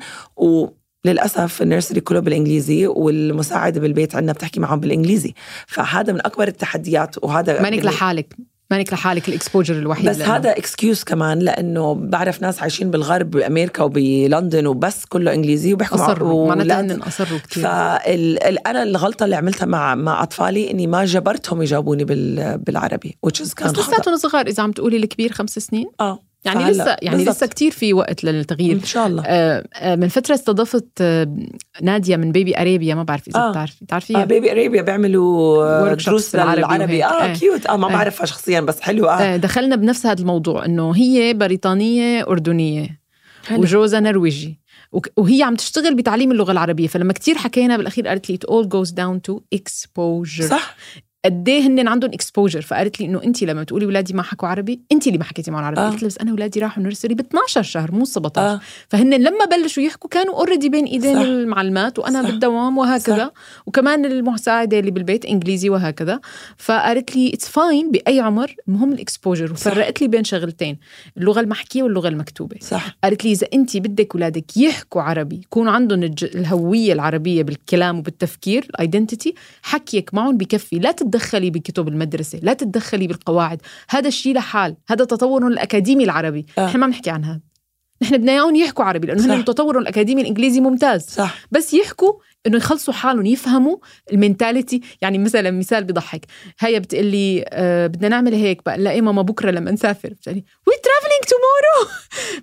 وللأسف 1.05 1.62
ال 1.62 1.66
nursery 1.66 1.99
كله 2.01 2.19
بالإنجليزي 2.19 2.88
والمساعدة 2.88 3.81
بالبيت 3.81 4.15
عندنا 4.15 4.33
بتحكي 4.33 4.59
معهم 4.59 4.79
بالإنجليزي 4.79 5.33
فهذا 5.67 6.13
من 6.13 6.19
أكبر 6.25 6.47
التحديات 6.47 7.15
وهذا 7.23 7.62
مانك 7.62 7.79
بالن- 7.79 7.86
لحالك 7.86 8.36
مانك 8.73 8.93
لحالك 8.93 9.29
ال 9.29 9.35
exposure 9.35 9.75
الوحيد 9.75 10.09
بس 10.09 10.17
لإنه. 10.17 10.36
هذا 10.36 10.51
excuse 10.51 11.03
كمان 11.03 11.39
لأنه 11.39 11.93
بعرف 11.93 12.41
ناس 12.41 12.62
عايشين 12.62 12.91
بالغرب 12.91 13.31
بأمريكا 13.31 13.83
وبلندن 13.83 14.67
وبس 14.67 15.05
كله 15.05 15.33
إنجليزي 15.33 15.73
وبيحكوا 15.73 16.05
أصروا 16.05 16.47
معناتها. 16.47 16.81
هن 16.81 17.01
أصروا 17.01 17.39
كثير 17.49 17.63
فانا 17.63 18.83
الغلطة 18.83 19.23
اللي 19.23 19.36
عملتها 19.36 19.65
مع 19.65 19.95
مع 19.95 20.23
أطفالي 20.23 20.71
إني 20.71 20.88
ما 20.88 21.05
جبرتهم 21.05 21.62
يجاوبوني 21.62 22.03
بال 22.03 22.57
بالعربي 22.57 23.17
which 23.27 23.39
is 23.39 23.53
كان 23.53 23.71
بس 23.71 23.79
لساتهم 23.79 24.17
صغار 24.17 24.47
إذا 24.47 24.63
عم 24.63 24.71
تقولي 24.71 24.97
الكبير 24.97 25.31
خمس 25.31 25.59
سنين 25.59 25.89
آه 25.99 26.19
يعني 26.45 26.71
لسه 26.71 26.97
يعني 27.01 27.17
بالضبط. 27.17 27.36
لسه 27.36 27.47
كتير 27.47 27.71
في 27.71 27.93
وقت 27.93 28.23
للتغيير 28.23 28.75
إن 28.75 28.84
شاء 28.84 29.08
الله 29.08 29.23
آه، 29.25 29.63
آه، 29.75 29.95
من 29.95 30.08
فترة 30.08 30.36
استضفت 30.36 30.88
آه، 31.01 31.36
نادية 31.82 32.15
من 32.15 32.32
بيبي 32.32 32.58
أريبيا 32.58 32.95
ما 32.95 33.03
بعرف 33.03 33.27
إذا 33.27 33.39
آه. 33.39 33.51
بتعرفي 33.51 33.86
بتعرفيها 33.86 34.21
آه 34.21 34.25
بيبي 34.25 34.51
اريبيا 34.51 34.82
بيعملوا 34.82 35.95
Workshops 35.95 36.06
دروس 36.06 36.36
وهيك. 36.36 37.03
آه 37.03 37.25
إيه. 37.25 37.34
cute 37.34 37.65
آه 37.65 37.77
ما 37.77 37.88
إيه. 37.88 37.93
بعرفها 37.93 38.25
شخصيا 38.25 38.62
بس 38.62 38.82
حلو 38.82 39.10
آه 39.10 39.13
آه، 39.13 39.38
دخلنا 39.38 39.75
بنفس 39.75 40.06
هذا 40.06 40.21
الموضوع 40.21 40.65
إنه 40.65 40.91
هي 40.91 41.34
بريطانية 41.34 42.27
أردنية 42.27 43.01
حلو. 43.47 43.62
وجوزها 43.62 43.99
نرويجي 43.99 44.60
وهي 45.17 45.43
عم 45.43 45.56
تشتغل 45.56 45.95
بتعليم 45.95 46.32
اللغة 46.32 46.51
العربية 46.51 46.88
فلما 46.88 47.13
كتير 47.13 47.38
حكينا 47.38 47.77
بالأخير 47.77 48.08
قالت 48.08 48.29
لي 48.29 48.38
it 48.38 48.49
all 48.49 48.67
goes 48.67 48.91
down 48.91 49.32
to 49.32 49.39
exposure 49.60 50.43
صح 50.49 50.75
قد 51.25 51.49
إيه 51.49 51.67
هن 51.67 51.88
عندهم 51.88 52.12
exposure 52.13 52.62
فقالت 52.62 52.99
لي 52.99 53.05
إنه 53.05 53.23
انت 53.23 53.43
لما 53.43 53.63
تقولي 53.63 53.86
ولادي 53.86 54.13
ما 54.13 54.23
حكوا 54.23 54.47
عربي 54.47 54.81
انت 54.91 55.07
اللي 55.07 55.17
ما 55.17 55.23
حكيتي 55.23 55.51
معهم 55.51 55.63
عربي. 55.63 55.81
آه. 55.81 55.89
قلت 55.89 56.01
لها 56.01 56.07
بس 56.07 56.17
أنا 56.17 56.33
ولادي 56.33 56.59
راحوا 56.59 56.83
nursery 56.84 57.15
ب 57.15 57.19
12 57.19 57.62
شهر 57.62 57.91
مو 57.91 58.05
17 58.05 58.47
آه. 58.47 58.59
فهن 58.89 59.13
لما 59.13 59.45
بلشوا 59.45 59.83
يحكوا 59.83 60.09
كانوا 60.09 60.33
already 60.34 60.69
بين 60.69 60.86
إيدين 60.86 61.15
صح. 61.15 61.21
المعلمات 61.21 61.99
وأنا 61.99 62.23
صح. 62.23 62.29
بالدوام 62.29 62.77
وهكذا. 62.77 63.31
وكمان 63.65 64.05
المساعدة 64.05 64.79
اللي 64.79 64.91
بالبيت 64.91 65.25
إنجليزي 65.25 65.69
وهكذا. 65.69 66.19
فقالت 66.57 67.15
لي 67.15 67.33
it's 67.34 67.47
fine 67.47 67.91
بأي 67.91 68.19
عمر 68.19 68.55
المهم 68.67 68.93
ال 68.93 69.00
exposure 69.00 69.51
وفرقت 69.51 70.01
لي 70.01 70.07
بين 70.07 70.23
شغلتين 70.23 70.77
اللغة 71.17 71.39
المحكية 71.39 71.83
واللغة 71.83 72.07
المكتوبة. 72.07 72.57
صح. 72.62 72.97
قالت 73.03 73.25
لي 73.25 73.31
إذا 73.31 73.47
انت 73.53 73.77
بدك 73.77 74.15
اولادك 74.15 74.57
يحكوا 74.57 75.01
عربي 75.01 75.36
يكونوا 75.36 75.71
عندهم 75.71 76.03
الج... 76.03 76.23
الهوية 76.23 76.93
العربية 76.93 77.43
بالكلام 77.43 77.99
وبالتفكير 77.99 78.65
ال 78.69 78.77
identity 78.77 79.36
حكيك 79.62 80.13
معهم 80.13 80.38
بكفي. 80.38 80.79
لا 80.79 80.91
تتدخلي 81.13 81.49
بكتب 81.49 81.88
المدرسة 81.88 82.39
لا 82.41 82.54
تتدخلي 82.54 83.08
بالقواعد. 83.08 83.62
هذا 83.89 84.08
الشيء 84.08 84.36
لحال 84.36 84.76
هذا 84.88 85.06
تطور 85.06 85.47
الأكاديمي 85.47 86.04
العربي. 86.04 86.45
آه. 86.58 86.65
نحن 86.65 86.78
ما 86.78 86.88
بنحكي 86.88 87.10
عن 87.10 87.23
هذا. 87.23 87.39
نحن 88.02 88.17
بدنا 88.17 88.32
اياهم 88.32 88.56
يحكوا 88.56 88.86
عربي 88.86 89.08
لأنه. 89.08 89.36
هن 89.36 89.45
تطورهم 89.45 89.82
الأكاديمي 89.82 90.21
الإنجليزي 90.21 90.60
ممتاز. 90.60 91.02
صح. 91.02 91.38
بس 91.52 91.73
يحكوا 91.73 92.13
إنه 92.47 92.58
يخلصوا 92.58 92.93
حالهم 92.93 93.26
يفهموا 93.26 93.78
ال 94.13 94.20
mentality 94.20 94.82
يعني 95.02 95.17
مثلا 95.17 95.52
مثال 95.52 95.84
بضحك. 95.84 96.26
هي 96.60 96.79
بتقول 96.80 97.06
لي 97.06 97.45
آه 97.49 97.88
بدنا 97.88 98.10
نعمل 98.10 98.34
هيك. 98.34 98.62
بقول 98.65 98.84
لها 98.84 98.91
إيه 98.91 99.02
ماما 99.02 99.21
بكرة 99.21 99.52
لما 99.52 99.71
نسافر. 99.71 100.10
بتقول 100.10 100.36
لي 100.36 100.43
we 100.67 100.73
traveling 100.84 101.23
tomorrow 101.29 101.91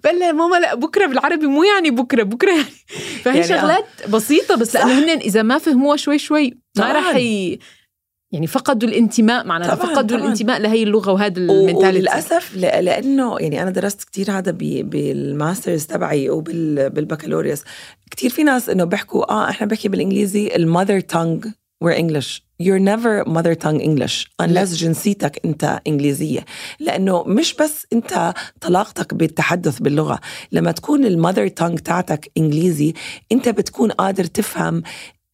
بقول 0.04 0.20
لها 0.20 0.32
ماما 0.32 0.56
لا 0.56 0.74
بكرة 0.74 1.06
بالعربي 1.06 1.46
مو 1.46 1.64
يعني 1.64 1.90
بكرة 1.90 2.22
بكرة 2.22 2.50
يعني. 2.50 2.74
فهي 3.22 3.40
يعني 3.40 3.54
آه. 3.54 3.60
شغلات 3.60 3.84
بسيطة 4.08 4.54
بس. 4.54 4.74
لأنه 4.74 4.98
هن 4.98 5.18
إذا 5.18 5.42
ما 5.42 5.58
فهموها 5.58 5.96
شوي 5.96 6.18
شوي 6.18 6.58
ما. 6.78 6.92
راح 6.92 7.16
ي... 7.16 7.58
يعني 8.32 8.46
فقدوا 8.46 8.88
الانتماء 8.88 9.46
معناتها 9.46 9.74
طبعاً، 9.74 9.94
فقدوا 9.94 10.16
طبعاً. 10.16 10.24
الانتماء 10.24 10.60
لهي 10.60 10.82
اللغة 10.82 11.12
وهذا 11.12 11.38
ال 11.38 11.44
mentality 11.44 11.98
وللأسف 11.98 12.56
لأنه 12.56 13.38
يعني 13.38 13.62
أنا 13.62 13.70
درست 13.70 14.04
كتير 14.04 14.30
هذا 14.30 14.50
بال 14.82 15.05
masters 15.05 15.86
تبعي 15.86 16.30
وبالبكالوريوس 16.30 17.62
كتير 18.10 18.30
في 18.30 18.42
ناس 18.42 18.68
إنه 18.68 18.84
بيحكوا 18.84 19.32
آه 19.32 19.50
إحنا 19.50 19.66
بحكي 19.66 19.88
بالإنجليزي 19.88 20.56
ال 20.56 20.62
mother 20.62 21.00
tongue 21.00 21.46
we're 21.84 21.96
English. 21.96 22.42
You're 22.62 22.84
never 22.92 23.24
mother 23.36 23.54
tongue 23.54 23.80
English 23.80 24.26
unless 24.42 24.74
جنسيتك 24.74 25.40
أنت 25.44 25.80
إنجليزية. 25.86 26.44
لأنه 26.80 27.22
مش 27.24 27.54
بس 27.54 27.86
أنت 27.92 28.34
طلاقتك 28.60 29.14
بالتحدث 29.14 29.78
باللغة. 29.78 30.20
لما 30.52 30.72
تكون 30.72 31.04
ال 31.04 31.10
mother 31.10 31.48
tongue 31.48 31.78
تاعتك 31.78 32.30
إنجليزي 32.38 32.94
أنت 33.32 33.48
بتكون 33.48 33.90
قادر 33.90 34.24
تفهم 34.24 34.82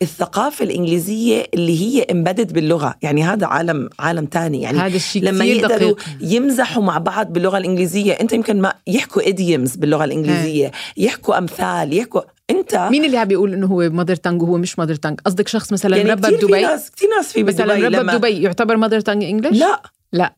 الثقافة 0.02 0.64
الإنجليزية 0.64 1.46
اللي 1.54 1.80
هي 1.80 2.02
embedded 2.02 2.52
باللغة. 2.52 2.94
يعني 3.02 3.24
هذا 3.24 3.46
عالم 3.46 3.88
عالم 3.98 4.26
تاني. 4.26 4.62
يعني 4.62 4.78
هذا 4.78 4.96
الشيء 4.96 5.22
لما 5.22 5.44
يقدروا 5.44 5.92
دقيق. 5.92 5.98
يمزحوا 6.20 6.82
مع 6.82 6.98
بعض 6.98 7.32
باللغة 7.32 7.58
الإنجليزية 7.58 8.12
أنت 8.12 8.32
يمكن 8.32 8.60
ما 8.60 8.74
يحكوا 8.86 9.22
idioms 9.22 9.76
باللغة 9.76 10.04
الإنجليزية 10.04 10.72
يحكوا 10.96 11.38
أمثال 11.38 11.98
يحكوا 11.98 12.20
أنت 12.50 12.88
مين 12.90 13.04
اللي 13.04 13.18
عم 13.18 13.28
بيقول 13.28 13.52
إنه 13.52 13.66
هو 13.66 13.90
mother 13.90 14.16
tongue 14.16 14.42
وهو 14.42 14.58
مش 14.58 14.78
mother 14.78 14.94
tongue 14.94 15.20
قصدك 15.20 15.48
شخص 15.48 15.72
مثلا 15.72 15.96
يعني 15.96 16.10
ربي 16.10 16.28
في 16.28 16.36
بدبي 16.36 16.60
ناس 16.60 16.90
كثير 16.90 17.08
ناس 17.16 17.32
في 17.32 17.42
مثلا 17.42 17.74
بدبي 17.74 17.86
ربي 17.86 17.96
لما 17.96 18.16
بدبي 18.16 18.42
يعتبر 18.42 18.76
mother 18.76 19.00
tongue 19.00 19.24
English 19.24 19.58
لا 19.58 19.82
لا. 20.12 20.34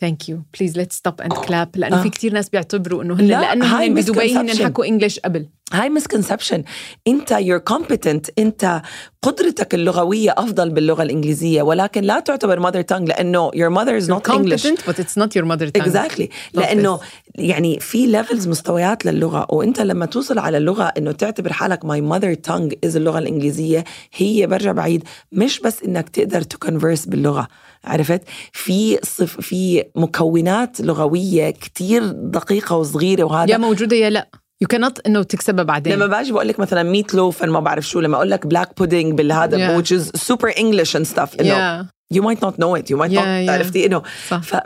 thank 0.00 0.28
you 0.28 0.42
please 0.58 0.76
let's 0.76 0.96
stop 0.96 1.20
and 1.20 1.32
clap 1.32 1.68
لأنه 1.76 1.98
آه. 2.00 2.02
في 2.02 2.10
كثير 2.10 2.32
ناس 2.32 2.48
بيعتبروا 2.48 3.02
إنه 3.02 3.14
هن 3.14 3.26
لا، 3.26 3.40
لأنه 3.40 3.66
هن 3.66 3.94
بدبي 3.94 4.36
هن. 4.36 4.64
حكوا 4.64 4.84
English 4.84 5.18
قبل. 5.18 5.48
هاي 5.72 5.88
misconception 5.88 6.64
أنت 7.08 7.30
you're 7.32 7.58
competent 7.58 8.26
أنت 8.38 8.82
قدرتك 9.22 9.74
اللغوية 9.74 10.34
أفضل 10.38 10.70
باللغة 10.70 11.02
الإنجليزية 11.02 11.62
ولكن 11.62 12.02
لا 12.02 12.20
تعتبر 12.20 12.60
mother 12.60 12.82
tongue 12.82 13.08
لأنه 13.08 13.50
your 13.50 13.70
mother 13.70 14.04
is 14.04 14.08
not 14.08 14.32
English. 14.32 14.62
competent 14.62 14.78
but 14.86 14.94
it's 14.98 15.16
not 15.16 15.36
your 15.36 15.44
mother 15.44 15.66
tongue. 15.70 15.82
exactly 15.82 16.28
لأنه 16.54 17.00
يعني 17.34 17.80
في 17.80 18.06
levels 18.06 18.48
مستويات 18.48 19.06
للغة 19.06 19.46
وأنت 19.50 19.80
لما 19.80 20.06
توصل 20.06 20.38
على 20.38 20.56
اللغة 20.58 20.92
إنه 20.98 21.12
تعتبر 21.12 21.52
حالك 21.52 21.84
my 21.84 22.00
mother 22.00 22.34
tongue 22.34 22.74
is 22.84 22.96
اللغة 22.96 23.18
الإنجليزية 23.18 23.84
هي 24.16 24.46
برجع 24.46 24.72
بعيد. 24.72 25.04
مش 25.32 25.60
بس 25.60 25.82
إنك 25.82 26.08
تقدر 26.08 26.42
ت 26.42 26.49
converse 26.49 27.06
باللغة. 27.06 27.48
عرفت 27.84 28.22
في 28.52 28.98
صف 29.02 29.40
في 29.40 29.84
مكونات 29.96 30.80
لغوية 30.80 31.50
كتير 31.50 32.06
دقيقة 32.12 32.76
وصغيرة 32.76 33.24
وهذا 33.24 33.50
يا 33.50 33.56
موجودة 33.56 33.96
يا 33.96 34.10
لا 34.10 34.28
يو 34.60 34.68
كانت 34.68 34.98
إنه 35.06 35.22
تكسبها 35.22 35.64
بعدين 35.64 35.92
لما 35.92 36.06
باجي 36.06 36.32
بقول 36.32 36.48
لك 36.48 36.60
مثلا 36.60 36.82
meat 36.82 37.14
loaf 37.14 37.44
ما 37.44 37.60
بعرف 37.60 37.88
شو 37.88 38.00
لما 38.00 38.16
أقول 38.16 38.30
لك 38.30 38.46
black 38.46 38.78
pudding 38.78 39.14
بالهذا 39.14 39.58
Yeah. 39.58 39.80
which 39.82 39.90
is 39.92 40.20
super 40.26 40.50
English 40.58 40.94
and 41.00 41.06
stuff 41.16 41.40
إنه 41.40 41.82
yeah. 41.82 41.86
you 42.16 42.22
might 42.22 42.40
not 42.46 42.54
know 42.54 42.74
it 42.80 42.90
you 42.90 42.96
might 42.98 43.10
Yeah, 43.12 43.18
not 43.18 43.46
yeah. 43.46 43.50
عرفتي 43.50 43.86
إنه 43.86 44.02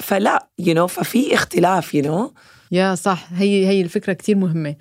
فلا 0.00 0.46
you 0.62 0.74
know 0.74 0.84
ففي 0.86 1.34
اختلاف 1.34 1.96
you 1.96 2.02
know 2.04 2.30
يا 2.72 2.94
صح 2.94 3.28
هي 3.36 3.66
هي 3.66 3.80
الفكرة 3.80 4.12
كتير 4.12 4.36
مهمة. 4.36 4.74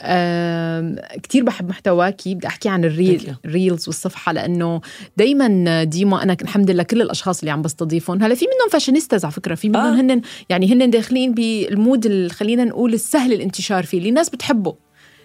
آم، 0.00 0.96
كتير 1.22 1.44
بحب 1.44 1.68
محتواكي 1.68 2.34
بدي 2.34 2.46
أحكي 2.46 2.68
عن 2.68 2.84
ال 2.84 3.34
reel. 3.44 3.63
ال 3.63 3.67
reels 3.67 3.86
والصفحة 3.88 4.32
لأنه 4.32 4.80
دايما 5.16 5.84
ديما 5.84 6.22
أنا 6.22 6.36
الحمد 6.42 6.70
لله 6.70 6.82
كل 6.82 7.02
الأشخاص 7.02 7.38
اللي 7.38 7.50
عم 7.50 7.62
بستضيفهم 7.62 8.22
هلأ 8.22 8.34
في 8.34 8.44
منهم 8.44 8.68
fashionistas 8.72 9.24
على 9.24 9.32
فكرة 9.32 9.54
في 9.54 9.68
منهم 9.68 9.82
آه. 9.82 9.98
آه. 9.98 10.00
هن 10.00 10.20
يعني 10.48 10.72
هن 10.72 10.90
داخلين 10.90 11.34
بال 11.34 11.65
mood 11.65 12.28
خلينا 12.32 12.64
نقول 12.64 12.94
السهل 12.94 13.32
الانتشار 13.32 13.84
فيه 13.84 13.98
اللي 13.98 14.08
الناس 14.08 14.30
بتحبه 14.30 14.74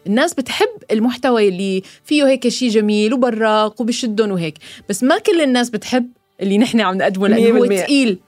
الناس 0.08 0.34
بتحب 0.34 0.68
المحتوى 0.92 1.48
اللي 1.48 1.84
فيه 2.04 2.28
هيك 2.28 2.48
شيء 2.48 2.70
جميل 2.70 3.14
وبراق 3.14 3.82
وبشدهم 3.82 4.32
وهيك 4.32 4.58
بس 4.90 5.04
ما 5.04 5.18
كل 5.18 5.42
الناس 5.42 5.70
بتحب 5.70 6.10
اللي 6.42 6.58
نحن 6.58 6.82
عم 6.82 6.98
نقدمه 6.98 7.28
لأنه 7.28 7.60
هو 7.60 7.66
100%. 7.66 7.68
تقيل 7.70 8.20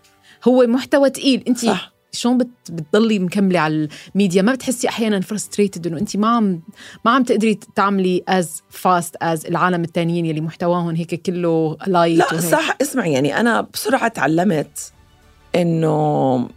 هو 0.43 0.67
محتوى 0.67 1.10
تقيل 1.10 1.43
انت 1.47 1.58
صح. 1.60 1.94
شلون 2.15 2.38
بت 2.38 2.47
بتضلي 2.69 3.19
مكملة 3.19 3.60
على 3.60 3.89
الميديا؟ 4.15 4.41
ما 4.41 4.54
بتحسي 4.54 4.89
أحيانا 4.89 5.21
frustrated 5.21 5.88
إنه 5.88 5.97
انت 5.97 6.17
ما 6.17 6.28
عم 6.28 6.62
ما 7.06 7.12
عم 7.12 7.23
تقدري 7.23 7.60
تعملي 7.75 8.23
as 8.27 8.63
fast 8.69 9.15
as 9.21 9.45
العالم 9.45 9.84
التانيين 9.84 10.25
يلي 10.25 10.41
محتواهم 10.41 10.95
هيك 10.95 11.21
كله 11.21 11.78
light 11.88 12.34
لا 12.34 12.39
صح 12.39 12.78
اسمع 12.82 13.08
يعني 13.08 13.39
أنا 13.39 13.67
بسرعة 13.73 14.08
تعلمت 14.08 14.91
إنه 15.56 16.49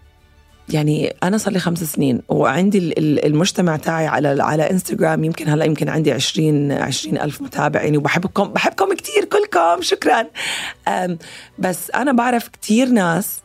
يعني 0.70 1.16
أنا 1.22 1.38
صار 1.38 1.52
لي 1.52 1.58
خمس 1.58 1.84
سنين 1.84 2.22
وعندي 2.28 2.78
ال- 2.78 2.98
ال- 2.98 3.26
المجتمع 3.26 3.76
تاعي 3.76 4.06
على 4.06 4.42
على 4.42 4.70
إنستغرام 4.70 5.24
يمكن 5.24 5.48
هلأ 5.48 5.64
يمكن 5.64 5.88
عندي 5.88 6.12
20 6.12 6.72
20 6.72 7.18
ألف 7.18 7.42
متابع 7.42 7.82
يعني 7.82 7.96
وبحبكم 7.96 8.44
بحبكم 8.44 8.92
كثير 8.94 9.24
كلكم 9.24 9.82
شكرا. 9.82 10.24
بس 11.58 11.90
أنا 11.90 12.12
بعرف 12.12 12.48
كثير 12.62 12.88
ناس 12.88 13.40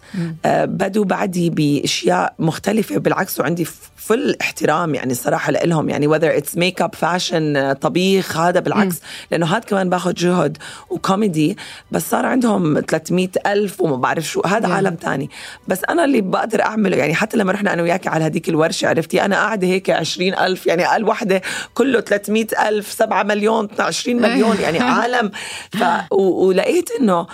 آه، 0.46 0.66
بدوا 0.66 1.06
بعدي 1.06 1.50
بأشياء 1.50 2.34
مختلفة 2.40 2.98
بالعكس 2.98 3.40
وعندي 3.40 3.66
full 3.96 4.36
احترام 4.42 4.96
يعني 4.96 5.12
الصراحه 5.12 5.52
لهم 5.52 5.90
يعني 5.90 6.08
whether 6.10 6.42
it's 6.42 6.58
makeup 6.58 6.96
fashion 6.96 7.74
طبيخ 7.74 8.38
هذا 8.38 8.60
بالعكس. 8.60 9.00
لأنه 9.32 9.46
هذا 9.46 9.60
كمان 9.60 9.90
باخذ 9.90 10.14
جهد 10.14 10.58
وكوميدي 10.90 11.58
بس 11.92 12.10
صار 12.10 12.26
عندهم 12.26 12.80
300 12.80 13.28
ألف 13.48 13.82
وما 13.82 13.96
بعرف 13.96 14.24
شو 14.24 14.42
هذا. 14.46 14.68
عالم 14.68 14.96
تاني. 14.96 15.30
بس 15.68 15.82
أنا 15.90 16.06
اللي 16.06 16.22
بقدر 16.22 16.62
أعمله 16.62 16.98
يعني 16.98 17.13
حتى 17.16 17.38
لما 17.38 17.52
رحنا 17.52 17.74
أنا 17.74 17.82
وياك 17.82 18.08
على 18.08 18.26
هذيك 18.26 18.50
الورشة 18.50 18.88
عرفتي؟ 18.88 19.26
أنا 19.26 19.36
قاعدة 19.36 19.68
هيك 19.68 19.90
20 19.90 20.34
ألف 20.34 20.68
يعني 20.68 20.88
أقل 20.88 21.04
وحدة 21.04 21.42
كله 21.74 22.02
300 22.02 22.48
ألف 22.68 22.92
7 22.92 23.24
مليون 23.24 23.68
20 23.80 24.22
مليون 24.22 24.58
يعني 24.62 24.80
عالم. 24.94 25.32
ف... 25.72 25.84
و... 26.12 26.48
ولقيت 26.48 26.90
إنه 27.00 27.28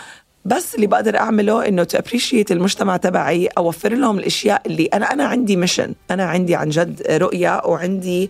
بس 0.45 0.75
اللي 0.75 0.87
بقدر 0.87 1.17
أعمله 1.17 1.67
إنه 1.67 1.83
to 1.83 1.97
appreciate 1.97 2.51
المجتمع 2.51 2.97
تبعي 2.97 3.47
offer 3.57 3.93
لهم 3.93 4.19
الأشياء 4.19 4.61
اللي 4.65 4.85
أنا 4.85 5.13
أنا 5.13 5.23
عندي 5.23 5.55
mission 5.55 5.93
أنا 6.11 6.23
عندي 6.23 6.55
عن 6.55 6.69
جد 6.69 7.01
رؤية 7.09 7.61
وعندي 7.65 8.29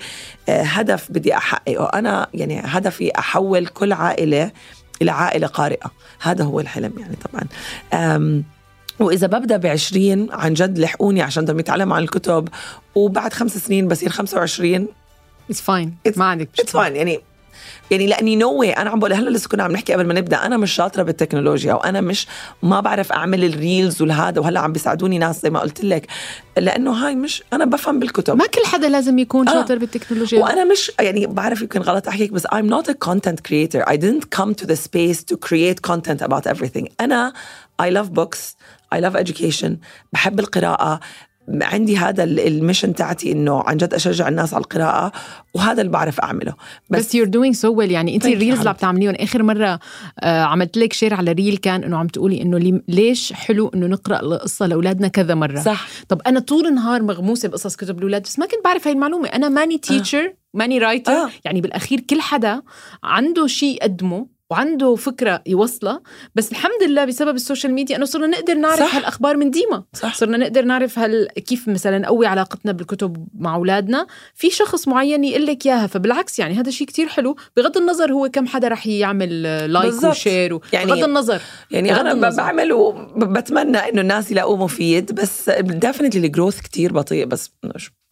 آه، 0.49 0.61
هدف 0.61 1.11
بدي 1.11 1.37
أحققه. 1.37 1.85
أنا 1.85 2.27
يعني 2.33 2.61
هدفي 2.65 3.11
أحول 3.19 3.67
كل 3.67 3.93
عائلة 3.93 4.51
إلى 5.01 5.11
عائلة 5.11 5.47
قارئة. 5.47 5.91
هذا 6.21 6.43
هو 6.43 6.59
الحلم 6.59 6.93
يعني 6.97 7.15
طبعا. 7.15 7.47
أم 9.01 9.05
وإذا 9.05 9.27
ببدأ 9.27 9.57
ب 9.57 9.65
20 9.65 10.27
عن 10.31 10.53
جد 10.53 10.77
لحقوني 10.79 11.21
عشان 11.21 11.43
بدهم 11.43 11.59
يتعلموا 11.59 11.95
عن 11.95 12.03
الكتب 12.03 12.47
وبعد 12.95 13.33
خمس 13.33 13.57
سنين 13.57 13.87
بصير 13.87 14.09
25 14.09 14.87
it's 15.49 15.61
fine 15.61 15.95
It's- 16.07 16.17
ما 16.17 16.25
عندك 16.25 16.49
it's 16.59 16.71
fine 16.71 16.95
يعني 16.95 17.19
يعني 17.91 18.07
لأني 18.07 18.35
no 18.35 18.51
way 18.53 18.71
أنا 18.71 18.89
عم 18.89 18.99
بقول 18.99 19.13
هلا 19.13 19.29
لسه 19.29 19.49
كنا 19.49 19.63
عم 19.63 19.71
نحكي 19.71 19.93
قبل 19.93 20.07
ما 20.07 20.13
نبدأ 20.13 20.45
أنا 20.45 20.57
مش 20.57 20.71
شاطرة 20.71 21.03
بالتكنولوجيا 21.03 21.73
وأنا 21.73 22.01
مش 22.01 22.27
ما 22.63 22.79
بعرف 22.79 23.11
أعمل 23.11 23.43
ال 23.43 23.53
reels 23.53 24.01
والهذا 24.01 24.41
وهلا 24.41 24.59
عم 24.59 24.73
بيساعدوني 24.73 25.17
ناس 25.17 25.41
زي 25.41 25.49
ما 25.49 25.59
قلت 25.59 25.83
لك. 25.83 26.07
لأنه 26.57 26.91
هاي 26.91 27.15
مش 27.15 27.43
أنا 27.53 27.65
بفهم 27.65 27.99
بالكتب. 27.99 28.35
ما 28.37 28.45
كل 28.45 28.65
حدا 28.65 28.89
لازم 28.89 29.19
يكون 29.19 29.49
آه. 29.49 29.53
شاطر 29.53 29.77
بالتكنولوجيا. 29.77 30.39
وأنا 30.39 30.63
مش 30.63 30.91
يعني 30.99 31.27
بعرف 31.27 31.61
يمكن 31.61 31.81
غلط 31.81 32.07
أحكيك 32.07 32.31
بس 32.31 32.47
I'm 32.47 32.69
not 32.71 32.89
a 32.89 32.93
content 33.09 33.37
creator. 33.49 33.83
I 33.89 33.95
didn't 33.97 34.39
come 34.39 34.53
to 34.63 34.65
the 34.67 34.75
space 34.75 35.23
to 35.31 35.37
create 35.47 35.91
content 35.91 36.21
about 36.27 36.51
everything. 36.53 36.87
أنا 37.01 37.33
I 37.81 37.85
love 37.85 38.09
books. 38.19 38.39
I 38.95 38.97
love 38.99 39.15
education. 39.27 39.71
بحب 40.13 40.39
القراءة. 40.39 40.99
عندي 41.61 41.97
هذا 41.97 42.23
ال- 42.23 42.39
ال 42.47 42.53
mission 42.53 42.93
تاعتي 42.95 43.31
إنه 43.31 43.63
عن 43.63 43.77
جد 43.77 43.93
أشجع 43.93 44.27
الناس 44.27 44.53
على 44.53 44.61
القراءة 44.63 45.11
وهذا 45.53 45.81
اللي 45.81 45.91
بعرف 45.91 46.19
أعمله. 46.19 46.53
بس, 46.89 46.99
بس 46.99 47.17
you're 47.17 47.29
doing 47.29 47.55
so 47.59 47.75
well. 47.77 47.91
يعني 47.91 48.15
أنت 48.15 48.25
ال 48.25 48.31
reels 48.31 48.57
اللي 48.57 48.69
عم. 48.69 48.75
تعمليهم 48.75 49.15
آخر 49.19 49.43
مرة 49.43 49.79
آه 50.19 50.41
عملت 50.41 50.77
لك 50.77 50.93
share 50.93 51.13
على 51.13 51.31
reel 51.31 51.57
كان 51.57 51.83
إنه 51.83 51.97
عم 51.97 52.07
تقولي 52.07 52.41
إنه 52.41 52.57
لي- 52.57 52.81
ليش 52.87 53.33
حلو 53.33 53.71
إنه 53.75 53.87
نقرأ 53.87 54.19
القصة 54.19 54.65
لأولادنا 54.67 55.07
كذا 55.07 55.35
مرة؟ 55.35 55.59
صح. 55.61 55.87
طب 56.09 56.21
أنا 56.27 56.39
طول 56.39 56.67
النهار 56.67 57.01
مغموسة 57.01 57.49
بقصص 57.49 57.75
كتب 57.75 57.97
الأولاد 57.97 58.21
بس 58.21 58.39
ما 58.39 58.45
كنت 58.45 58.63
بعرف 58.65 58.87
هاي 58.87 58.93
المعلومة. 58.93 59.27
أنا 59.27 59.49
ماني 59.49 59.77
teacher 59.77 60.33
ماني 60.53 60.77
writer 60.79 61.11
آه. 61.11 61.29
يعني 61.45 61.61
بالأخير 61.61 61.99
كل 61.99 62.21
حدا 62.21 62.61
عنده 63.03 63.47
شيء 63.47 63.75
يقدمه 63.75 64.38
وعنده 64.51 64.95
فكرة 64.95 65.41
يوصلها 65.47 66.01
بس 66.35 66.51
الحمد 66.51 66.83
لله 66.87 67.05
بسبب 67.05 67.35
ال 67.35 67.41
social 67.41 67.73
media 67.73 67.95
إنه 67.95 68.05
صرنا 68.05 68.27
نقدر 68.27 68.53
نعرف 68.53 68.79
صح. 68.79 68.95
هالأخبار 68.95 69.37
من 69.37 69.51
ديما 69.51 69.83
صح 69.93 70.15
صرنا 70.15 70.37
نقدر 70.37 70.65
نعرف 70.65 70.99
هل 70.99 71.27
كيف 71.47 71.67
مثلا 71.67 71.97
نقوي 71.99 72.25
علاقتنا 72.25 72.71
بالكتب 72.71 73.27
مع 73.33 73.55
أولادنا 73.55 74.07
في 74.35 74.49
شخص 74.49 74.87
معين 74.87 75.23
يقول 75.23 75.45
لك 75.45 75.65
إياها 75.65 75.87
فبالعكس 75.87 76.39
يعني 76.39 76.53
هذا 76.53 76.71
شيء 76.71 76.87
كتير 76.87 77.07
حلو 77.07 77.35
بغض 77.57 77.77
النظر 77.77 78.13
هو 78.13 78.29
كم 78.29 78.47
حدا 78.47 78.67
رح 78.67 78.87
يعمل 78.87 79.43
like 79.73 79.85
بالضبط. 79.85 80.11
و 80.11 80.18
share 80.18 80.53
و... 80.53 80.61
يعني- 80.73 80.91
بغض 80.91 81.03
النظر 81.03 81.41
يعني 81.71 81.89
بغض 81.89 81.99
أنا 81.99 82.11
النظر. 82.11 82.37
بعمل 82.43 82.73
وبتمنى 82.73 83.77
إنه 83.77 84.01
الناس 84.01 84.31
يلاقوه 84.31 84.57
مفيد 84.63 85.11
بس 85.11 85.49
definitely 85.59 86.27
ال 86.27 86.32
growth 86.32 86.61
كتير 86.61 86.93
بطيء 86.93 87.25
بس 87.25 87.51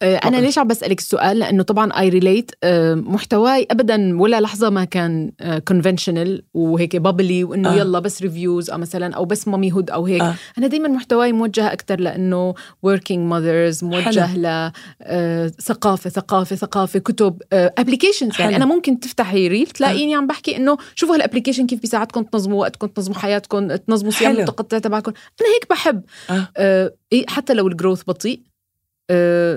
أنا 0.02 0.18
تفضل. 0.18 0.42
ليش 0.42 0.58
عم 0.58 0.66
بسألك 0.66 0.98
السؤال 0.98 1.38
لأنه 1.38 1.62
طبعا 1.62 1.92
I 2.00 2.08
relate 2.08 2.50
محتواي 2.94 3.66
ابدا 3.70 4.20
ولا 4.20 4.40
لحظة 4.40 4.70
ما 4.70 4.84
كان 4.84 5.30
conventional 5.68 6.42
وهيك 6.54 6.96
bubbly 6.96 7.44
وإنه 7.44 7.72
آه. 7.72 7.74
يلا 7.74 7.98
بس 7.98 8.22
reviews 8.22 8.70
أو 8.70 8.78
مثلا 8.78 9.14
أو 9.14 9.24
بس 9.24 9.48
mommyhood 9.48 9.90
أو 9.90 10.06
هيك 10.06 10.22
آه. 10.22 10.34
أنا 10.58 10.66
دائما 10.66 10.88
محتواي 10.88 11.32
موجه 11.32 11.72
أكثر 11.72 12.00
لأنه 12.00 12.54
working 12.86 13.30
mothers 13.30 13.82
موجه 13.82 14.36
ل 14.36 14.72
آه، 15.02 15.46
ثقافة 15.46 16.10
ثقافة 16.10 16.56
ثقافة 16.56 16.98
كتب 16.98 17.42
applications 17.52 18.40
يعني. 18.40 18.56
أنا 18.56 18.64
ممكن 18.64 19.00
تفتحي 19.00 19.48
reel 19.48 19.66
تلاقيني 19.66 20.14
عم 20.14 20.26
بحكي 20.26 20.56
إنه 20.56 20.76
شوفوا 20.94 21.14
هال 21.14 21.22
application 21.22 21.66
كيف 21.66 21.80
بيساعدكم 21.80 22.22
تنظموا 22.22 22.60
وقتكم 22.60 22.86
تنظموا 22.86 23.18
حياتكم 23.18 23.76
تنظموا 23.76 24.10
صيام. 24.10 24.36
المتقطع 24.36 24.78
تبعكم 24.78 25.12
أنا 25.40 25.48
هيك 25.48 25.70
بحب 25.70 26.02
آه. 26.30 26.48
آه، 26.56 26.92
إيه، 27.12 27.26
حتى 27.28 27.54
لو 27.54 27.68
ال 27.68 27.73
growth 27.73 28.02
بطيء 28.06 28.40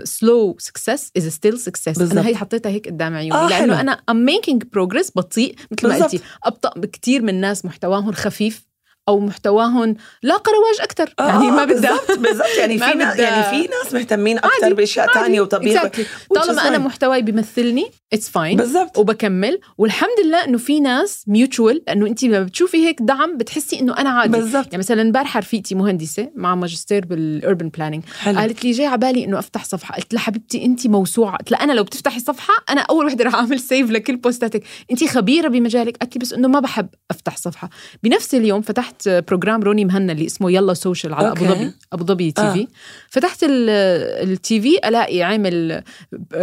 slow 0.03 0.55
success 0.59 1.11
is 1.17 1.27
still 1.27 1.59
success. 1.59 2.11
أنا 2.11 2.27
هي 2.27 2.35
حطيتها 2.35 2.69
هيك 2.69 2.87
قدام 2.87 3.15
عيوني 3.15 3.35
آه، 3.35 3.49
لأنه 3.49 3.55
حلو. 3.55 3.73
أنا 3.73 3.91
I'm 3.91 4.25
making 4.25 4.63
progress 4.63 5.11
بطيء 5.15 5.55
مثل 5.71 5.87
ما. 5.87 5.95
قلتي 5.95 6.19
أبطأ 6.43 6.79
بكثير 6.79 7.21
من 7.21 7.29
الناس 7.29 7.65
محتواهم 7.65 8.11
خفيف 8.11 8.70
أو 9.09 9.19
محتواهم 9.19 9.95
لا 10.23 10.33
رواج 10.33 10.81
أكثر 10.81 11.13
آه، 11.19 11.27
يعني 11.27 11.51
ما 11.51 11.65
بدها. 11.65 11.75
بالضبط 12.07 12.19
بالضبط. 12.19 12.47
يعني 12.59 12.77
في 12.79 12.83
يعني 13.21 13.43
في 13.43 13.67
ناس 13.73 13.93
مهتمين 13.93 14.37
أكثر 14.37 14.73
بأشياء. 14.73 15.13
ثانية 15.13 15.41
وطبيخ 15.41 15.81
Exactly. 15.83 16.01
طالما 16.35 16.67
أنا. 16.67 16.77
محتواي 16.77 17.21
بيمثلني 17.21 17.91
it's 18.13 18.29
fine 18.29 18.57
بالضبط. 18.57 18.97
وبكمل. 18.97 19.59
والحمد 19.77 20.19
لله 20.25 20.43
إنه 20.43 20.57
في 20.57 20.79
ناس 20.79 21.23
mutual 21.27 21.81
لأنه 21.87 22.07
انت 22.07 22.23
لما 22.23 22.43
بتشوفي 22.43 22.77
هيك 22.87 23.01
دعم 23.01 23.37
بتحسي 23.37 23.79
إنه 23.79 23.97
أنا 23.97 24.09
عادي. 24.09 24.31
بالضبط. 24.37 24.65
يعني 24.65 24.77
مثلا 24.77 25.01
امبارحه 25.01 25.39
رفيقتي 25.39 25.75
مهندسة 25.75 26.29
مع 26.35 26.55
ماجستير 26.55 27.05
بال 27.05 27.24
urban 27.24 27.69
planning 27.69 28.03
قالت 28.25 28.63
لي 28.65 28.71
جاي 28.71 28.85
على 28.87 28.97
بالي 28.97 29.23
إنه 29.25 29.39
أفتح 29.39 29.63
صفحة. 29.65 29.95
قلت 29.95 30.13
لها 30.13 30.21
حبيبتي 30.21 30.65
انت 30.65 30.87
موسوعة. 30.87 31.37
قلت 31.37 31.51
لها 31.51 31.63
أنا 31.63 31.73
لو 31.73 31.83
بتفتحي 31.83 32.19
صفحة 32.19 32.53
أنا 32.69 32.81
أول 32.81 33.05
وحدة 33.05 33.23
رح 33.25 33.35
أعمل 33.35 33.59
save 33.59 33.91
لكل 33.91 34.15
posts 34.17 34.50
اتك 34.50 34.63
انت 34.91 35.03
خبيرة 35.03 35.47
بمجالك. 35.47 35.97
لي 36.15 36.19
بس 36.19 36.33
إنه 36.33 36.47
ما 36.47 36.59
بحب 36.59 36.87
أفتح 37.11 37.37
صفحة. 37.37 37.69
بنفس 38.03 38.35
اليوم 38.35 38.61
فتحت 38.61 38.90
program 39.07 39.63
روني 39.63 39.85
مهنا 39.85 40.13
اللي 40.13 40.25
اسمه 40.25 40.51
يلا 40.51 40.73
سوشيال 40.73 41.13
على 41.13 41.31
أبو. 41.31 41.45
ظبي 41.45 41.71
أبو 41.93 42.05
ظبي 42.05 42.31
TV 42.31 42.41
آه. 42.41 42.67
فتحت 43.09 43.37
ال 43.43 44.61
TV 44.61 44.77
ألاقي 44.87 45.23
عامل 45.23 45.83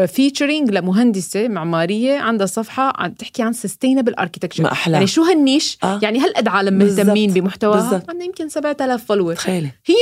featuring 0.07 0.71
لمهندسة 0.71 1.49
معمارية 1.49 2.19
عندها 2.19 2.47
صفحة 2.47 2.93
عم 2.97 3.13
تحكي 3.13 3.43
عن 3.43 3.53
sustainable 3.53 4.15
architecture 4.15 4.63
ما 4.63 4.73
أحلى. 4.73 4.95
يعني 4.95 5.07
شو 5.07 5.23
هال 5.23 5.37
niche؟ 5.37 5.79
آه. 5.83 6.01
يعني 6.03 6.21
هالقد 6.21 6.49
عالم. 6.49 6.75
مهتمين 6.79 7.33
بمحتواها. 7.33 8.03
عندنا 8.09 8.25
يمكن 8.25 8.49
7000 8.49 9.05
follower 9.05 9.35
تخيلي. 9.35 9.71
هي 9.87 9.95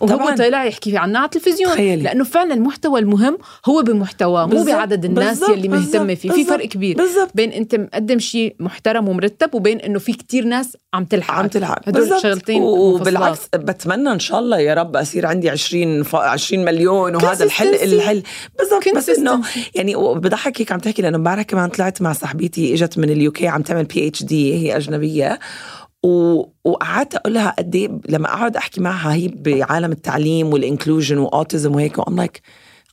مهمة. 0.00 0.14
وهو. 0.14 0.36
طلع 0.36 0.64
يحكي 0.64 0.96
عنها 0.96 1.18
على 1.20 1.24
التلفزيون. 1.24 1.72
تخيلي. 1.72 2.02
لأنه 2.02 2.24
فعلا 2.24 2.54
المحتوى 2.54 3.00
المهم 3.00 3.38
هو 3.66 3.82
بمحتواه 3.82 4.46
مو 4.46 4.64
بعدد 4.64 5.04
الناس 5.04 5.38
بالضبط، 5.38 5.58
يلي 5.58 5.68
بالضبط، 5.68 6.10
فيه. 6.10 6.30
في 6.30 6.44
فرق 6.44 6.64
كبير 6.64 6.96
بالضبط. 6.96 7.30
بين 7.34 7.52
أنت 7.52 7.74
مقدم 7.74 8.18
شيء 8.18 8.56
محترم 8.60 9.08
ومرتب 9.08 9.54
وبين 9.54 9.80
إنه 9.80 9.98
في 9.98 10.12
كتير 10.12 10.44
ناس 10.44 10.76
عم 10.94 11.04
تلحق. 11.04 11.34
عم 11.34 11.46
تلعب 11.82 11.96
هدول. 12.04 12.20
شغلتين 12.20 12.62
وبالعكس 12.62 13.40
بتمنى 13.54 14.12
إن 14.12 14.18
شاء 14.18 14.38
الله 14.38 14.58
يا 14.58 14.74
رب 14.74 14.96
أصير 14.96 15.26
عندي 15.26 15.50
20 15.50 16.02
ف... 16.02 16.16
20 16.16 16.64
مليون 16.64 17.16
وهذا 17.16 17.44
الحل. 17.44 17.74
الحل 17.74 18.22
بالضبط 18.58 18.96
بس 18.96 19.08
إنه. 19.08 19.40
يعني 19.74 19.96
بضحك 19.96 20.60
هيك 20.60 20.72
عم 20.72 20.78
تحكي 20.78 21.02
لأنه 21.02 21.16
امبارح 21.16 21.42
كمان 21.42 21.68
طلعت 21.68 22.02
مع 22.02 22.12
صاحبتي 22.12 22.74
إجت 22.74 22.98
من 22.98 23.10
ال 23.10 23.23
UK 23.23 23.48
عم 23.48 23.62
تعمل 23.62 23.84
PhD 23.84 24.54
هي 24.54 24.76
أجنبية 24.76 25.38
و... 26.04 26.42
وقعدت 26.64 27.14
أقول 27.14 27.34
لها 27.34 27.54
قد 27.58 27.74
إيه 27.74 27.90
لما 28.08 28.28
أقعد 28.28 28.56
أحكي 28.56 28.80
معها 28.80 29.14
هي 29.14 29.28
بعالم 29.28 29.92
التعليم 29.92 30.52
وال 30.52 30.64
inclusion 30.64 31.18
و 31.18 31.26
autism 31.26 31.74
وهيك 31.74 31.98
و 31.98 32.02
I'm 32.02 32.16
like 32.16 32.42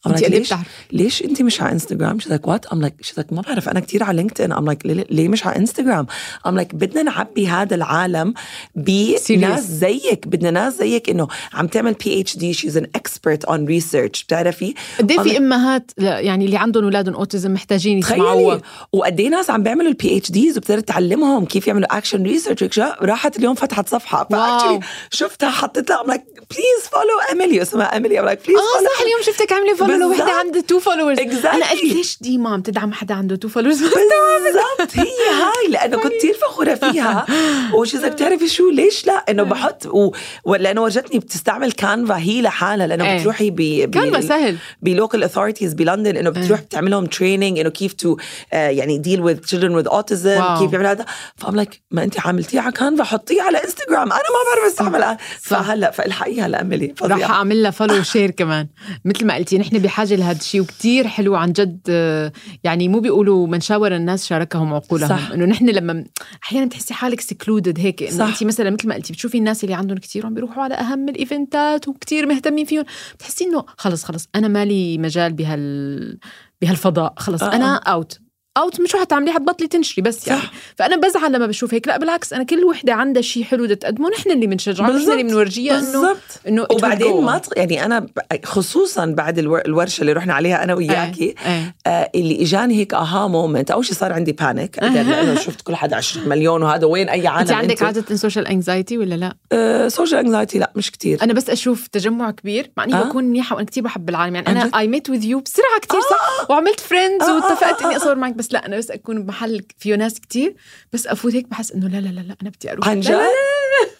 انت 0.07 0.23
قد 0.23 0.31
ليش؟ 0.31 0.53
ليش 0.91 1.23
أنت 1.23 1.41
مش 1.41 1.61
على 1.61 1.71
إنستغرام؟ 1.71 2.19
she's 2.19 2.29
like 2.29 2.47
what 2.47 2.65
I'm 2.65 2.81
like 2.81 2.93
she's 3.01 3.13
like 3.17 3.33
ما 3.33 3.41
بعرف 3.41 3.69
أنا 3.69 3.79
كتير 3.79 4.03
على 4.03 4.17
لينكد 4.17 4.41
ان 4.41 4.51
I'm 4.51 4.65
like 4.65 4.79
ليه 4.85 5.27
مش 5.27 5.45
على 5.45 5.55
إنستغرام؟ 5.55 6.05
I'm 6.47 6.55
like 6.55 6.75
بدنا 6.75 7.03
نعبي 7.03 7.47
هذا 7.47 7.75
العالم 7.75 8.33
بناس 8.75 9.61
زيك 9.71 10.27
بدنا 10.27 10.51
ناس 10.51 10.73
زيك 10.77 11.09
إنه 11.09 11.27
عم 11.53 11.67
تعمل 11.67 11.93
PhD 11.93 12.37
she's 12.37 12.77
an 12.77 12.87
expert 12.95 13.45
on 13.45 13.65
research 13.65 14.23
بتعرفي؟ 14.23 14.73
قد 14.99 15.11
أنا- 15.13 15.21
في 15.21 15.37
إمهات 15.37 15.91
يعني 15.97 16.45
اللي 16.45 16.57
عندهم 16.57 16.83
أولادهم 16.83 17.13
autism 17.15 17.53
محتاجين 17.53 17.97
يسمعوها؟ 17.97 18.55
تخيلي! 18.55 18.61
وقد 18.93 19.19
إيه 19.19 19.29
ناس 19.29 19.49
عم 19.49 19.63
بيعملوا 19.63 19.89
ال 19.89 20.17
PhDs 20.17 20.57
وبتقدر 20.57 20.79
تعلمهم 20.79 21.45
كيف 21.45 21.67
يعملوا 21.67 21.97
action 21.97 22.23
research 22.23 22.79
راحت 23.01 23.37
اليوم 23.37 23.55
فتحت 23.55 23.89
صفحة. 23.89 24.27
ف 24.31 24.37
actually 24.37 24.79
شفتها 25.11 25.49
حطيت 25.49 25.89
لها. 25.89 26.01
I'm 26.01 26.07
like 26.07 26.23
please 26.35 26.87
follow 26.91 27.19
ايميلي 27.41 27.61
اسمها 27.61 27.93
ايميلي 27.93 28.19
I'm 28.19 28.25
like 28.25 28.39
please 28.47 28.57
آه 28.57 28.61
صح 28.95 29.01
اليوم 29.01 29.21
شفتك 29.25 29.51
عاملة 29.51 29.75
follow 29.75 29.90
بالضبط. 29.91 30.17
لوحده 30.19 30.33
عندها 30.33 30.61
two 30.61 30.79
followers 30.79 31.17
Exactly. 31.19 31.45
أنا 31.53 31.69
قلت 31.71 31.83
ليش 31.83 32.17
ديما 32.21 32.49
عم 32.49 32.61
تدعم 32.61 32.93
حدا 32.93 33.13
عنده 33.15 33.35
two 33.41 33.47
followers 33.47 33.81
بالضبط. 33.81 34.91
هي 34.97 35.03
هاي 35.31 35.71
لأنه 35.71 35.97
كنت 35.97 36.13
كثير 36.13 36.33
فخورة 36.33 36.75
فيها. 36.75 37.25
وش 37.77 37.95
إذا 37.95 38.07
بتعرفي 38.07 38.47
شو 38.47 38.69
ليش 38.69 39.05
لا؟ 39.07 39.13
إنه 39.29 39.43
بحط 39.43 39.85
و... 39.85 40.11
لأنه 40.55 40.81
ورجتني 40.81 41.19
بتستعمل 41.19 41.71
كانفا 41.71 42.17
هي 42.17 42.41
لحالها 42.41 42.87
لأنه 42.87 43.05
إيه. 43.05 43.19
بتروحي 43.19 43.49
ب 43.49 43.89
كان 43.91 44.21
سهل. 44.21 44.57
ب 44.81 44.89
local 44.89 45.29
authorities 45.29 45.75
بلندن 45.75 46.17
إنه 46.17 46.29
بتروح 46.29 46.61
بتعمل 46.61 46.91
لهم 46.91 47.05
training 47.05 47.59
إنه 47.59 47.69
كيف 47.69 47.93
to 47.93 48.17
يعني 48.51 48.97
deal 48.97 49.21
with 49.21 49.37
with 49.37 49.87
autism 49.87 50.25
wow. 50.25 50.59
كيف 50.59 50.73
يعمل 50.73 50.85
هذا. 50.85 51.05
فـ 51.37 51.42
I'm 51.42 51.55
like 51.55 51.81
ما 51.91 52.03
انت 52.03 52.19
عملتيه 52.27 52.59
على 52.59 52.71
كانفا 52.71 53.03
حطيه 53.03 53.41
على 53.41 53.63
انستغرام 53.63 54.11
أنا 54.11 54.21
ما 54.21 54.55
بعرف 54.55 54.71
أستعملها. 54.71 55.17
فهلا 55.41 55.91
فالحقيها 55.91 56.47
لاملي 56.47 56.93
راح 57.01 57.29
أعمل 57.31 57.63
لها 57.63 57.71
follow 57.71 57.99
و 57.99 58.05
share 58.05 58.31
كمان. 58.31 58.67
مثل 59.05 59.25
ما 59.25 59.35
قلتي 59.35 59.57
نحن 59.57 59.79
بحاجة 59.81 60.15
لهذا 60.15 60.39
الشيء 60.39 60.61
وكتير 60.61 61.07
حلو 61.07 61.35
عن 61.35 61.51
جد 61.51 61.79
آه، 61.89 62.31
يعني 62.63 62.87
مو 62.87 62.99
بيقولوا 62.99 63.47
من 63.47 63.61
شاور 63.61 63.95
الناس 63.95 64.25
شاركهم 64.25 64.73
عقولهم 64.73 65.09
صح. 65.09 65.31
إنه 65.31 65.45
نحن 65.45 65.69
لما 65.69 66.05
أحيانا 66.43 66.65
بتحسي 66.65 66.93
حالك 66.93 67.21
secluded 67.21 67.79
هيك 67.79 68.03
إنه. 68.03 68.29
أنت 68.29 68.43
مثلا 68.43 68.69
مثل 68.69 68.87
ما 68.87 68.95
قلتي 68.95 69.13
بتشوفي 69.13 69.37
الناس 69.37 69.63
اللي 69.63 69.75
عندهم 69.75 69.97
كتير 69.97 70.25
وعم 70.25 70.33
بيروحوا 70.33 70.63
على 70.63 70.75
أهم 70.75 71.09
ال 71.09 71.20
event 71.20 71.76
ات 71.76 71.87
وكتير 71.87 72.25
مهتمين 72.25 72.65
فيهم 72.65 72.85
بتحسي 73.15 73.45
إنه 73.45 73.63
خلص 73.77 74.03
خلص 74.03 74.27
أنا 74.35 74.47
مالي 74.47 74.97
مجال 74.97 75.33
بهال 75.33 76.17
بهالفضاء 76.61 77.13
خلص 77.17 77.43
آه. 77.43 77.55
أنا 77.55 77.75
out 77.75 78.19
out 78.57 78.81
مش 78.81 78.95
حتعملي 78.95 79.31
حتبطلي 79.31 79.67
تنشري 79.67 80.01
بس 80.01 80.27
يعني 80.27 80.41
صح. 80.41 80.51
فأنا 80.75 80.95
بزعل 80.95 81.31
لما 81.31 81.47
بشوف 81.47 81.73
هيك 81.73 81.87
لا 81.87 81.97
بالعكس 81.97 82.33
أنا 82.33 82.43
كل 82.43 82.63
وحدة 82.63 82.93
عندها 82.93 83.21
شيء 83.21 83.43
حلو 83.43 83.63
بدها 83.63 83.75
تقدمه 83.75 84.09
نحن 84.09 84.31
اللي 84.31 84.47
بنشجعها 84.47 84.89
نحن 84.91 85.11
اللي. 85.11 85.23
بنورجيها 85.23 85.79
انه 85.79 86.15
إنه 86.47 86.65
وبعدين 86.71 87.21
ما 87.23 87.41
يعني 87.57 87.85
أنا 87.85 88.05
خصوصا 88.45 89.05
بعد 89.05 89.39
الور- 89.39 89.61
الورشة 89.65 90.01
اللي 90.01 90.13
رحنا 90.13 90.33
عليها 90.33 90.63
أنا 90.63 90.73
وياكي 90.73 91.23
إيه، 91.23 91.35
إيه. 91.45 91.75
آه 91.87 92.11
اللي 92.15 92.41
إجاني 92.41 92.75
هيك 92.77 92.93
aha 92.93 93.27
moment 93.27 93.71
أول 93.71 93.85
شيء 93.85 93.95
صار 93.95 94.13
عندي 94.13 94.31
panic 94.31 94.83
لأنه 94.83 95.35
شفت 95.35 95.61
كل 95.61 95.75
حدا 95.75 95.95
20 95.95 96.29
مليون 96.29 96.63
وهذا 96.63 96.85
وين 96.85 97.09
أي 97.09 97.27
عالم 97.27 97.39
أنت 97.39 97.51
عندك 97.51 97.83
عادة 97.83 98.15
social 98.15 98.47
anxiety 98.47 98.97
ولا 98.97 99.15
لا؟ 99.51 99.87
social 99.89 100.19
anxiety 100.19 100.59
لا 100.59 100.71
مش 100.75 100.91
كتير 100.91 101.23
أنا 101.23 101.33
بس 101.33 101.49
أشوف 101.49 101.87
تجمع 101.87 102.31
كبير 102.31 102.71
مع 102.77 102.83
إني 102.83 102.95
آه. 102.95 103.03
بكون 103.03 103.23
منيحة 103.23 103.55
وأنا 103.55 103.65
كثير 103.65 103.83
بحب 103.83 104.09
العالم 104.09 104.35
يعني 104.35 104.47
عن 104.49 104.57
أنا؟ 104.57 104.79
I 104.79 104.87
met 104.87 105.09
with 105.09 105.23
you 105.23 105.39
بسرعة 105.39 105.79
كثير 105.81 106.01
صح 106.01 106.49
وعملت 106.49 106.79
friends 106.79 107.25
آه، 107.25 107.31
آه، 107.31 107.35
واتفقت 107.35 107.81
آه، 107.81 107.85
اني 107.85 107.93
آه. 107.95 107.97
أصور 107.97 108.15
معك 108.15 108.33
بس 108.41 108.53
لا 108.53 108.65
أنا 108.65 108.77
بس 108.77 108.91
أكون 108.91 109.23
بمحل 109.23 109.63
فيه 109.77 109.95
ناس 109.95 110.21
كثير 110.29 110.55
بس 110.93 111.07
أفوت 111.07 111.33
هيك 111.35 111.47
بحس 111.47 111.71
إنه 111.71 111.87
لا 111.87 111.97
لا 111.97 112.09
لا 112.09 112.19
لا 112.21 112.35
أنا 112.41 112.49
بدي 112.49 112.71
أروح. 112.71 112.87
عن 112.87 112.99
جد؟ 112.99 113.17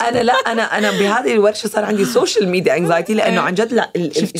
أنا 0.02 0.24
لا 0.24 0.34
أنا 0.34 0.78
أنا 0.78 0.92
بهذه 0.92 1.34
الورشة 1.34 1.68
صار 1.68 1.86
عندي 1.86 2.06
social 2.06 2.50
media 2.50 2.78
anxiety 2.78 3.14
لأنه 3.14 3.42
عن 3.42 3.54
جد. 3.56 3.86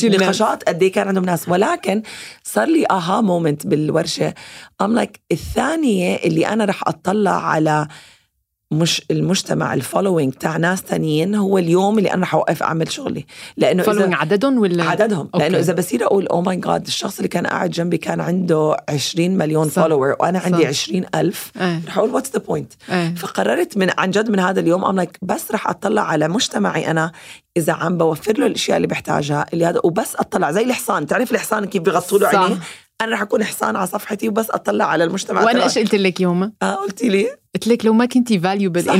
النقاشات 0.04 0.62
قد 0.62 0.82
إيه 0.82 0.92
كان 0.92 1.08
عندهم 1.08 1.24
ناس. 1.24 1.48
ولكن 1.48 2.02
صار 2.44 2.68
لي 2.68 2.86
aha 2.90 3.20
moment 3.20 3.66
بالورشة. 3.66 4.34
I'm 4.80 4.94
like 4.94 5.20
الثانية 5.32 6.16
اللي 6.16 6.46
أنا 6.46 6.64
رح 6.64 6.88
أطلع 6.88 7.46
على 7.46 7.88
مش 8.72 9.02
المجتمع 9.10 9.74
ال 9.74 9.80
following 9.80 10.32
تاع 10.32 10.56
ناس 10.56 10.82
تانيين 10.82 11.34
هو 11.34 11.58
اليوم 11.58 11.98
اللي 11.98 12.14
أنا 12.14 12.22
رح 12.22 12.34
اوقف 12.34 12.62
أعمل 12.62 12.92
شغلي 12.92 13.26
لأنه 13.56 13.82
following 13.82 14.14
عددهم 14.14 14.58
ولا 14.58 14.84
عددهم 14.84 15.28
okay. 15.34 15.38
لأنه 15.38 15.58
إذا 15.58 15.72
بصير 15.72 16.04
أقول 16.04 16.26
oh 16.26 16.42
my 16.42 16.56
God 16.56 16.86
الشخص 16.86 17.16
اللي 17.16 17.28
كان 17.28 17.46
قاعد 17.46 17.70
جنبي 17.70 17.98
كان 17.98 18.20
عنده 18.20 18.76
20 18.88 19.30
مليون 19.30 19.68
صح. 19.68 19.82
follower 19.82 20.16
وأنا 20.20 20.38
عندي 20.38 20.62
صح. 20.62 20.68
20 20.68 21.04
ألف 21.14 21.52
إيه 21.60 21.80
رح 21.86 21.98
أقول 21.98 22.10
what's 22.10 22.32
the 22.32 22.38
point 22.38 22.72
فقررت 23.16 23.76
من 23.76 23.90
عن 23.98 24.10
جد 24.10 24.30
من 24.30 24.40
هذا 24.40 24.60
اليوم 24.60 24.84
I'm 24.84 24.96
like 24.96 25.18
بس 25.22 25.52
رح 25.52 25.68
أطلع 25.68 26.02
على 26.02 26.28
مجتمعي 26.28 26.90
أنا 26.90 27.12
إذا 27.56 27.72
عم 27.72 27.98
بوفر 27.98 28.38
له 28.38 28.46
الأشياء 28.46 28.76
اللي 28.76 28.88
بحتاجها 28.88 29.46
اللي 29.52 29.66
هذا 29.66 29.80
وبس 29.84 30.16
أطلع 30.16 30.50
زي 30.50 30.62
الحصان 30.62 31.06
تعرف 31.06 31.32
الحصان 31.32 31.64
كيف 31.64 31.82
بيغطوا 31.82 32.18
له. 32.18 32.28
عينيه 32.28 32.58
أنا 33.00 33.12
رح 33.12 33.22
أكون 33.22 33.44
حصان 33.44 33.76
على 33.76 33.86
صفحتي 33.86 34.28
وبس 34.28 34.50
أطلع 34.50 34.84
على 34.84 35.04
المجتمع 35.04 35.44
وأنا. 35.44 35.64
إيش 35.64 35.78
قلت 35.78 35.94
لك 35.94 36.20
يوما؟ 36.20 36.52
آه 36.62 36.74
قلتي 36.74 37.08
لي 37.08 37.26
قلت 37.54 37.66
لك 37.66 37.84
لو 37.84 37.92
ما 37.92 38.06
كنتي 38.06 38.40
valuable 38.40 38.80
صح. 38.80 38.92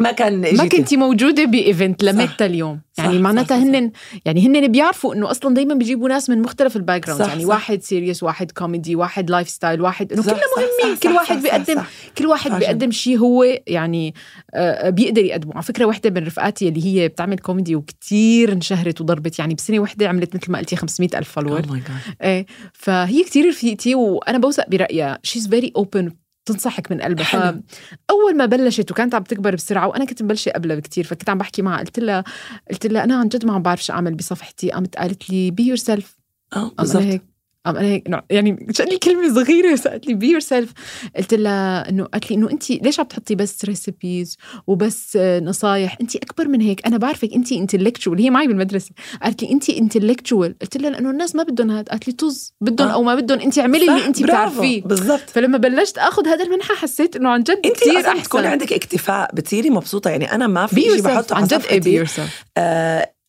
ما 0.00 0.12
كان 0.12 0.40
ما. 0.56 0.68
كنتي 0.68 0.96
موجودة 0.96 1.44
ب 1.44 1.54
event 1.54 2.04
لمتى 2.04 2.46
اليوم 2.46 2.80
يعني 2.98 3.18
معناتها. 3.18 3.56
هن 3.62 3.90
يعني 4.24 4.46
هن 4.46 4.68
بيعرفوا 4.68 5.14
إنه 5.14 5.30
أصلا 5.30 5.54
دايما 5.54 5.74
بيجيبوا 5.74 6.08
ناس 6.08 6.30
من 6.30 6.42
مختلف 6.42 6.76
ال 6.76 7.06
background 7.06 7.26
يعني 7.28 7.42
صح. 7.42 7.48
واحد 7.48 7.82
serious 7.82 8.22
واحد 8.22 8.50
كوميدي 8.50 8.96
واحد 8.96 9.30
lifestyle 9.30 9.80
واحد 9.80 10.12
إنه 10.12 10.22
كلنا 10.22 10.36
مهمين 10.56 10.96
صح، 10.96 11.02
كل 11.02 11.08
واحد 11.14 11.36
صح، 11.36 11.42
بيقدم 11.42 11.74
صح. 11.74 11.86
كل 12.18 12.26
واحد 12.26 12.50
صح 12.50 12.58
بيقدم 12.58 12.90
شيء 12.90 13.18
هو 13.18 13.44
يعني 13.66 14.14
آه، 14.54 14.90
بيقدر 14.90 15.24
يقدمه 15.24 15.54
على 15.54 15.62
فكرة 15.62 15.84
وحدة 15.84 16.10
من 16.10 16.26
رفقاتي 16.26 16.68
اللي 16.68 16.84
هي 16.86 17.08
بتعمل 17.08 17.38
كوميدي 17.38 17.76
وكتير 17.76 18.52
انشهرت 18.52 19.00
وضربت 19.00 19.38
يعني 19.38 19.54
بسنة 19.54 19.78
وحدة 19.78 20.08
عملت 20.08 20.36
مثل 20.36 20.52
ما 20.52 20.58
قلتي 20.58 20.76
500 20.76 21.10
ألف 21.14 21.28
follower 21.28 21.62
Oh. 21.64 22.22
إيه 22.22 22.46
فهي 22.72 23.22
كتير 23.24 23.48
رفيقتي 23.48 23.94
وأنا 23.94 24.38
بوثق 24.38 24.68
برأيها 24.70 25.18
she's 25.22 25.48
very 25.48 25.72
open 25.76 26.12
تنصحك 26.44 26.92
من 26.92 27.00
قلبها 27.00 27.24
حلو. 27.24 27.62
فأول 28.08 28.36
ما 28.36 28.46
بلشت 28.46 28.90
وكانت 28.90 29.14
عم 29.14 29.22
تكبر 29.22 29.54
بسرعة 29.54 29.88
وأنا 29.88 30.04
كنت 30.04 30.22
مبلشة 30.22 30.50
قبلها 30.50 30.76
بكتير 30.76 31.04
فكنت 31.04 31.28
عم 31.28 31.38
بحكي 31.38 31.62
معها 31.62 31.80
قلت 31.80 31.98
لها 31.98 32.24
قلت 32.70 32.86
لها 32.86 33.04
أنا 33.04 33.16
عن 33.16 33.28
جد 33.28 33.44
ما 33.44 33.54
عم 33.54 33.62
بعرف 33.62 33.84
شو 33.84 33.92
أعمل 33.92 34.14
بصفحتي. 34.14 34.70
قامت 34.70 34.96
قالت 34.96 35.30
لي 35.30 35.50
be 35.50 35.66
yourself 35.66 36.18
آه 36.56 36.72
بالضبط. 36.78 37.33
قام 37.66 37.76
أنا 37.76 37.86
هيك 37.86 38.08
يعني 38.30 38.66
شان 38.70 38.86
لي 38.86 38.98
كلمة 38.98 39.34
صغيرة 39.34 39.72
بس 39.72 39.88
قالت 39.88 40.06
لي 40.06 40.14
be 40.14 40.30
yourself 40.30 40.72
قلت 41.16 41.34
لها 41.34 41.88
إنه 41.88 42.04
قالت 42.04 42.30
لي 42.30 42.36
إنه 42.36 42.50
انت 42.50 42.70
ليش 42.70 43.00
عم 43.00 43.06
تحطي 43.06 43.34
بس 43.34 43.64
recipes 43.64 44.36
وبس 44.66 45.16
آه، 45.20 45.40
نصايح؟ 45.40 45.96
انت 46.00 46.16
أكبر 46.16 46.48
من 46.48 46.60
هيك. 46.60 46.86
أنا 46.86 46.96
بعرفك 46.96 47.32
انت 47.34 47.52
intellectual 47.52 48.18
هي 48.20 48.30
معي 48.30 48.46
بالمدرسة. 48.46 48.90
قالت 49.22 49.42
لي 49.42 49.50
انت 49.50 49.70
intellectual 49.70 50.54
قلت 50.62 50.76
لها 50.76 50.90
لأنه 50.90 51.10
الناس 51.10 51.34
ما 51.36 51.42
بدهم 51.42 51.70
هذا 51.70 51.82
قالت 51.82 52.06
لي 52.08 52.12
طز. 52.12 52.54
بدهم 52.60 52.88
آه. 52.88 52.92
أو 52.92 53.02
ما 53.02 53.14
بدهم. 53.14 53.40
انت 53.40 53.58
اعملي 53.58 53.88
اللي 53.88 54.06
انت. 54.06 54.22
بتعرفيه. 54.22 54.82
بالضبط. 54.82 55.30
فلما 55.30 55.58
بلشت 55.58 55.98
آخذ 55.98 56.28
هذا 56.28 56.44
المنحى 56.44 56.74
حسيت 56.74 57.16
إنه 57.16 57.28
عن 57.28 57.42
جد 57.42 57.60
انت 57.64 57.76
كثير 57.76 58.22
تكون 58.22 58.44
عندك 58.44 58.72
اكتفاء 58.72 59.34
بتصيري 59.34 59.70
مبسوطة. 59.70 60.10
يعني 60.10 60.32
أنا 60.32 60.46
ما 60.46 60.66
في 60.66 60.80
شيء 60.80 61.02
بحطه 61.02 61.36
عن 61.36 61.44
جد 61.44 61.84
be 61.84 61.94
yourself 61.94 62.44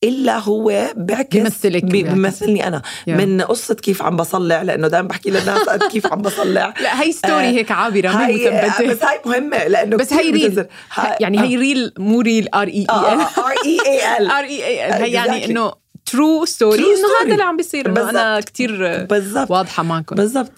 إلا 0.07 0.39
هو 0.39 0.93
بيعكس 0.95 1.37
بيمثلك 1.37 1.83
بي- 1.83 1.89
بيعكس. 2.03 2.13
بيمثلني 2.13 2.67
أنا 2.67 2.81
Yeah. 2.81 3.09
من 3.09 3.41
قصة 3.41 3.75
كيف 3.75 4.01
عم 4.01 4.15
بصلع 4.17 4.61
لأنه 4.61 4.87
دائما 4.87 5.07
بحكي 5.07 5.29
للناس 5.29 5.59
قد 5.69 5.83
كيف 5.83 6.07
عم 6.13 6.21
بصلع 6.21 6.73
لا 6.83 7.01
هي 7.01 7.11
story 7.11 7.35
آه، 7.47 7.51
هيك 7.51 7.71
عابرة 7.71 8.09
مو 8.11 8.17
هاي 8.17 8.33
مثبتة 8.35 8.87
بس 8.93 9.03
هاي 9.03 9.19
مهمة 9.25 9.67
لأنه 9.67 9.97
بس 9.97 10.13
هي 10.13 10.29
real 10.31 10.65
يعني. 11.19 11.39
هي 11.39 11.55
real 11.55 11.93
مو 11.99 12.21
reel 12.21 12.47
R 12.53 12.67
E 12.67 12.73
E 12.89 13.13
L 13.13 13.19
R 13.21 13.53
E 13.65 13.79
E 13.85 14.17
L 14.17 14.31
R 14.31 14.43
E 14.43 14.65
E 14.65 14.87
L 14.87 14.93
هي 15.03 15.11
يعني. 15.11 15.45
إنه 15.45 15.84
true 16.05 16.45
story 16.45 16.79
إنه. 16.79 17.25
هذا 17.25 17.33
اللي 17.33 17.43
عم 17.43 17.57
بيصير 17.57 17.89
إنه 17.89 18.09
أنا 18.09 18.39
كثير 18.39 19.07
واضحة 19.49 19.83
معكم. 19.83 20.15
بالضبط. 20.15 20.51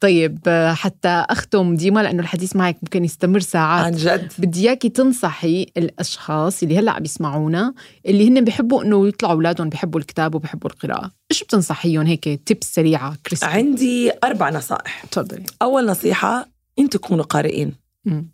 طيب 0.00 0.38
حتى 0.74 1.08
أختم 1.08 1.74
ديما 1.74 2.00
لأنه 2.00 2.22
الحديث 2.22 2.56
معك 2.56 2.76
ممكن 2.82 3.04
يستمر 3.04 3.40
ساعات. 3.40 3.84
عن 3.84 3.92
جد. 3.92 4.32
بدي 4.38 4.68
إياكي 4.68 4.88
تنصحي 4.88 5.66
الأشخاص 5.76 6.62
اللي 6.62 6.78
هلأ 6.78 6.92
عم 6.92 7.02
بيسمعونا 7.02 7.74
اللي 8.06 8.28
هن 8.28 8.44
بيحبوا 8.44 8.82
إنه 8.82 9.08
يطلعوا 9.08 9.34
أولادهم 9.34 9.68
بيحبوا 9.68 10.00
الكتاب 10.00 10.34
وبيحبوا 10.34 10.70
القراءة. 10.70 11.10
إيش 11.30 11.44
بتنصحيهم 11.44 12.06
هيك؟ 12.06 12.40
tips 12.46 12.74
سريعة 12.74 13.16
crispy 13.26 13.50
عندي 13.50 14.12
أربع 14.24 14.50
نصائح. 14.50 15.04
تفضلي. 15.10 15.44
أول 15.62 15.86
نصيحة 15.86 16.48
أنتوا 16.78 17.00
تكونوا 17.00 17.24
قارئين. 17.24 17.83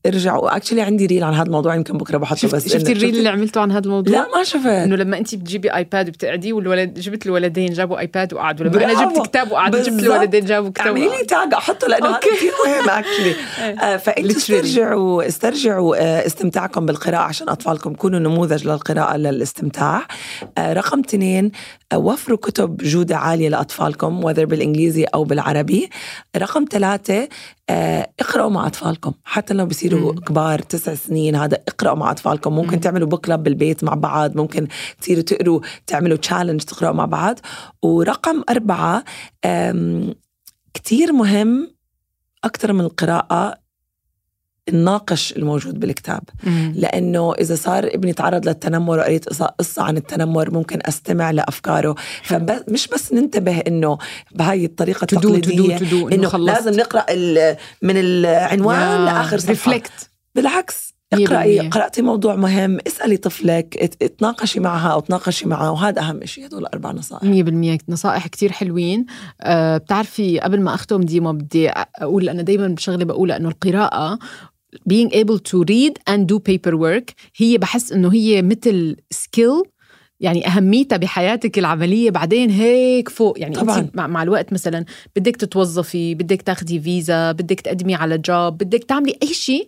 ارجعوا. 0.07 0.57
actually 0.57 0.81
عندي 0.83 1.07
reel 1.07 1.25
عن 1.25 1.35
هذا 1.35 1.47
الموضوع 1.47 1.75
يمكن 1.75 1.99
بكرة 1.99 2.19
بحطه 2.19 2.37
شفت 2.41 2.55
بس 2.55 2.69
شفتي 2.73 2.93
ال 2.93 2.98
reel 2.98 3.17
اللي 3.19 3.29
عملته 3.29 3.61
عن 3.61 3.73
هذا 3.73 3.85
الموضوع؟ 3.85 4.15
لا 4.15 4.29
ما 4.37 4.43
شفت. 4.45 4.67
إنه 4.67 4.97
لما 4.97 5.19
انت 5.19 5.35
بتجيبي 5.35 5.75
iPad 5.75 6.09
وبتقعدي 6.09 6.53
والولد 6.53 6.99
جبت 7.01 7.27
الولدين 7.27 7.73
جابوا 7.73 7.99
iPad 7.99 8.35
وقعدوا. 8.35 8.67
لما 8.67 8.85
أنا. 8.85 9.05
جبت 9.05 9.27
كتاب 9.27 9.53
وقعدت 9.53 9.89
جبت. 9.89 10.03
الولدين 10.03 10.45
جابوا 10.45 10.71
كتاب 10.71 10.87
اعملي 10.87 11.05
لي 11.09 11.25
tag 11.29 11.55
أحطه 11.55 11.89
لأنه 11.89 12.09
هذا. 12.09 12.19
كثير 12.19 12.53
مهم 12.67 12.91
actually 12.99 13.35
فأنتوا 13.99 14.31
Literally. 14.31 14.37
استرجعوا 14.37 15.27
استرجعوا 15.29 15.97
آه، 15.97 16.27
استمتاعكم 16.27 16.87
بالقراءة 16.87 17.21
عشان 17.23 17.49
أطفالكم 17.49 17.95
كونوا 17.95 18.19
نموذج 18.19 18.67
للقراءة 18.69 19.17
للاستمتاع. 19.17 20.07
آه، 20.59 20.73
رقم 20.73 21.01
اثنين 21.01 21.45
آه، 21.45 21.51
وفروا 21.95 22.39
كتب 22.39 22.77
جودة 22.77 23.17
عالية 23.17 23.49
لأطفالكم 23.49 24.25
whether 24.25 24.45
بالإنجليزي 24.45 25.05
أو 25.05 25.25
بالعربي. 25.25 25.91
رقم 26.37 26.65
ثلاثة 26.71 27.29
آه، 27.71 28.11
اقرأوا 28.21 28.51
مع 28.51 28.67
أطفالكم. 28.67 29.13
حتى 29.25 29.55
لو 29.55 29.67
بصيروا 29.67 30.13
مم. 30.13 30.19
كبار 30.19 30.59
تسع 30.59 30.95
سنين 30.95 31.37
هذا 31.37 31.59
اقرأوا 31.69 31.97
مع 31.97 32.11
أطفالكم. 32.11 32.53
ممكن 32.53 32.75
مم. 32.75 32.81
تعملوا 32.81 33.09
book 33.09 33.27
club 33.27 33.43
بالبيت 33.43 33.85
مع 33.85 33.95
بعض. 33.95 34.37
ممكن 34.37 34.69
تصيروا 35.01 35.23
تقروا 35.23 35.61
تعملوا 35.87 36.17
challenge 36.17 36.63
تقرأوا 36.63 36.95
مع 36.95 37.05
بعض. 37.05 37.39
ورقم 37.83 38.43
أربعة 38.51 39.05
كتير 40.75 41.13
مهم 41.13 41.71
أكثر 42.45 42.73
من 42.73 42.81
القراءة 42.81 43.55
الناقش 44.71 45.33
الموجود 45.33 45.81
بالكتاب. 45.81 46.23
مم. 46.45 46.73
لأنه 46.77 47.35
إذا 47.35 47.55
صار 47.55 47.87
ابني 47.87 48.13
تعرض 48.13 48.49
للتنمر 48.49 48.99
وقريت 48.99 49.29
قصة 49.59 49.83
عن 49.83 49.97
التنمر 49.97 50.51
ممكن 50.51 50.79
أستمع 50.83 51.31
لأفكاره. 51.31 51.95
فمش 52.23 52.89
بس 52.89 53.13
ننتبه 53.13 53.59
إنه 53.59 53.99
بهاي 54.35 54.65
الطريقة 54.65 55.05
تدو 55.05 55.35
التقليدية 55.35 55.77
تدو 55.77 56.09
إنه 56.09 56.29
خلصت. 56.29 56.51
لازم 56.51 56.81
نقرأ 56.81 57.07
من 57.83 57.97
العنوان 57.97 59.05
لآخر 59.05 59.39
صفحة. 59.39 59.51
ريفلكت 59.51 60.11
بالعكس 60.35 60.95
اقرأي. 61.13 61.69
قرأتي 61.69 62.03
موضوع 62.03 62.37
مهم 62.37 62.79
اسألي 62.87 63.17
طفلك 63.17 63.97
اتناقشي 64.03 64.61
معها 64.61 64.89
أو 64.89 65.01
تناقشي 65.01 65.49
معه. 65.49 65.71
وهذا 65.71 66.01
أهم 66.01 66.25
شيء 66.25 66.47
هدول 66.47 66.67
أربع 66.67 66.93
نصائح. 66.93 67.25
مية 67.25 67.43
بالمية. 67.43 67.79
نصائح 67.89 68.27
كتير 68.27 68.53
حلوين. 68.53 69.07
أه 69.41 69.77
بتعرفي 69.77 70.41
قبل 70.41 70.61
ما 70.61 70.75
أختم 70.75 71.01
ديما 71.01 71.33
بدي 71.33 71.71
أقول 71.71 72.29
أنا 72.29 72.43
دايما 72.43 72.69
بشغلة 72.69 73.05
بقولها 73.05 73.37
أنه 73.37 73.49
القراءة 73.49 74.19
being 74.93 75.11
able 75.13 75.39
to 75.39 75.65
read 75.71 75.95
and 76.11 76.27
do 76.27 76.39
paperwork. 76.39 77.13
هي 77.37 77.59
بحس 77.59 77.93
أنه 77.93 78.13
هي 78.13 78.43
مثل 78.43 78.97
skill 79.15 79.69
يعني 80.21 80.47
أهميتها 80.47 80.97
بحياتك 80.97 81.59
العملية. 81.59 82.11
بعدين 82.11 82.51
هيك 82.51 83.09
فوق 83.09 83.41
يعني 83.41 83.55
طبعاً. 83.55 83.91
مع, 83.95 84.07
مع 84.07 84.23
الوقت 84.23 84.53
مثلا 84.53 84.85
بدك 85.17 85.37
تتوظفي 85.37 86.15
بدك 86.15 86.43
تاخدي 86.43 86.81
فيزا 86.81 87.33
بدك 87.33 87.61
تقدمي 87.61 87.95
على 87.95 88.19
جوب 88.19 88.59
بدك 88.59 88.85
تعملي 88.85 89.19
أي 89.23 89.35
شيء 89.35 89.67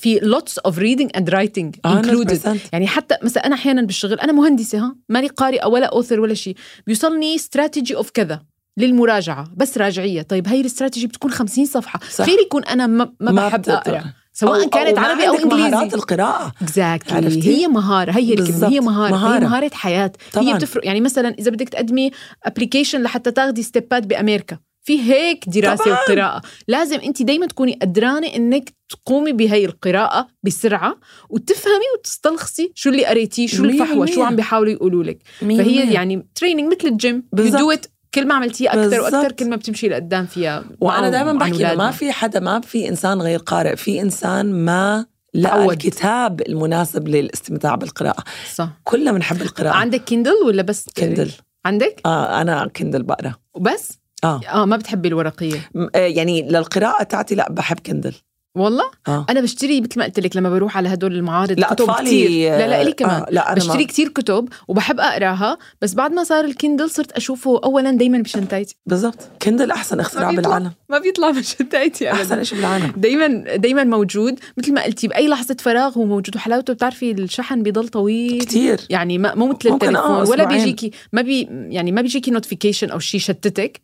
في 0.00 0.20
lots 0.20 0.70
of 0.70 0.74
reading 0.74 1.20
and 1.20 1.24
writing 1.32 1.90
included. 1.90 2.46
100% 2.46 2.58
يعني 2.72 2.86
حتى 2.86 3.16
مثلا 3.22 3.46
أنا 3.46 3.54
أحيانا 3.54 3.82
بالشغل 3.82 4.20
أنا 4.20 4.32
مهندسة 4.32 4.78
ها؟ 4.78 4.96
ماني 5.08 5.26
قارئة 5.26 5.66
ولا 5.66 5.86
author 5.86 6.20
ولا 6.20 6.34
شيء. 6.34 6.56
بيوصلني 6.86 7.34
strategy 7.34 7.96
of 7.96 8.10
كذا 8.10 8.42
للمراجعة 8.78 9.50
بس 9.56 9.78
راجعية. 9.78 10.22
طيب 10.22 10.48
هي 10.48 10.60
الاستراتيجي 10.60 11.06
بتكون 11.06 11.30
50 11.30 11.66
صفحة. 11.66 12.00
صح. 12.10 12.24
خير 12.24 12.38
يكون 12.38 12.64
أنا 12.64 12.86
ما, 12.86 13.12
ما, 13.20 13.48
بحب. 13.48 13.68
أقرأ؟ 13.68 14.04
سواء 14.38 14.68
كانت 14.68 14.98
ما 14.98 15.06
عربي 15.06 15.28
أو 15.28 15.34
عندك 15.34 15.46
مهارات 15.46 15.72
انجليزي 15.74 15.96
القراءة 15.96 16.52
exactly 16.62 17.16
عرفتي؟ 17.16 17.56
هي 17.56 17.68
مهارة 17.68 18.10
هي 18.12 18.34
الكلمة. 18.34 18.68
هي 18.68 18.80
مهاره, 18.80 19.10
مهارة. 19.10 19.36
هي 19.36 19.40
مهارة 19.40 19.70
حياة 19.74 20.12
طبعاً. 20.32 20.48
هي 20.48 20.54
بتفرق 20.54 20.86
يعني 20.86 21.00
مثلا 21.00 21.28
إذا 21.38 21.50
بدك 21.50 21.68
تقدمي 21.68 22.10
application 22.44 23.02
لحتى 23.02 23.30
تاخدي 23.30 23.62
ستيبات 23.62 24.06
بأمريكا 24.06 24.58
في 24.82 25.12
هيك 25.12 25.48
دراسة 25.48 25.84
طبعاً. 25.84 25.98
وقراءة 25.98 26.42
لازم 26.68 26.98
انت 27.00 27.22
دايما 27.22 27.46
تكوني 27.46 27.78
قدرانة 27.82 28.26
إنك 28.26 28.72
تقومي 28.88 29.32
بهي 29.32 29.64
القراءة 29.64 30.26
بسرعة 30.42 30.96
وتفهمي 31.30 31.84
وتستخلصي 31.98 32.72
شو 32.74 32.90
اللي 32.90 33.04
قريتيه 33.06 33.46
شو 33.46 33.64
الفحوى 33.64 34.06
شو. 34.06 34.22
عم 34.22 34.36
بيحاولوا 34.36 34.72
يقولوا 34.72 35.04
لك 35.04 35.18
فهي. 35.40 35.92
يعني 35.92 36.26
training 36.34 36.72
مثل 36.72 36.88
الجيم 36.88 37.14
you 37.14 37.22
بالضبط. 37.32 37.60
do 37.60 37.70
it 37.70 37.86
كل 38.16 38.28
ما 38.28 38.34
عملتيه 38.34 38.68
أكثر 38.68 39.00
وأكثر. 39.00 39.32
كل 39.32 39.50
ما 39.50 39.56
بتمشي 39.56 39.88
لقدام 39.88 40.26
فيها. 40.26 40.64
وأنا 40.80 41.10
دائما 41.10 41.32
بحكي 41.32 41.74
ما. 41.76 41.90
في 41.90 42.12
حدا 42.12 42.40
ما 42.40 42.60
في 42.60 42.88
إنسان 42.88 43.22
غير 43.22 43.38
قارئ 43.38 43.76
في 43.76 44.00
إنسان 44.02 44.52
ما 44.64 45.06
تعود. 45.42 45.72
الكتاب 45.72 46.40
المناسب 46.40 47.08
للاستمتاع 47.08 47.74
بالقراءة. 47.74 48.24
صح. 48.54 48.68
كلنا 48.84 49.12
بنحب 49.12 49.42
القراءة. 49.42 49.74
عندك 49.74 50.04
Kindle 50.04 50.32
ولا 50.46 50.62
بس 50.62 50.86
Kindle 50.96 51.30
عندك؟ 51.66 52.00
آه 52.06 52.40
أنا 52.40 52.68
Kindle 52.76 53.02
بقرأ. 53.02 53.34
وبس؟ 53.54 53.98
آه. 54.24 54.40
آه 54.52 54.64
ما 54.64 54.76
بتحبي 54.76 55.08
الورقية؟ 55.08 55.70
م- 55.74 55.86
آه، 55.94 55.98
يعني 55.98 56.42
للقراءة 56.48 57.02
تاعتي 57.02 57.34
لا 57.34 57.52
بحب 57.52 57.80
Kindle 57.80 58.14
والله؟ 58.56 58.84
آه. 59.08 59.26
أنا 59.30 59.40
بشتري 59.40 59.80
مثل 59.80 59.98
ما 59.98 60.04
قلت 60.04 60.20
لك 60.20 60.36
لما 60.36 60.50
بروح 60.50 60.76
على 60.76 60.88
هدول 60.88 61.14
المعارض 61.14 61.60
لا 61.60 61.74
كتب 61.74 61.92
كتير. 61.92 62.50
لا 62.50 62.68
لا 62.68 62.82
إلي 62.82 62.92
كمان. 62.92 63.20
آه 63.20 63.26
لا 63.30 63.52
أنا 63.52 63.56
بشتري 63.56 63.78
ما 63.78 63.86
كتير 63.86 64.08
كتب 64.08 64.48
وبحب 64.68 65.00
أقراها 65.00 65.58
بس 65.82 65.94
بعد 65.94 66.12
ما 66.12 66.24
صار 66.24 66.44
ال 66.44 66.51
Kindle 66.51 66.90
صرت 66.90 67.12
أشوفه 67.12 67.60
اولا 67.64 67.90
دايما 67.90 68.18
بشنطتي 68.18 68.76
بالضبط. 68.86 69.18
Kindle 69.42 69.70
أحسن 69.70 70.00
اختراع 70.00 70.30
ما 70.30 70.36
بيطلع. 70.36 70.42
بالعالم. 70.42 70.72
ما 70.88 70.98
بيطلع 70.98 71.30
بشنطتي 71.30 72.12
أحسن 72.12 72.44
شيء 72.44 72.58
بالعالم. 72.58 72.92
دايما 72.96 73.56
دايما 73.56 73.84
موجود. 73.84 74.38
مثل 74.56 74.74
ما 74.74 74.84
قلتي 74.84 75.08
بأي 75.08 75.28
لحظة 75.28 75.56
فراغ 75.60 75.98
هو 75.98 76.04
موجود. 76.04 76.36
وحلاوته 76.36 76.72
بتعرفي 76.72 77.10
الشحن 77.10 77.62
بيضل 77.62 77.88
طويل. 77.88 78.40
كتير. 78.40 78.80
يعني 78.90 79.18
ما 79.18 79.34
مو 79.34 79.46
مثل 79.46 79.70
ممكن 79.70 79.96
آه 79.96 80.22
التليفون 80.22 80.40
ولا. 80.40 80.44
بيجيكي 80.44 80.90
ما 81.12 81.22
بي 81.22 81.48
يعني 81.50 81.92
ما 81.92 82.02
بيجيكي 82.02 82.30
notification 82.30 82.90
أو 82.90 82.98
شيء 82.98 83.20
يشتتك. 83.20 83.80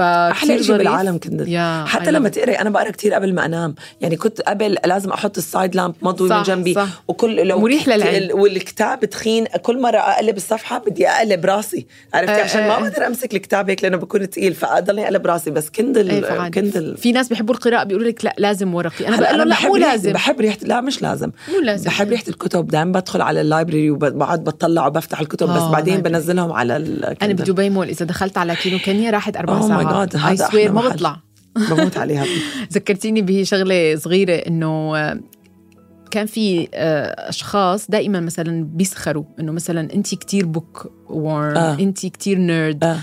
أحلى 0.00 0.62
شيء. 0.62 0.76
بالعالم 0.76 1.18
Kindle 1.18 1.48
يا 1.48 1.84
حتى 1.84 2.10
لما. 2.10 2.28
تقري 2.28 2.52
أنا 2.52 2.70
بقرا 2.70 2.90
كتير 2.90 3.14
قبل 3.14 3.34
ما 3.34 3.44
أنام 3.44 3.74
يعني 4.00 4.16
كنت 4.16 4.40
قبل 4.40 4.76
لازم 4.86 5.10
أحط 5.10 5.38
ال 5.38 5.46
side 5.46 5.76
lamp 5.76 5.94
مضوي 6.02 6.28
من 6.28 6.42
جنبي 6.42 6.74
صح. 6.74 7.02
وكل 7.08 7.46
لو 7.46 7.58
مريح 7.58 7.88
للعين. 7.88 8.32
والكتاب 8.32 9.04
تخين 9.04 9.44
كل 9.44 9.82
مرة 9.82 9.98
أقلب 9.98 10.36
الصفحة 10.36 10.78
بدي 10.78 11.08
أقلب 11.08 11.46
راسي 11.46 11.86
عرفتي 12.14 12.40
آه، 12.40 12.44
عشان 12.44 12.62
آه، 12.62 12.68
ما 12.68 12.76
آه. 12.76 12.80
بقدر 12.80 13.06
أمسك 13.06 13.34
الكتاب 13.34 13.70
هيك 13.70 13.84
لأنه 13.84 13.96
بكون 13.96 14.30
تقيل 14.30 14.54
فأضلني 14.54 15.04
أقلب 15.04 15.26
راسي 15.26 15.50
بس 15.50 15.70
Kindle 15.70 16.10
إيه،. 16.10 16.48
Kindle 16.48 16.96
في 16.96 17.12
ناس 17.12 17.28
بيحبوا 17.28 17.54
القراءة 17.54 17.84
بيقولوا 17.84 18.08
لك 18.08 18.24
لا 18.24 18.34
لازم 18.38 18.74
ورقي 18.74 19.06
هلا 19.06 19.16
بقول 19.16 19.38
لهم 19.38 19.48
لا 19.48 19.68
مو 19.68 19.76
لازم 19.76 20.12
بحب 20.12 20.40
ريحه 20.40 20.58
لا 20.62 20.80
مش 20.80 21.02
لازم 21.02 21.30
مو 21.48 21.60
لازم 21.60 21.84
بحب 21.84 22.08
ريحة 22.08 22.24
الكتب 22.28 22.66
دائما 22.66 22.92
بدخل 22.92 23.20
على 23.20 23.40
ال 23.40 23.46
library 23.46 23.90
وبقعد 23.90 24.44
بطلع 24.44 24.86
وبفتح 24.86 25.20
الكتب 25.20 25.46
بس 25.46 25.62
آه، 25.62 25.72
بعدين. 25.72 26.00
بنزلهم 26.00 26.52
على 26.52 26.76
ال 26.76 26.84
Kindle 26.84 27.34
بدبي 27.34 27.70
مول 27.70 27.88
إذا 27.88 28.04
دخلت 28.04 28.38
على 28.38 28.56
كيلو 28.56 28.78
كينيا 28.78 29.10
راحت 29.10 29.36
Oh 29.38 29.40
my 29.40 29.68
ساعات 29.68 29.77
I 29.86 30.16
هذا 30.16 30.46
swear 30.46 30.54
أحلى 30.54 30.68
ما. 30.68 30.88
بطلع 30.88 31.22
بموت 31.70 31.96
عليها 31.96 32.24
ذكرتيني 32.72 33.22
بهي 33.22 33.44
شغلة 33.44 33.96
صغيرة 33.96 34.34
إنه 34.34 34.96
آه، 34.96 35.20
كان 36.10 36.26
في 36.26 36.68
آه، 36.74 37.28
أشخاص 37.28 37.90
دائما 37.90 38.20
مثلا 38.20 38.64
بيسخروا 38.64 39.24
إنه 39.40 39.52
مثلا 39.52 39.94
انت 39.94 40.14
كتير 40.14 40.46
بوك 40.46 40.92
وورم 41.08 41.56
آه. 41.56 41.78
انت 41.80 42.06
كتير 42.06 42.38
نيرد 42.38 42.84
آه. 42.84 43.00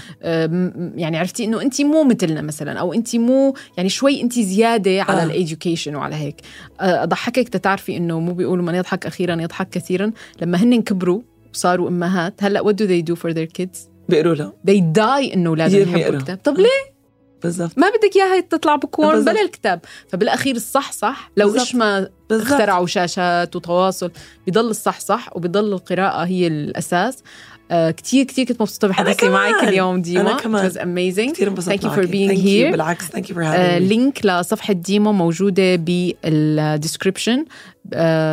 يعني 0.95 1.17
عرفتي 1.17 1.45
إنه 1.45 1.61
انت 1.61 1.81
مو 1.81 2.03
مثلنا 2.03 2.41
مثلا 2.41 2.79
أو 2.79 2.93
انت 2.93 3.15
مو 3.15 3.53
يعني 3.77 3.89
شوي 3.89 4.21
انت 4.21 4.39
زيادة 4.39 5.01
على 5.01 5.21
آه. 5.21 5.23
الايديوكيشن 5.23 5.95
وعلى 5.95 6.15
هيك 6.15 6.41
آه، 6.81 7.03
أضحكك 7.03 7.49
تتعرفي 7.49 7.97
إنه 7.97 8.19
مو 8.19 8.33
بيقولوا 8.33 8.65
من 8.65 8.75
يضحك 8.75 9.05
أخيرا 9.05 9.41
يضحك 9.41 9.69
كثيرا 9.69 10.11
لما 10.41 10.57
هن 10.57 10.81
كبروا 10.81 11.21
وصاروا 11.53 11.89
أمهات 11.89 12.43
هلأ 12.43 12.63
what 12.63 12.75
do 12.75 12.87
they 12.87 13.13
do 13.13 13.15
for 13.15 13.33
their 13.33 13.61
kids 13.61 13.94
بيقولوا 14.09 14.35
له 14.35 14.53
they 14.67 14.81
die 14.97 15.33
إنه 15.33 15.49
اولادهم 15.49 15.81
يحبوا. 15.95 16.17
الكتاب. 16.17 16.39
طب 16.43 16.57
ليه؟ 16.57 16.95
بالضبط. 17.43 17.77
ما 17.77 17.89
بدك 17.89 18.15
إياها 18.15 18.39
تطلع 18.39 18.75
بكون 18.75 19.15
بالضبط. 19.15 19.33
بلا 19.33 19.41
الكتاب. 19.41 19.79
فبالأخير 20.09 20.55
الصح 20.55 20.91
صح. 20.91 21.31
لو. 21.37 21.55
إيش 21.55 21.75
ما 21.75 22.09
اخترعوا 22.31 22.87
شاشات 22.87 23.55
وتواصل 23.55 24.11
بضل 24.47 24.69
الصح 24.69 24.99
صح 24.99 25.29
وبضل 25.35 25.73
القراءة 25.73 26.25
هي 26.25 26.47
الأساس. 26.47 27.23
آه 27.71 27.91
كتير 27.91 28.25
كتير 28.25 28.45
كنت 28.45 28.61
مبسوطة 28.61 28.87
بحديثي. 28.87 29.29
معك 29.29 29.63
اليوم 29.63 30.01
ديما 30.01 30.21
أنا 30.21 30.37
كمان. 30.39 30.69
It 30.69 30.73
was 30.73 30.75
amazing 30.77 31.31
كثير 31.33 31.47
انبسطت 31.47 31.73
Thank 31.73 31.81
you 31.81 31.93
for 31.93 31.97
معك. 31.99 32.07
being 32.07 32.29
Thank 32.29 32.39
you. 32.39 32.45
here. 32.67 32.71
بالعكس 32.71 33.05
thank 33.05 33.29
you 33.29 33.35
for 33.35 33.45
آه 33.45 33.77
link 33.77 34.25
لصفحة 34.25 34.73
ديما 34.73 35.11
موجودة 35.11 35.75
بال 35.75 36.02
description 36.02 37.45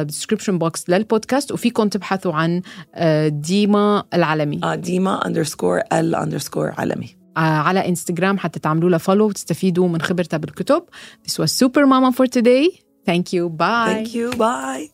description 0.03 0.59
box 0.59 0.91
للبودكاست 0.91 1.53
وفيكم 1.53 1.89
تبحثوا 1.89 2.33
عن 2.33 2.63
آه 2.95 3.29
ديما 3.29 4.05
العلمي 4.15 4.61
آه 4.65 4.75
ديما 4.75 5.27
underscore 5.27 5.81
ال 5.93 6.15
underscore 6.15 6.73
علمي 6.79 7.17
آه 7.37 7.41
على 7.41 7.89
انستغرام 7.89 8.39
حتى 8.39 8.61
تعملوا 8.61 8.91
لها 8.91 8.99
follow 8.99 9.27
وتستفيدوا 9.29 9.89
من 9.89 10.01
خبرتها 10.03 10.37
بالكتب 10.37 10.83
This 11.29 11.33
was 11.45 11.51
Super 11.65 11.83
Mama 11.87 12.13
for 12.17 12.27
today 12.27 12.79
Thank 13.11 13.25
you 13.35 13.49
Bye 13.59 13.87
Thank 13.87 14.15
you 14.15 14.31
Bye 14.31 14.91